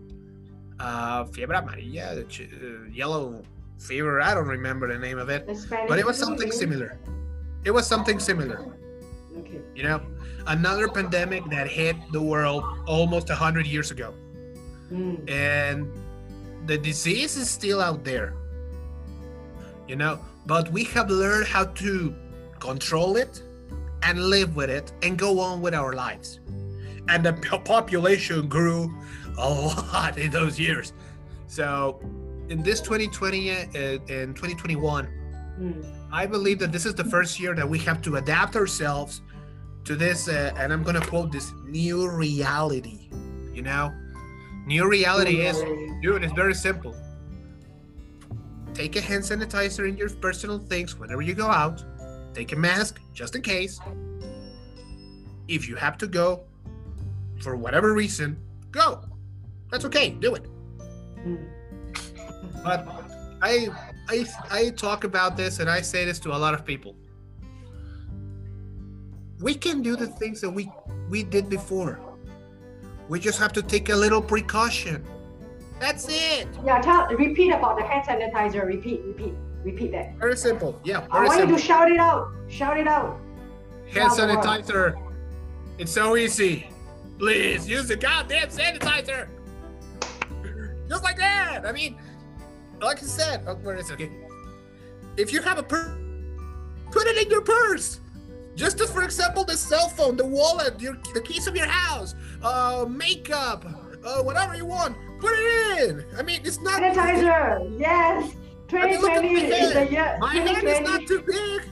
uh, 0.82 1.26
fiebre 1.26 1.56
amarilla, 1.62 2.16
the 2.16 2.24
uh, 2.26 2.90
yellow 2.92 3.44
fever. 3.80 4.22
I 4.22 4.34
don't 4.34 4.48
remember 4.48 4.92
the 4.92 5.00
name 5.00 5.18
of 5.18 5.30
it, 5.30 5.48
but 5.88 6.00
it 6.00 6.06
was 6.06 6.18
something 6.18 6.52
similar. 6.52 6.98
It 7.64 7.72
was 7.72 7.86
something 7.88 8.20
similar. 8.20 8.66
Okay. 9.38 9.62
You 9.76 9.84
know, 9.84 10.02
another 10.48 10.88
pandemic 10.88 11.44
that 11.52 11.68
hit 11.68 11.96
the 12.12 12.22
world 12.22 12.64
almost 12.88 13.30
100 13.30 13.66
years 13.68 13.92
ago, 13.92 14.14
Mm. 14.92 15.30
and 15.30 15.88
the 16.66 16.78
disease 16.78 17.38
is 17.38 17.50
still 17.50 17.82
out 17.82 18.04
there. 18.04 18.34
You 19.88 19.96
know, 19.96 20.20
but 20.46 20.72
we 20.72 20.84
have 20.86 21.10
learned 21.10 21.48
how 21.48 21.66
to 21.66 22.16
control 22.60 23.18
it 23.18 23.42
and 24.04 24.30
live 24.30 24.56
with 24.56 24.70
it 24.70 24.92
and 25.04 25.18
go 25.18 25.40
on 25.40 25.62
with 25.62 25.74
our 25.74 25.94
lives. 25.94 26.40
And 27.10 27.26
the 27.26 27.34
population 27.66 28.48
grew 28.48 28.94
a 29.38 29.50
lot 29.50 30.18
in 30.18 30.32
those 30.32 30.60
years. 30.60 30.94
So, 31.48 32.00
in 32.50 32.64
this 32.64 32.80
2020 32.82 33.52
uh, 33.52 33.56
and 34.08 34.36
2021, 34.36 35.08
Mm. 35.62 35.86
I 36.12 36.26
believe 36.26 36.60
that 36.60 36.72
this 36.72 36.86
is 36.86 36.96
the 36.96 37.04
first 37.04 37.40
year 37.40 37.54
that 37.56 37.68
we 37.68 37.78
have 37.80 38.02
to 38.04 38.16
adapt 38.16 38.56
ourselves 38.56 39.22
to 39.86 39.96
this, 39.96 40.28
uh, 40.28 40.52
and 40.58 40.74
I'm 40.74 40.84
gonna 40.84 41.06
quote 41.06 41.32
this 41.32 41.52
new 41.66 42.10
reality. 42.10 43.10
You 43.54 43.62
know, 43.62 43.94
new 44.72 44.88
reality 44.88 45.42
is, 45.42 45.58
dude, 46.02 46.24
it's 46.24 46.32
very 46.32 46.54
simple. 46.54 46.96
Take 48.74 48.96
a 48.96 49.02
hand 49.02 49.22
sanitizer 49.22 49.88
in 49.88 49.98
your 49.98 50.10
personal 50.10 50.60
things 50.60 50.98
whenever 50.98 51.22
you 51.22 51.34
go 51.34 51.48
out. 51.48 51.84
Take 52.34 52.54
a 52.54 52.56
mask 52.56 53.02
just 53.14 53.36
in 53.36 53.42
case. 53.42 53.80
If 55.50 55.68
you 55.68 55.76
have 55.76 55.98
to 55.98 56.08
go 56.08 56.44
for 57.42 57.58
whatever 57.58 57.94
reason, 57.94 58.38
go. 58.72 59.04
That's 59.70 59.84
okay. 59.86 60.12
Do 60.12 60.36
it. 60.36 60.46
Mm. 61.26 61.50
But 62.64 62.88
I 63.42 63.68
I 64.08 64.26
I 64.50 64.70
talk 64.70 65.04
about 65.04 65.36
this 65.36 65.60
and 65.60 65.70
I 65.70 65.82
say 65.82 66.06
this 66.06 66.20
to 66.20 66.30
a 66.34 66.40
lot 66.46 66.54
of 66.54 66.66
people. 66.66 66.96
We 69.42 69.54
can 69.56 69.82
do 69.82 69.98
the 69.98 70.08
things 70.08 70.40
that 70.40 70.50
we 70.50 70.72
we 71.10 71.24
did 71.24 71.50
before. 71.50 72.00
We 73.12 73.20
just 73.20 73.40
have 73.40 73.52
to 73.54 73.62
take 73.62 73.90
a 73.90 73.96
little 73.96 74.22
precaution. 74.22 75.06
That's 75.82 76.08
it. 76.08 76.48
Yeah, 76.64 76.80
tell 76.80 77.10
repeat 77.10 77.52
about 77.52 77.76
the 77.78 77.84
hand 77.84 78.08
sanitizer. 78.08 78.66
Repeat, 78.66 79.02
repeat, 79.04 79.34
repeat 79.66 79.92
that. 79.92 80.16
Very 80.16 80.38
simple. 80.38 80.80
Yeah, 80.86 81.06
I 81.12 81.18
very 81.18 81.28
want 81.28 81.40
simple. 81.40 81.52
you 81.52 81.58
to 81.58 81.62
shout 81.62 81.92
it 81.92 81.98
out. 81.98 82.32
Shout 82.48 82.78
it 82.78 82.88
out. 82.88 83.20
Hand 83.90 84.18
world. 84.18 84.46
sanitizer. 84.46 84.96
It's 85.78 85.92
so 85.92 86.16
easy. 86.16 86.70
Please 87.20 87.68
use 87.68 87.90
the 87.90 87.98
goddamn 87.98 88.48
sanitizer. 88.48 89.28
Just 90.88 91.04
like 91.04 91.18
that. 91.18 91.66
I 91.66 91.74
mean, 91.74 91.98
like 92.82 93.04
I 93.04 93.06
said, 93.06 93.44
oh, 93.46 93.56
where 93.56 93.76
is 93.76 93.90
it? 93.90 93.96
Okay. 93.96 94.10
If 95.18 95.34
you 95.34 95.42
have 95.42 95.58
a 95.58 95.64
purse, 95.64 95.92
put 96.92 97.08
it 97.08 97.18
in 97.18 97.30
your 97.30 97.42
purse. 97.42 98.00
Just 98.56 98.82
as, 98.82 98.92
for 98.92 99.04
example, 99.04 99.44
the 99.44 99.56
cell 99.56 99.90
phone, 99.90 100.18
the 100.18 100.26
wallet, 100.26 100.80
your, 100.82 100.98
the 101.14 101.22
keys 101.22 101.48
of 101.48 101.56
your 101.56 101.68
house, 101.68 102.16
uh, 102.44 102.86
makeup, 102.88 103.66
uh, 104.04 104.22
whatever 104.24 104.56
you 104.56 104.66
want, 104.66 104.96
put 105.20 105.32
it 105.34 105.90
in. 105.90 106.06
I 106.18 106.22
mean, 106.22 106.42
it's 106.44 106.60
not. 106.62 106.82
Sanitizer. 106.82 107.80
Yes. 107.80 108.36
I 108.74 108.86
mean, 108.86 109.02
2020 109.02 109.34
is 109.34 109.74
the 109.74 109.92
year. 109.92 110.18
My 110.20 110.34
hand 110.34 110.68
is 110.68 110.80
not 110.82 111.08
too 111.08 111.22
big. 111.22 111.72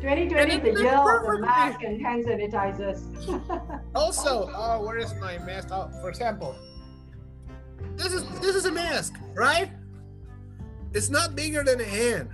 2020 0.00 0.36
and 0.36 0.52
is 0.52 0.74
the 0.74 0.82
year 0.82 1.16
of 1.16 1.26
the 1.26 1.40
mask 1.40 1.82
and 1.82 2.00
hand 2.00 2.24
sanitizers. 2.26 3.00
Also, 3.94 4.48
uh, 4.48 4.78
where 4.78 4.98
is 4.98 5.14
my 5.20 5.38
mask? 5.38 5.68
Oh, 5.72 5.90
for 6.00 6.10
example, 6.10 6.54
this 7.96 8.12
is 8.12 8.28
this 8.40 8.54
is 8.54 8.66
a 8.66 8.72
mask, 8.72 9.14
right? 9.34 9.70
It's 10.92 11.08
not 11.08 11.34
bigger 11.34 11.64
than 11.64 11.80
a 11.80 11.84
hand, 11.84 12.30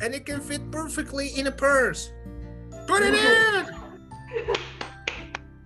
and 0.00 0.14
it 0.14 0.24
can 0.24 0.40
fit 0.40 0.70
perfectly 0.70 1.28
in 1.36 1.46
a 1.46 1.52
purse. 1.52 2.10
Put 2.86 3.02
it 3.02 3.14
in. 3.14 3.66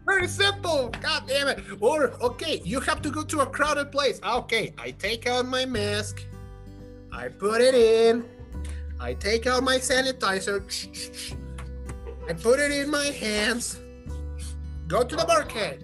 Very 0.06 0.26
simple. 0.26 0.88
God 1.00 1.24
damn 1.28 1.48
it. 1.48 1.60
Or 1.80 2.12
okay, 2.22 2.60
you 2.64 2.80
have 2.80 3.00
to 3.02 3.10
go 3.10 3.22
to 3.22 3.40
a 3.40 3.46
crowded 3.46 3.92
place. 3.92 4.20
Okay, 4.24 4.74
I 4.78 4.90
take 4.92 5.26
out 5.26 5.46
my 5.46 5.64
mask. 5.64 6.24
I 7.12 7.28
put 7.28 7.60
it 7.60 7.74
in. 7.74 8.24
I 8.98 9.14
take 9.14 9.46
out 9.46 9.62
my 9.62 9.76
sanitizer. 9.76 10.60
I 12.28 12.32
put 12.32 12.58
it 12.58 12.70
in 12.70 12.90
my 12.90 13.06
hands. 13.06 13.78
Go 14.86 15.04
to 15.04 15.16
the 15.16 15.26
market. 15.26 15.82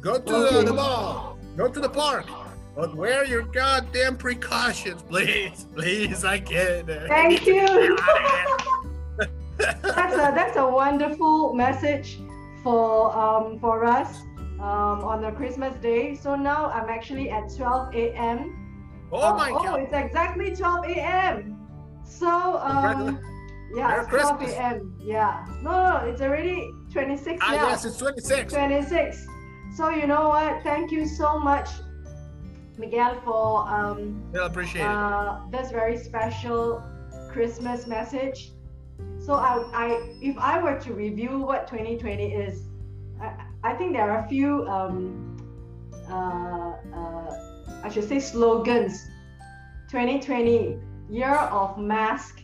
Go 0.00 0.18
to 0.18 0.36
uh, 0.36 0.62
the 0.62 0.72
mall. 0.72 1.38
Go 1.56 1.68
to 1.68 1.80
the 1.80 1.88
park. 1.88 2.26
But 2.74 2.94
wear 2.94 3.24
your 3.24 3.42
goddamn 3.42 4.16
precautions, 4.16 5.02
please. 5.02 5.66
Please, 5.74 6.24
I 6.24 6.38
can't. 6.38 6.86
Thank 6.86 7.46
you. 7.46 7.96
that's 9.58 10.14
a 10.14 10.32
that's 10.34 10.56
a 10.56 10.66
wonderful 10.66 11.54
message 11.54 12.18
for 12.62 13.16
um 13.16 13.58
for 13.58 13.84
us 13.84 14.20
um 14.60 15.04
on 15.04 15.20
the 15.22 15.30
Christmas 15.32 15.74
day. 15.80 16.14
So 16.14 16.34
now 16.36 16.66
I'm 16.70 16.88
actually 16.88 17.30
at 17.30 17.54
12 17.56 17.94
a.m. 17.94 19.08
Oh 19.12 19.22
Uh, 19.22 19.36
my 19.36 19.50
oh, 19.52 19.62
god. 19.62 19.80
it's 19.80 19.92
exactly 19.92 20.54
12 20.54 20.84
a.m. 20.86 21.56
So 22.04 22.58
um 22.58 23.20
yeah, 23.74 23.88
Merry 23.88 24.00
it's 24.00 24.08
12 24.08 24.38
Christmas. 24.38 24.52
a.m. 24.54 24.94
Yeah. 25.00 25.44
No, 25.62 25.72
no, 25.84 25.96
it's 26.08 26.20
already 26.20 26.70
26 26.92 27.38
Ah, 27.42 27.52
now. 27.52 27.68
yes, 27.68 27.84
it's 27.84 27.98
26. 27.98 28.52
26. 28.52 29.26
So 29.76 29.90
you 29.90 30.06
know 30.06 30.28
what? 30.28 30.62
Thank 30.62 30.90
you 30.92 31.06
so 31.06 31.38
much, 31.38 31.68
Miguel, 32.78 33.20
for 33.24 33.68
um 33.68 34.22
Yeah, 34.34 34.46
appreciate 34.46 34.82
it. 34.82 34.86
uh, 34.88 35.40
this 35.50 35.70
very 35.70 35.96
special 35.98 36.82
Christmas 37.30 37.86
message. 37.86 38.52
So 39.18 39.34
I, 39.34 39.64
I 39.74 39.86
if 40.20 40.36
I 40.38 40.62
were 40.62 40.78
to 40.80 40.92
review 40.94 41.38
what 41.40 41.66
2020 41.68 42.32
is, 42.32 42.62
I, 43.20 43.32
I 43.64 43.74
think 43.74 43.92
there 43.92 44.10
are 44.10 44.24
a 44.24 44.28
few 44.28 44.66
um, 44.68 45.36
uh, 46.08 46.72
uh, 46.94 47.82
I 47.82 47.88
should 47.90 48.08
say 48.08 48.20
slogans. 48.20 49.08
2020 49.88 50.78
year 51.08 51.36
of 51.36 51.78
mask 51.78 52.42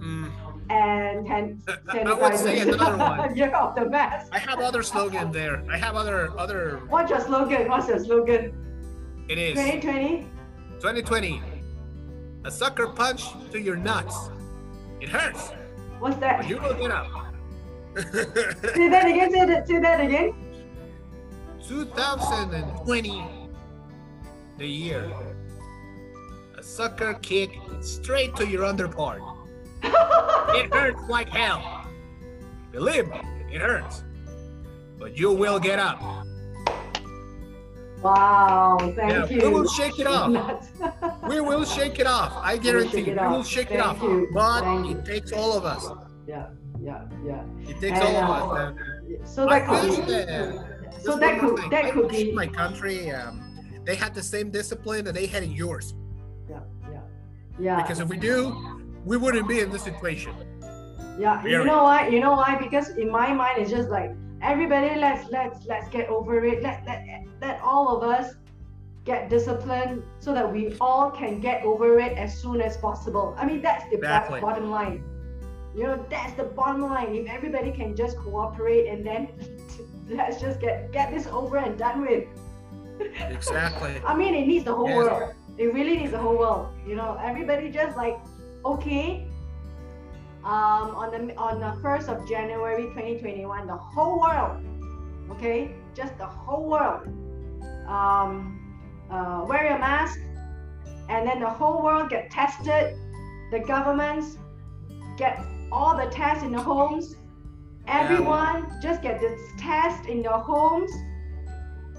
Mm, 0.00 0.30
and 0.70 1.26
hand 1.26 1.60
I 1.88 2.12
would 2.14 2.36
say 2.38 2.60
another 2.60 2.96
one. 3.18 3.36
year 3.36 3.50
of 3.54 3.74
the 3.74 3.88
mask. 3.90 4.28
I 4.32 4.38
have 4.38 4.60
other 4.60 4.82
slogan 4.84 5.32
there. 5.32 5.64
I 5.68 5.76
have 5.76 5.96
other 5.96 6.30
other. 6.38 6.78
What's 6.88 7.10
your 7.10 7.20
slogan? 7.20 7.68
What's 7.68 7.88
your 7.88 7.98
slogan? 7.98 8.54
It 9.28 9.38
is 9.38 9.54
2020. 9.54 10.26
2020. 10.78 11.42
A 12.44 12.50
sucker 12.50 12.86
punch 12.88 13.24
to 13.50 13.58
your 13.60 13.74
nuts. 13.74 14.30
It 15.00 15.08
hurts, 15.08 15.50
What's 15.98 16.16
that? 16.18 16.38
but 16.38 16.48
you 16.48 16.58
will 16.58 16.74
get 16.74 16.90
up. 16.90 17.06
Say 17.96 18.88
that 18.88 19.06
again. 19.06 19.30
Say 19.32 19.46
that. 19.46 19.66
Say 19.68 19.78
that 19.80 20.00
again. 20.00 20.34
2020, 21.66 23.24
the 24.56 24.66
year. 24.66 25.12
A 26.56 26.62
sucker 26.62 27.14
kick 27.14 27.50
straight 27.80 28.34
to 28.36 28.46
your 28.46 28.62
underpart. 28.62 29.20
It 30.50 30.72
hurts 30.72 31.02
like 31.10 31.28
hell. 31.28 31.86
Believe 32.72 33.06
me, 33.08 33.20
it 33.52 33.60
hurts. 33.60 34.02
But 34.98 35.18
you 35.18 35.30
will 35.30 35.58
get 35.60 35.78
up. 35.78 36.00
Wow. 38.02 38.78
Thank 38.96 38.98
Yeah, 39.12 39.26
you. 39.28 39.42
we 39.42 39.48
will 39.54 39.68
shake 39.68 39.98
it 39.98 40.06
off. 40.06 40.68
We 41.28 41.40
will 41.40 41.64
shake 41.64 41.98
it 41.98 42.06
off. 42.06 42.32
I 42.42 42.56
guarantee 42.56 43.00
you. 43.02 43.12
it 43.12 43.20
We 43.20 43.28
will 43.28 43.42
shake 43.44 43.70
it 43.70 43.80
off. 43.80 44.00
you. 44.02 44.28
But 44.32 44.60
Thank 44.62 44.90
it 44.92 45.04
takes 45.04 45.32
all 45.32 45.56
of 45.56 45.64
us. 45.64 45.84
yeah. 46.26 46.46
Yeah. 46.80 47.02
Yeah. 47.26 47.42
It 47.68 47.80
takes 47.80 47.98
And, 47.98 48.16
all 48.16 48.32
uh, 48.32 48.70
of 48.70 48.76
us. 48.76 49.34
So 49.34 49.48
I 49.48 49.58
that 49.58 49.68
could 49.68 49.90
wish 49.90 49.98
be. 49.98 50.12
that- 50.12 51.02
So 51.02 51.16
that 51.18 51.38
could 51.40 51.58
thing. 51.58 51.70
that 51.70 51.92
could 51.92 52.08
be. 52.08 52.32
my 52.32 52.46
country. 52.46 53.10
Um, 53.10 53.42
they 53.84 53.94
had 53.94 54.14
the 54.14 54.22
same 54.22 54.50
discipline 54.50 55.04
that 55.06 55.14
they 55.14 55.26
had 55.26 55.42
in 55.42 55.52
yours. 55.52 55.94
Yeah. 56.48 56.60
Yeah. 56.90 57.00
Yeah. 57.58 57.76
Because 57.82 58.00
if 58.00 58.08
we 58.08 58.16
do, 58.16 58.38
we 59.04 59.16
wouldn't 59.16 59.48
be 59.48 59.60
in 59.60 59.70
this 59.70 59.82
situation. 59.82 60.32
Yeah, 61.18 61.42
you 61.44 61.64
know 61.64 61.82
why? 61.82 62.06
You 62.08 62.20
know 62.20 62.32
why? 62.32 62.56
Because 62.64 62.90
in 62.90 63.10
my 63.10 63.32
mind, 63.34 63.54
it's 63.60 63.70
just 63.70 63.88
like 63.90 64.10
everybody. 64.42 64.94
Let's 64.98 65.28
let's 65.30 65.66
let's 65.66 65.88
get 65.88 66.08
over 66.08 66.44
it. 66.44 66.62
Let 66.62 66.84
let 66.86 67.04
let 67.40 67.60
all 67.62 67.96
of 67.96 68.02
us 68.02 68.34
get 69.04 69.30
disciplined 69.30 70.02
so 70.18 70.34
that 70.34 70.50
we 70.52 70.76
all 70.80 71.10
can 71.10 71.40
get 71.40 71.62
over 71.64 71.98
it 71.98 72.16
as 72.18 72.38
soon 72.40 72.60
as 72.60 72.76
possible. 72.76 73.34
I 73.38 73.46
mean, 73.46 73.62
that's 73.62 73.84
the 73.90 73.96
Exactly. 73.96 74.40
bottom 74.40 74.70
line. 74.70 75.02
You 75.74 75.84
know, 75.84 76.06
that's 76.10 76.34
the 76.34 76.44
bottom 76.44 76.82
line. 76.82 77.14
If 77.14 77.28
everybody 77.28 77.72
can 77.72 77.94
just 77.96 78.16
cooperate 78.18 78.88
and 78.88 79.04
then 79.06 79.28
let's 80.08 80.40
just 80.40 80.60
get 80.60 80.92
get 80.92 81.10
this 81.10 81.26
over 81.26 81.56
and 81.58 81.78
done 81.78 82.02
with. 82.02 82.24
Exactly. 83.30 84.00
I 84.06 84.14
mean, 84.16 84.34
it 84.34 84.46
needs 84.46 84.64
the 84.64 84.74
whole 84.74 84.88
Yes. 84.88 84.96
world. 84.96 85.32
It 85.56 85.74
really 85.74 85.96
needs 85.96 86.12
the 86.12 86.18
whole 86.18 86.38
world. 86.38 86.68
You 86.86 86.94
know, 86.96 87.18
everybody 87.22 87.70
just 87.70 87.96
like, 87.96 88.18
okay. 88.64 89.27
Um, 90.48 90.94
on 90.94 91.10
the 91.10 91.36
on 91.36 91.60
the 91.60 91.78
first 91.82 92.08
of 92.08 92.26
January 92.26 92.84
2021, 92.84 93.66
the 93.66 93.76
whole 93.76 94.18
world, 94.18 94.64
okay, 95.32 95.74
just 95.94 96.16
the 96.16 96.24
whole 96.24 96.70
world, 96.70 97.06
um, 97.86 98.56
uh, 99.10 99.44
wear 99.46 99.68
your 99.68 99.78
mask, 99.78 100.18
and 101.10 101.28
then 101.28 101.40
the 101.40 101.50
whole 101.50 101.82
world 101.82 102.08
get 102.08 102.30
tested. 102.30 102.96
The 103.50 103.60
governments 103.60 104.38
get 105.18 105.38
all 105.70 105.94
the 105.94 106.06
tests 106.10 106.42
in 106.42 106.52
the 106.52 106.62
homes. 106.62 107.16
Everyone 107.86 108.72
just 108.80 109.02
get 109.02 109.20
this 109.20 109.38
test 109.58 110.08
in 110.08 110.22
their 110.22 110.32
homes 110.38 110.90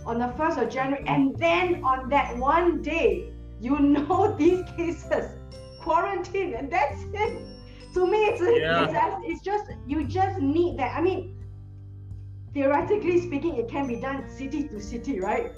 on 0.08 0.18
the 0.18 0.34
1st 0.39 0.64
of 0.64 0.70
January, 0.72 1.04
and 1.06 1.38
then 1.38 1.84
on 1.84 2.10
that 2.10 2.36
one 2.36 2.82
day, 2.82 3.32
you 3.62 3.78
know 3.93 4.36
these 4.36 4.64
cases, 4.76 5.38
quarantine, 5.82 6.56
and 6.56 6.72
that's 6.72 7.04
it. 7.14 7.59
To 7.93 8.05
me, 8.05 8.17
it's, 8.25 8.41
Yeah. 8.41 8.85
it's, 8.85 9.25
it's 9.25 9.41
just, 9.41 9.65
you 9.87 10.05
just 10.05 10.39
need 10.39 10.77
that. 10.77 10.95
I 10.95 11.01
mean, 11.01 11.35
theoretically 12.53 13.21
speaking, 13.21 13.55
it 13.55 13.67
can 13.69 13.87
be 13.87 13.95
done 13.95 14.29
city 14.29 14.67
to 14.67 14.79
city, 14.81 15.19
right? 15.19 15.51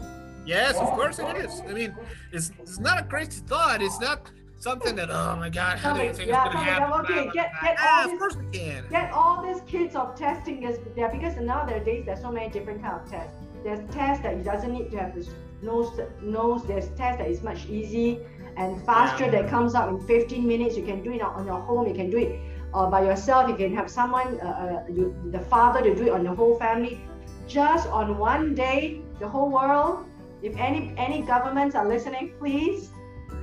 Yes, 0.45 0.75
of 0.77 0.89
course 0.91 1.19
it 1.19 1.35
is. 1.37 1.61
I 1.67 1.73
mean, 1.73 1.95
it's, 2.31 2.51
it's 2.59 2.79
not 2.79 2.99
a 2.99 3.03
crazy 3.03 3.41
thought. 3.45 3.81
It's 3.81 3.99
not 3.99 4.31
something 4.57 4.95
that, 4.95 5.09
oh 5.11 5.35
my 5.35 5.49
God, 5.49 5.77
how 5.77 5.93
do 5.95 6.03
you 6.03 6.13
think 6.13 6.29
Yeah, 6.29 6.45
it's 6.45 6.53
going 6.53 6.65
to 6.65 6.71
yeah, 6.71 6.79
happen? 6.79 7.05
okay, 7.05 7.23
get- 7.33 7.51
get 7.61 7.75
ah, 7.79 7.99
all 7.99 8.05
of 8.05 8.11
this- 8.11 8.19
course 8.19 8.35
we 8.37 8.57
can. 8.57 8.83
Get 8.89 9.11
all 9.11 9.43
these 9.45 9.61
kids 9.67 9.95
of 9.95 10.15
testing 10.15 10.63
is 10.63 10.79
there 10.95 11.09
because 11.09 11.35
nowadays 11.37 12.05
there's 12.05 12.21
so 12.21 12.31
many 12.31 12.49
different 12.49 12.81
kind 12.81 12.99
of 13.01 13.09
tests. 13.09 13.35
There's 13.63 13.79
tests 13.93 14.23
that 14.23 14.37
you 14.37 14.43
doesn't 14.43 14.71
need 14.71 14.89
to 14.91 14.97
have 14.97 15.13
this 15.13 15.29
nose 15.61 15.99
nose. 16.21 16.63
There's 16.65 16.87
tests 16.89 17.19
that 17.19 17.29
is 17.29 17.43
much 17.43 17.67
easy 17.67 18.19
and 18.57 18.81
faster 18.85 19.25
Yeah. 19.25 19.31
that 19.31 19.49
comes 19.49 19.75
out 19.75 19.89
in 19.89 19.99
15 19.99 20.47
minutes. 20.47 20.77
You 20.77 20.83
can 20.83 21.01
do 21.03 21.11
it 21.11 21.21
on 21.21 21.45
your 21.45 21.59
home. 21.59 21.87
You 21.87 21.93
can 21.93 22.09
do 22.09 22.17
it 22.17 22.39
uh, 22.73 22.89
by 22.89 23.03
yourself. 23.03 23.49
You 23.49 23.55
can 23.55 23.73
have 23.75 23.89
someone, 23.89 24.39
uh, 24.41 24.45
uh, 24.47 24.91
you, 24.91 25.15
the 25.31 25.39
father, 25.39 25.81
to 25.81 25.95
do 25.95 26.03
it 26.07 26.11
on 26.11 26.23
the 26.23 26.33
whole 26.33 26.57
family. 26.57 27.01
Just 27.47 27.87
on 27.89 28.17
one 28.17 28.55
day, 28.55 29.01
the 29.19 29.27
whole 29.27 29.49
world. 29.49 30.05
If 30.41 30.57
any 30.57 30.93
any 30.97 31.21
governments 31.21 31.75
are 31.75 31.87
listening, 31.87 32.33
please. 32.39 32.89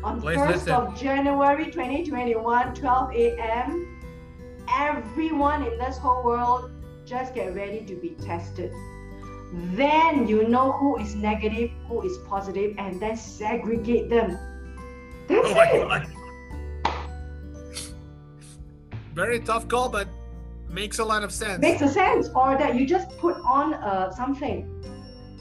On 0.05 0.21
Please 0.21 0.39
1st 0.39 0.49
listen. 0.49 0.73
of 0.73 0.97
January 0.97 1.65
2021, 1.71 2.75
12 2.75 3.13
a.m 3.15 3.99
everyone 4.77 5.65
in 5.65 5.79
this 5.79 5.99
whole 5.99 6.23
world 6.23 6.71
just 7.05 7.35
get 7.35 7.55
ready 7.55 7.85
to 7.87 7.95
be 7.95 8.11
tested. 8.11 8.73
Then 9.75 10.29
you 10.29 10.47
know 10.47 10.73
who 10.73 10.99
is 10.99 11.15
negative, 11.15 11.71
who 11.89 12.03
is 12.03 12.19
positive, 12.29 12.75
and 12.77 13.01
then 13.01 13.17
segregate 13.17 14.11
them. 14.11 14.39
That's 15.29 15.49
Oh 15.49 15.55
my 15.55 15.65
it. 15.71 15.89
God. 15.89 16.07
Very 19.15 19.41
tough 19.41 19.69
call, 19.69 19.89
but 19.89 20.09
makes 20.71 20.99
a 20.99 21.05
lot 21.05 21.23
of 21.23 21.33
sense. 21.33 21.61
Makes 21.61 21.83
a 21.83 21.89
sense. 21.89 22.29
Or 22.35 22.57
that 22.57 22.75
you 22.77 22.87
just 22.87 23.11
put 23.19 23.37
on 23.45 23.75
uh, 23.75 24.11
something. 24.11 24.75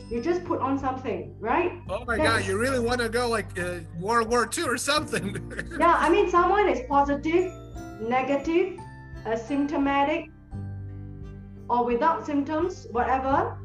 You 0.10 0.22
just 0.22 0.44
put 0.46 0.62
on 0.62 0.80
something, 0.80 1.36
right? 1.40 1.74
Oh 1.90 2.04
my 2.06 2.16
That's- 2.18 2.40
God, 2.42 2.48
you 2.48 2.58
really 2.58 2.80
want 2.80 3.02
to 3.02 3.10
go 3.10 3.28
like 3.30 3.60
uh, 3.60 3.80
World 4.00 4.30
War 4.30 4.50
II 4.58 4.64
or 4.64 4.78
something? 4.78 5.28
Yeah, 5.80 5.96
I 6.00 6.10
mean, 6.10 6.30
someone 6.30 6.68
is 6.70 6.80
positive, 6.88 7.52
negative, 8.02 8.80
asymptomatic, 9.26 10.30
or 11.70 11.84
without 11.86 12.26
symptoms, 12.26 12.88
whatever. 12.92 13.58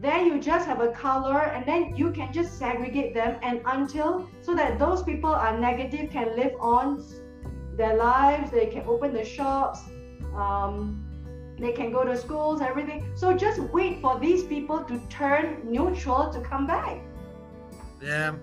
Then 0.00 0.26
you 0.26 0.38
just 0.38 0.66
have 0.66 0.80
a 0.80 0.92
color, 0.92 1.40
and 1.40 1.66
then 1.66 1.96
you 1.96 2.12
can 2.12 2.32
just 2.32 2.56
segregate 2.58 3.14
them, 3.14 3.36
and 3.42 3.60
until 3.66 4.30
so 4.42 4.54
that 4.54 4.78
those 4.78 5.02
people 5.02 5.30
are 5.30 5.58
negative 5.58 6.10
can 6.10 6.36
live 6.36 6.52
on 6.60 7.04
their 7.76 7.96
lives, 7.96 8.50
they 8.50 8.66
can 8.66 8.84
open 8.86 9.12
the 9.12 9.24
shops, 9.24 9.80
um, 10.36 11.04
they 11.58 11.72
can 11.72 11.90
go 11.90 12.04
to 12.04 12.16
schools, 12.16 12.60
everything. 12.60 13.10
So 13.16 13.36
just 13.36 13.58
wait 13.72 14.00
for 14.00 14.18
these 14.20 14.44
people 14.44 14.84
to 14.84 15.00
turn 15.08 15.62
neutral 15.64 16.30
to 16.32 16.40
come 16.40 16.66
back. 16.66 16.98
yeah. 18.00 18.34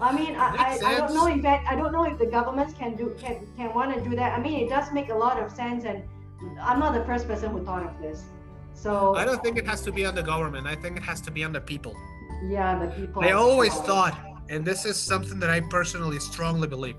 I 0.00 0.12
mean, 0.14 0.36
I, 0.36 0.48
I, 0.56 0.78
I 0.86 0.98
don't 0.98 1.14
know 1.14 1.26
if 1.26 1.42
that, 1.42 1.64
I 1.66 1.74
don't 1.74 1.92
know 1.92 2.04
if 2.04 2.18
the 2.18 2.26
governments 2.26 2.72
can 2.72 2.94
do 2.94 3.16
can 3.18 3.48
can 3.56 3.74
want 3.74 3.94
to 3.94 4.00
do 4.08 4.14
that. 4.16 4.38
I 4.38 4.40
mean, 4.40 4.64
it 4.64 4.68
does 4.68 4.92
make 4.92 5.08
a 5.08 5.14
lot 5.14 5.42
of 5.42 5.50
sense, 5.50 5.84
and 5.84 6.04
I'm 6.60 6.78
not 6.78 6.94
the 6.94 7.04
first 7.04 7.26
person 7.26 7.50
who 7.50 7.64
thought 7.64 7.84
of 7.84 7.98
this. 8.00 8.24
So 8.80 9.16
I 9.16 9.24
don't 9.24 9.42
think 9.42 9.58
it 9.58 9.66
has 9.66 9.82
to 9.82 9.92
be 9.92 10.06
on 10.06 10.14
the 10.14 10.22
government. 10.22 10.66
I 10.66 10.76
think 10.76 10.96
it 10.96 11.02
has 11.02 11.20
to 11.22 11.30
be 11.30 11.42
on 11.44 11.52
the 11.52 11.60
people. 11.60 11.94
yeah, 12.44 12.78
the 12.78 12.86
people. 12.98 13.22
I 13.24 13.32
always 13.32 13.74
thought, 13.88 14.16
and 14.48 14.64
this 14.64 14.84
is 14.84 14.96
something 14.96 15.38
that 15.40 15.50
I 15.50 15.60
personally 15.60 16.20
strongly 16.20 16.68
believe, 16.68 16.96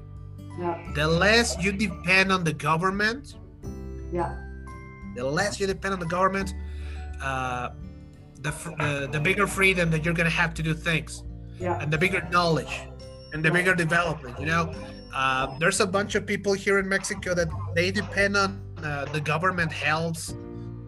Yeah, 0.60 0.76
the 0.94 1.08
less 1.08 1.48
you 1.64 1.72
depend 1.72 2.32
on 2.32 2.44
the 2.44 2.54
government, 2.54 3.36
yeah, 4.12 4.36
the 5.16 5.24
less 5.24 5.60
you 5.60 5.68
depend 5.68 5.94
on 5.94 6.00
the 6.00 6.12
government, 6.18 6.54
uh, 7.22 7.70
the, 8.42 8.52
the 9.12 9.20
bigger 9.20 9.48
freedom 9.48 9.90
that 9.92 10.04
you're 10.04 10.14
gonna 10.14 10.30
have 10.44 10.54
to 10.56 10.64
do 10.64 10.74
things, 10.74 11.24
yeah, 11.60 11.82
and 11.82 11.90
the 11.94 11.98
bigger 11.98 12.22
knowledge, 12.30 12.76
and 13.32 13.40
the 13.46 13.52
bigger 13.52 13.74
development. 13.74 14.38
You 14.38 14.48
know, 14.48 14.74
uh, 15.16 15.58
there's 15.60 15.80
a 15.80 15.88
bunch 15.88 16.16
of 16.16 16.26
people 16.26 16.52
here 16.52 16.78
in 16.80 16.90
Mexico 16.90 17.34
that 17.36 17.48
they 17.74 17.90
depend 17.92 18.36
on 18.36 18.50
uh, 18.84 19.06
the 19.16 19.22
government 19.22 19.72
health 19.72 20.34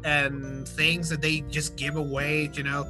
and 0.04 0.68
things 0.68 1.10
that 1.10 1.22
they 1.22 1.42
just 1.42 1.76
give 1.76 1.96
away. 1.96 2.50
You 2.54 2.64
know, 2.64 2.88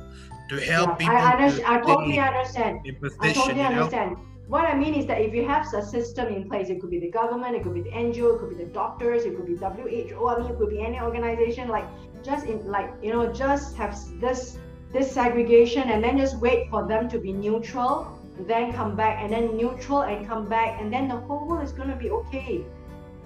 to 0.50 0.60
help 0.60 0.90
yeah. 0.90 0.96
people. 0.96 1.16
I, 1.16 1.50
to 1.50 1.72
I 1.72 1.80
totally 1.80 2.20
understand. 2.20 2.80
I 3.22 3.34
totally 3.34 3.62
you 3.62 3.70
know? 3.70 3.84
understand. 3.84 4.18
What 4.48 4.66
I 4.66 4.76
mean 4.76 4.96
is 4.96 5.06
that 5.06 5.22
if 5.22 5.34
you 5.34 5.48
have 5.48 5.74
a 5.74 5.82
system 5.82 6.28
in 6.28 6.50
place, 6.50 6.68
it 6.70 6.82
could 6.82 6.90
be 6.90 7.00
the 7.00 7.10
government, 7.10 7.56
it 7.56 7.64
could 7.64 7.74
be 7.74 7.84
the 7.84 7.92
NGO, 7.92 8.36
it 8.36 8.40
could 8.40 8.50
be 8.50 8.62
the 8.66 8.70
doctors, 8.70 9.24
it 9.24 9.38
could 9.38 9.46
be 9.46 9.56
WHO. 9.56 10.28
I 10.28 10.40
mean, 10.40 10.52
it 10.52 10.58
could 10.58 10.70
be 10.70 10.82
any 10.82 11.00
organization. 11.00 11.70
Like 11.70 11.86
just 12.22 12.46
in 12.46 12.70
like 12.70 12.92
you 13.02 13.14
know, 13.14 13.32
just 13.32 13.78
have 13.78 13.98
this 14.20 14.58
this 14.92 15.10
segregation, 15.10 15.90
and 15.90 16.04
then 16.04 16.18
just 16.18 16.38
wait 16.40 16.70
for 16.70 16.86
them 16.86 17.08
to 17.10 17.18
be 17.18 17.32
neutral, 17.32 18.20
then 18.46 18.74
come 18.74 18.94
back, 18.94 19.24
and 19.24 19.32
then 19.32 19.56
neutral 19.56 20.02
and 20.02 20.28
come 20.28 20.50
back, 20.50 20.82
and 20.82 20.92
then 20.92 21.08
the 21.08 21.16
whole 21.16 21.48
world 21.48 21.64
is 21.64 21.72
gonna 21.72 21.96
be 21.96 22.10
okay. 22.10 22.66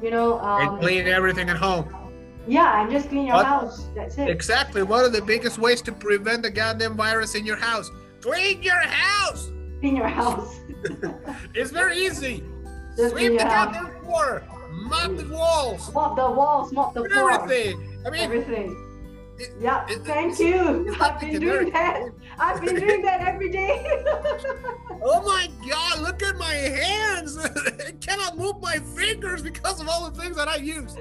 You 0.03 0.11
know, 0.11 0.39
um, 0.41 0.75
and 0.75 0.79
clean 0.79 1.07
everything 1.07 1.49
at 1.49 1.57
home. 1.57 2.04
Yeah, 2.47 2.81
and 2.81 2.91
just 2.91 3.09
clean 3.09 3.25
your 3.25 3.35
What? 3.35 3.45
house. 3.45 3.85
That's 3.95 4.17
it. 4.17 4.29
Exactly. 4.29 4.83
One 4.83 5.03
of 5.03 5.13
the 5.13 5.21
biggest 5.21 5.57
ways 5.57 5.81
to 5.83 5.91
prevent 5.91 6.43
the 6.43 6.49
goddamn 6.51 6.95
virus 6.95 7.35
in 7.35 7.45
your 7.45 7.55
house. 7.57 7.89
Clean 8.21 8.61
your 8.61 8.75
house. 8.75 9.51
Clean 9.79 9.95
your 9.95 10.07
house. 10.07 10.59
It's 11.55 11.71
very 11.71 11.97
easy. 11.97 12.43
Just 12.95 13.11
Sweep 13.13 13.31
the 13.33 13.37
goddamn 13.43 13.91
floor. 14.03 14.43
Mop 14.71 15.15
the 15.17 15.27
walls. 15.29 15.91
Mop 15.93 16.15
the 16.15 16.29
walls, 16.31 16.71
mop 16.71 16.93
the 16.93 17.05
floor. 17.09 17.31
everything. 17.31 17.99
I 18.05 18.09
mean, 18.11 18.21
Everything. 18.21 18.84
It- 19.39 19.53
Yeah, 19.59 19.85
it- 19.89 20.03
thank 20.05 20.39
you. 20.39 20.95
I've 21.01 21.19
been 21.19 21.39
doing 21.39 21.65
do. 21.65 21.71
that. 21.71 22.01
I've 22.39 22.61
been 22.61 22.75
doing 22.75 23.01
that 23.03 23.21
every 23.21 23.49
day. 23.49 23.85
oh 25.03 25.21
my 25.25 25.49
god, 25.69 25.99
look 26.01 26.21
at 26.23 26.37
my 26.37 26.53
hands. 26.53 27.37
I 27.87 27.91
cannot 28.01 28.37
move 28.37 28.61
my 28.61 28.77
fingers 28.95 29.41
because 29.41 29.79
of 29.81 29.87
all 29.87 30.09
the 30.09 30.19
things 30.19 30.35
that 30.37 30.47
I 30.47 30.57
use. 30.57 30.95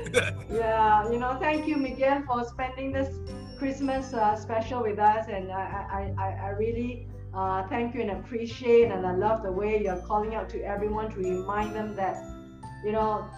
yeah, 0.52 1.10
you 1.10 1.18
know, 1.18 1.36
thank 1.40 1.66
you, 1.66 1.76
Miguel, 1.76 2.22
for 2.26 2.44
spending 2.44 2.92
this 2.92 3.14
Christmas 3.58 4.12
uh, 4.14 4.36
special 4.36 4.82
with 4.82 4.98
us, 4.98 5.26
and 5.28 5.50
I, 5.50 6.14
I, 6.18 6.22
I, 6.22 6.28
I 6.46 6.48
really 6.50 7.06
uh, 7.34 7.66
thank 7.68 7.94
you 7.94 8.00
and 8.02 8.10
appreciate, 8.12 8.90
and 8.90 9.06
I 9.06 9.14
love 9.14 9.42
the 9.42 9.50
way 9.52 9.82
you're 9.82 10.00
calling 10.02 10.34
out 10.34 10.48
to 10.50 10.60
everyone 10.62 11.10
to 11.12 11.16
remind 11.18 11.74
them 11.74 11.96
that, 11.96 12.16
you 12.84 12.92
know, 12.92 13.28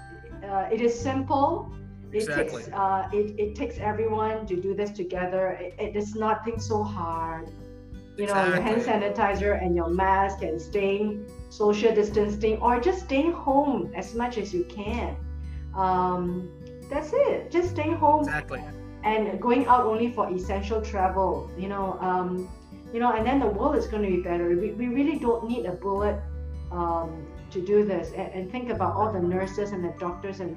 uh, 0.44 0.68
it 0.72 0.80
is 0.80 0.98
simple. 0.98 1.72
It 2.16 2.22
Exactly. 2.22 2.62
takes 2.62 2.72
uh, 2.72 3.08
it, 3.12 3.26
it 3.38 3.54
takes 3.54 3.76
everyone 3.78 4.46
to 4.46 4.56
do 4.56 4.74
this 4.74 4.90
together. 4.90 5.58
It, 5.60 5.74
it 5.78 5.96
is 5.96 6.14
nothing 6.14 6.58
so 6.58 6.82
hard. 6.82 7.50
You 8.16 8.26
know, 8.26 8.46
your 8.46 8.60
hand 8.62 8.80
sanitizer 8.80 9.62
and 9.62 9.76
your 9.76 9.90
mask 9.90 10.40
and 10.40 10.58
staying 10.60 11.28
social 11.50 11.94
distancing 11.94 12.56
or 12.62 12.80
just 12.80 13.00
staying 13.04 13.32
home 13.32 13.92
as 13.94 14.14
much 14.14 14.38
as 14.38 14.54
you 14.54 14.64
can. 14.64 15.14
Um, 15.74 16.48
that's 16.88 17.10
it. 17.12 17.50
Just 17.50 17.70
staying 17.70 17.96
home 17.96 18.20
exactly. 18.20 18.62
and 19.04 19.38
going 19.38 19.66
out 19.66 19.84
only 19.84 20.10
for 20.10 20.32
essential 20.32 20.80
travel. 20.80 21.50
You 21.58 21.68
know, 21.68 21.98
um, 22.00 22.48
you 22.94 23.00
know, 23.00 23.12
and 23.12 23.26
then 23.26 23.38
the 23.40 23.46
world 23.58 23.76
is 23.76 23.86
going 23.86 24.04
to 24.04 24.08
be 24.08 24.22
better. 24.22 24.48
We, 24.48 24.72
we 24.72 24.86
really 24.88 25.18
don't 25.18 25.46
need 25.46 25.66
a 25.66 25.72
bullet 25.72 26.18
um, 26.72 27.26
to 27.50 27.60
do 27.60 27.84
this. 27.84 28.12
And, 28.16 28.32
and 28.32 28.50
think 28.50 28.70
about 28.70 28.96
all 28.96 29.12
the 29.12 29.20
nurses 29.20 29.72
and 29.72 29.84
the 29.84 29.92
doctors 29.98 30.40
and 30.40 30.56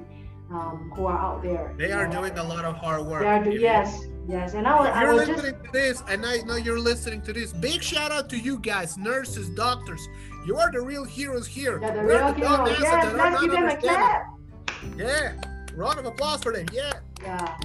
um, 0.50 0.92
who 0.94 1.06
are 1.06 1.18
out 1.18 1.42
there. 1.42 1.74
They 1.78 1.92
are 1.92 2.06
know. 2.06 2.20
doing 2.20 2.38
a 2.38 2.42
lot 2.42 2.64
of 2.64 2.76
hard 2.76 3.06
work. 3.06 3.22
They 3.22 3.28
are 3.28 3.44
do- 3.44 3.52
yes, 3.52 4.04
yes. 4.28 4.54
And 4.54 4.66
I 4.66 4.80
was, 4.80 4.88
I 4.88 5.12
was 5.12 5.26
just 5.26 5.42
listening 5.42 5.62
to 5.64 5.72
this, 5.72 6.02
and 6.08 6.26
I 6.26 6.38
know 6.38 6.56
you're 6.56 6.78
listening 6.78 7.22
to 7.22 7.32
this, 7.32 7.52
big 7.52 7.82
shout 7.82 8.10
out 8.10 8.28
to 8.30 8.38
you 8.38 8.58
guys, 8.58 8.98
nurses, 8.98 9.48
doctors. 9.50 10.06
You 10.46 10.56
are 10.58 10.70
the 10.72 10.80
real 10.80 11.04
heroes 11.04 11.46
here. 11.46 11.78
yeah, 11.80 11.90
the 11.92 12.00
We're 12.00 12.18
real 12.18 12.32
the 12.32 12.40
dumbasses 12.40 12.76
hero. 12.76 12.80
Yes, 12.80 13.14
let's 13.14 13.40
give 13.40 13.52
them 13.52 13.68
a 13.68 13.76
clap. 13.76 14.26
Yeah, 14.96 15.32
round 15.74 15.98
of 15.98 16.06
applause 16.06 16.42
for 16.42 16.52
them. 16.52 16.66
Yeah. 16.72 16.92
Yeah, 17.22 17.56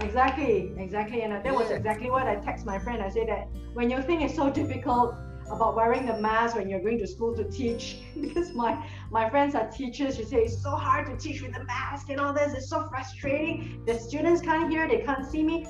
exactly, 0.00 0.72
exactly. 0.78 1.22
And 1.22 1.32
that 1.32 1.54
was 1.54 1.70
exactly 1.70 2.10
what 2.10 2.26
I 2.26 2.36
text 2.36 2.64
my 2.66 2.78
friend. 2.78 3.02
I 3.02 3.10
said 3.10 3.28
that 3.28 3.48
when 3.74 3.90
you 3.90 4.00
think 4.02 4.22
it's 4.22 4.34
so 4.34 4.50
difficult 4.50 5.14
about 5.50 5.76
wearing 5.76 6.06
the 6.06 6.18
mask 6.18 6.56
when 6.56 6.68
you're 6.68 6.80
going 6.82 6.98
to 6.98 7.06
school 7.06 7.34
to 7.36 7.44
teach, 7.44 7.98
because 8.20 8.52
my 8.52 8.72
my 9.10 9.28
friends 9.30 9.54
are 9.54 9.68
teachers, 9.70 10.18
You 10.18 10.24
say 10.24 10.38
it's 10.44 10.62
so 10.62 10.70
hard 10.70 11.06
to 11.06 11.16
teach 11.16 11.42
with 11.42 11.54
the 11.54 11.64
mask 11.64 12.10
and 12.10 12.20
all 12.20 12.32
this. 12.32 12.52
It's 12.54 12.68
so 12.68 12.88
frustrating. 12.88 13.82
The 13.86 13.94
students 13.98 14.40
can't 14.42 14.70
hear, 14.70 14.86
they 14.88 15.00
can't 15.00 15.26
see 15.26 15.42
me. 15.42 15.66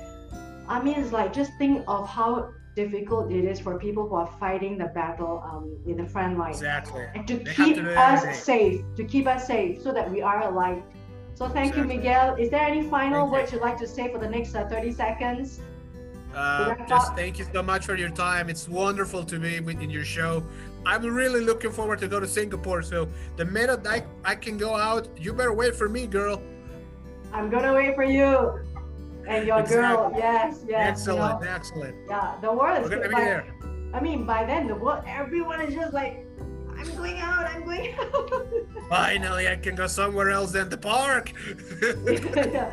I 0.67 0.81
mean, 0.83 0.95
it's 0.99 1.11
like 1.11 1.31
just 1.33 1.51
think 1.57 1.83
of 1.87 2.07
how 2.09 2.49
difficult 2.75 3.31
it 3.31 3.43
is 3.45 3.59
for 3.59 3.79
people 3.79 4.07
who 4.07 4.15
are 4.15 4.31
fighting 4.39 4.77
the 4.77 4.85
battle 4.87 5.41
um, 5.49 5.77
in 5.87 5.97
the 5.97 6.05
front 6.05 6.37
line 6.37 6.51
Exactly. 6.51 7.05
and 7.15 7.27
to 7.27 7.37
They 7.37 7.53
keep 7.53 7.75
to 7.77 7.81
do 7.83 7.89
it 7.89 7.97
every 7.97 8.21
day. 8.27 8.29
us 8.31 8.43
safe, 8.43 8.81
to 8.97 9.03
keep 9.03 9.25
us 9.27 9.47
safe, 9.47 9.81
so 9.81 9.91
that 9.93 10.11
we 10.11 10.21
are 10.21 10.43
alive. 10.43 10.83
So 11.33 11.47
thank 11.49 11.75
you, 11.77 11.83
Miguel. 11.85 12.35
Is 12.35 12.49
there 12.49 12.61
any 12.61 12.81
final 12.83 13.21
Thank 13.21 13.27
you. 13.27 13.31
words 13.31 13.51
you'd 13.53 13.61
like 13.61 13.77
to 13.77 13.87
say 13.87 14.11
for 14.11 14.17
the 14.19 14.29
next 14.29 14.53
uh, 14.55 14.67
30 14.67 14.91
seconds? 14.91 15.61
Uh, 16.35 16.75
just 16.87 17.15
thank 17.15 17.39
you 17.39 17.45
so 17.51 17.63
much 17.63 17.85
for 17.85 17.95
your 17.95 18.09
time. 18.09 18.49
It's 18.49 18.67
wonderful 18.67 19.23
to 19.25 19.39
be 19.39 19.55
in 19.57 19.89
your 19.89 20.05
show. 20.05 20.43
I'm 20.85 21.03
really 21.03 21.41
looking 21.41 21.71
forward 21.71 21.99
to 21.99 22.07
go 22.07 22.19
to 22.19 22.27
Singapore. 22.27 22.81
So 22.81 23.07
the 23.35 23.45
minute 23.45 23.85
I, 23.87 24.03
I 24.23 24.35
can 24.35 24.57
go 24.57 24.75
out, 24.75 25.07
you 25.17 25.33
better 25.33 25.53
wait 25.53 25.75
for 25.75 25.89
me, 25.89 26.07
girl. 26.07 26.41
I'm 27.33 27.49
gonna 27.49 27.73
wait 27.73 27.95
for 27.95 28.03
you 28.03 28.61
and 29.27 29.45
your 29.45 29.61
girl. 29.63 30.07
Exactly. 30.07 30.19
Yes, 30.19 30.59
yes. 30.59 30.67
you 30.69 30.75
excellent, 30.75 31.41
know. 31.41 31.47
excellent. 31.49 31.95
Yeah, 32.07 32.35
the 32.41 32.53
world 32.53 32.83
is 32.83 32.89
We're 32.89 32.97
gonna 32.97 33.09
be 33.09 33.15
by- 33.15 33.21
there. 33.21 33.45
I 33.93 33.99
mean, 33.99 34.25
by 34.25 34.45
then 34.45 34.67
the 34.67 34.75
world, 34.75 35.03
everyone 35.07 35.61
is 35.61 35.73
just 35.73 35.93
like, 35.93 36.25
I'm 36.77 36.95
going 36.95 37.19
out. 37.19 37.45
I'm 37.47 37.63
going 37.65 37.95
out. 37.99 38.47
Finally, 38.89 39.47
I 39.47 39.55
can 39.55 39.75
go 39.75 39.87
somewhere 39.87 40.29
else 40.29 40.51
than 40.51 40.69
the 40.69 40.77
park. 40.77 41.33
yeah, 42.35 42.71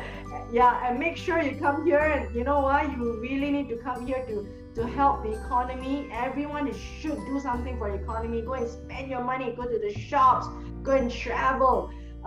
yeah, 0.57 0.87
and 0.87 0.97
make 1.05 1.17
sure 1.25 1.37
you 1.47 1.53
come 1.65 1.77
here. 1.89 1.99
And 2.15 2.33
you 2.37 2.43
know 2.49 2.59
what? 2.67 2.83
You 2.91 3.19
really 3.27 3.49
need 3.57 3.67
to 3.73 3.77
come 3.87 3.99
here 4.09 4.21
to 4.29 4.35
to 4.77 4.87
help 4.99 5.23
the 5.25 5.31
economy. 5.41 5.95
Everyone 6.27 6.65
should 6.99 7.19
do 7.31 7.35
something 7.47 7.75
for 7.79 7.87
the 7.91 7.97
economy. 8.03 8.41
Go 8.49 8.53
and 8.61 8.67
spend 8.77 9.05
your 9.13 9.23
money. 9.31 9.47
Go 9.59 9.63
to 9.73 9.79
the 9.87 9.93
shops. 10.09 10.45
Go 10.87 10.91
and 11.01 11.11
travel. 11.11 11.75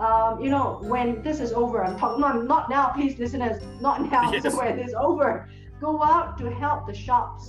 Um, 0.05 0.39
you 0.43 0.49
know, 0.55 0.67
when 0.93 1.21
this 1.27 1.39
is 1.45 1.51
over, 1.51 1.83
I'm 1.85 1.97
talking 1.99 2.21
not, 2.21 2.35
not 2.53 2.69
now, 2.69 2.85
please, 2.95 3.13
listeners, 3.19 3.57
not 3.81 3.97
now. 4.13 4.31
Yes. 4.33 4.43
So 4.43 4.57
when 4.61 4.79
it's 4.79 4.93
over, 4.93 5.49
go 5.81 5.91
out 6.03 6.37
to 6.39 6.45
help 6.63 6.87
the 6.87 6.93
shops. 6.93 7.43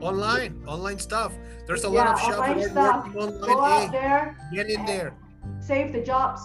online, 0.00 0.62
online 0.66 0.98
stuff. 0.98 1.32
There's 1.66 1.84
a 1.84 1.88
Yeah, 1.90 2.04
lot 2.04 2.14
of 2.14 2.20
shops 2.20 2.38
online 2.38 2.68
stuff. 2.70 3.14
working 3.14 3.40
Go 3.40 3.60
out 3.62 3.92
there, 3.92 4.36
get 4.52 4.70
in 4.70 4.84
there. 4.86 5.14
save 5.60 5.92
the 5.92 6.00
jobs. 6.02 6.40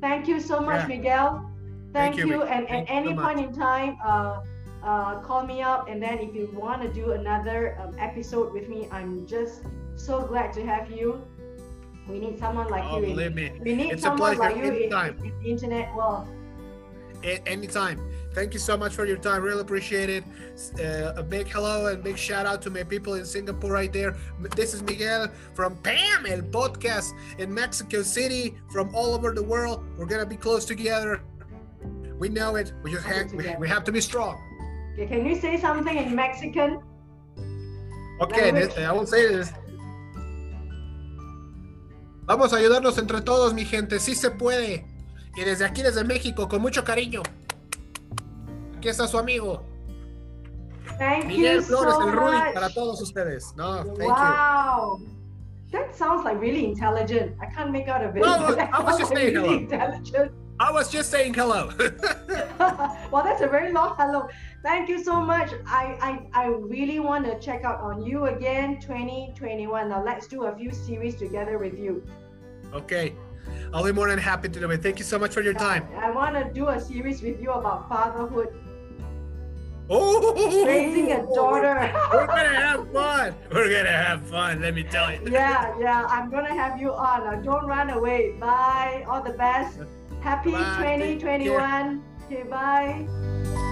Thank 0.00 0.28
you 0.28 0.40
so 0.40 0.60
much, 0.60 0.82
Yeah. 0.82 0.96
Miguel. 0.96 1.51
Thank, 1.92 2.16
Thank 2.16 2.16
you, 2.18 2.26
you. 2.34 2.42
And 2.44 2.66
Thank 2.68 2.90
at 2.90 2.94
any 2.94 3.14
so 3.14 3.22
point 3.22 3.38
in 3.40 3.52
time, 3.54 3.98
uh, 4.04 4.40
uh, 4.82 5.20
call 5.20 5.46
me 5.46 5.62
up. 5.62 5.88
And 5.88 6.02
then 6.02 6.18
if 6.18 6.34
you 6.34 6.50
want 6.54 6.82
to 6.82 6.88
do 6.92 7.12
another 7.12 7.76
um, 7.80 7.94
episode 7.98 8.52
with 8.52 8.68
me, 8.68 8.88
I'm 8.90 9.26
just 9.26 9.62
so 9.96 10.22
glad 10.22 10.52
to 10.54 10.64
have 10.64 10.90
you. 10.90 11.22
We 12.08 12.18
need 12.18 12.38
someone 12.38 12.68
like 12.68 12.84
Oh, 12.84 12.98
you. 12.98 13.04
in- 13.04 13.10
believe 13.14 13.34
me, 13.34 13.52
we 13.60 13.74
need 13.74 13.92
it's 13.92 14.02
a 14.02 14.06
someone 14.06 14.36
pleasure 14.36 14.40
like 14.40 14.56
you 14.56 14.64
in, 14.64 14.74
anytime. 14.74 15.18
in 15.22 15.32
the 15.42 15.50
internet 15.50 15.94
world. 15.94 16.26
a- 17.24 17.46
anytime. 17.46 18.00
Thank 18.34 18.54
you 18.54 18.58
so 18.60 18.78
much 18.78 18.94
for 18.94 19.04
your 19.04 19.18
time. 19.18 19.42
Really 19.42 19.60
appreciate 19.60 20.08
it. 20.08 20.24
Uh, 20.80 21.12
a 21.16 21.22
big 21.22 21.46
hello 21.48 21.86
and 21.88 22.02
big 22.02 22.16
shout 22.16 22.46
out 22.46 22.62
to 22.62 22.70
my 22.70 22.82
people 22.82 23.14
in 23.14 23.26
Singapore 23.26 23.70
right 23.70 23.92
there. 23.92 24.16
This 24.56 24.72
is 24.72 24.82
Miguel 24.82 25.28
from 25.52 25.76
Pam 25.76 26.24
El 26.24 26.40
Podcast 26.40 27.12
in 27.38 27.52
Mexico 27.52 28.02
City. 28.02 28.56
From 28.72 28.92
all 28.94 29.14
over 29.14 29.32
the 29.34 29.42
world, 29.42 29.84
we're 29.98 30.06
gonna 30.06 30.24
be 30.26 30.36
close 30.36 30.64
together. 30.64 31.20
We 32.22 32.28
know 32.28 32.54
it. 32.54 32.72
We 32.84 32.92
just 32.92 33.04
have, 33.04 33.32
we, 33.32 33.52
we 33.58 33.66
have 33.68 33.82
to 33.82 33.90
be 33.90 34.00
strong. 34.00 34.38
Okay, 34.94 35.08
can 35.08 35.26
you 35.26 35.34
say 35.34 35.56
something 35.60 35.96
in 35.96 36.14
Mexican? 36.14 36.78
Okay, 38.20 38.52
this- 38.52 38.76
eh, 38.78 38.86
I 38.86 38.92
will 38.92 39.06
say 39.06 39.26
this. 39.26 39.52
Vamos 42.28 42.52
a 42.52 42.58
ayudarnos 42.58 42.96
entre 42.98 43.22
todos, 43.22 43.52
mi 43.54 43.64
gente. 43.64 43.98
Sí 43.98 44.14
se 44.14 44.30
puede. 44.30 44.84
Y 45.36 45.42
desde 45.42 45.64
aquí, 45.64 45.82
desde 45.82 46.04
México, 46.04 46.48
con 46.48 46.62
mucho 46.62 46.84
cariño. 46.84 47.22
Aquí 48.76 48.88
está 48.88 49.08
su 49.08 49.18
amigo. 49.18 49.64
Thank 51.00 51.26
Miguel 51.26 51.56
you 51.56 51.62
Flores, 51.62 51.94
so 51.94 52.02
el 52.06 52.12
Rudy, 52.12 52.36
much. 52.36 52.54
para 52.54 52.68
todos 52.72 53.02
ustedes. 53.02 53.52
No, 53.56 53.82
thank 53.82 53.98
you. 53.98 54.04
wow. 54.06 55.00
That 55.72 55.92
sounds 55.92 56.24
like 56.24 56.38
really 56.40 56.66
intelligent. 56.66 57.34
I 57.40 57.46
can't 57.46 57.72
make 57.72 57.88
out 57.88 58.04
of 58.04 58.14
it. 58.14 58.20
No, 58.20 58.28
I 58.72 58.80
was 58.84 58.98
just 58.98 59.12
saying 59.12 59.34
really 59.34 59.48
hello. 59.48 59.58
intelligent. 59.58 60.30
I 60.62 60.70
was 60.70 60.88
just 60.88 61.10
saying 61.10 61.34
hello. 61.34 61.72
well, 63.10 63.24
that's 63.24 63.42
a 63.42 63.48
very 63.48 63.72
long 63.72 63.96
hello. 63.98 64.28
Thank 64.62 64.88
you 64.88 65.02
so 65.02 65.20
much. 65.20 65.50
I, 65.66 65.84
I, 66.00 66.44
I 66.44 66.46
really 66.46 67.00
want 67.00 67.24
to 67.24 67.36
check 67.40 67.64
out 67.64 67.80
on 67.80 68.06
you 68.06 68.26
again 68.26 68.80
2021. 68.80 69.88
Now 69.88 70.04
let's 70.04 70.28
do 70.28 70.44
a 70.44 70.54
few 70.56 70.70
series 70.70 71.16
together 71.16 71.58
with 71.58 71.76
you. 71.76 72.06
okay. 72.72 73.12
I'll 73.74 73.82
be 73.84 73.90
more 73.90 74.08
than 74.08 74.20
happy 74.20 74.48
to 74.50 74.60
do 74.60 74.70
it. 74.70 74.82
Thank 74.82 75.00
you 75.00 75.04
so 75.04 75.18
much 75.18 75.34
for 75.34 75.40
your 75.42 75.54
time. 75.54 75.88
I 75.96 76.12
want 76.12 76.36
to 76.36 76.44
do 76.52 76.68
a 76.68 76.80
series 76.80 77.22
with 77.22 77.42
you 77.42 77.50
about 77.50 77.88
fatherhood, 77.88 78.54
Oh, 79.90 80.64
raising 80.64 81.10
a 81.10 81.22
daughter. 81.34 81.74
We're 82.12 82.26
gonna 82.28 82.54
have 82.54 82.92
fun. 82.92 83.34
We're 83.50 83.68
gonna 83.68 83.90
have 83.90 84.22
fun. 84.28 84.60
Let 84.60 84.74
me 84.74 84.84
tell 84.84 85.12
you. 85.12 85.20
yeah, 85.28 85.74
yeah. 85.80 86.06
I'm 86.08 86.30
gonna 86.30 86.54
have 86.54 86.80
you 86.80 86.92
on. 86.94 87.24
Now 87.24 87.34
don't 87.42 87.66
run 87.66 87.90
away. 87.90 88.36
Bye. 88.38 89.04
All 89.08 89.22
the 89.22 89.32
best. 89.32 89.80
Happy 90.22 90.52
Bye. 90.52 90.96
2021. 91.18 92.02
Okay, 92.26 92.42
bye. 92.44 93.68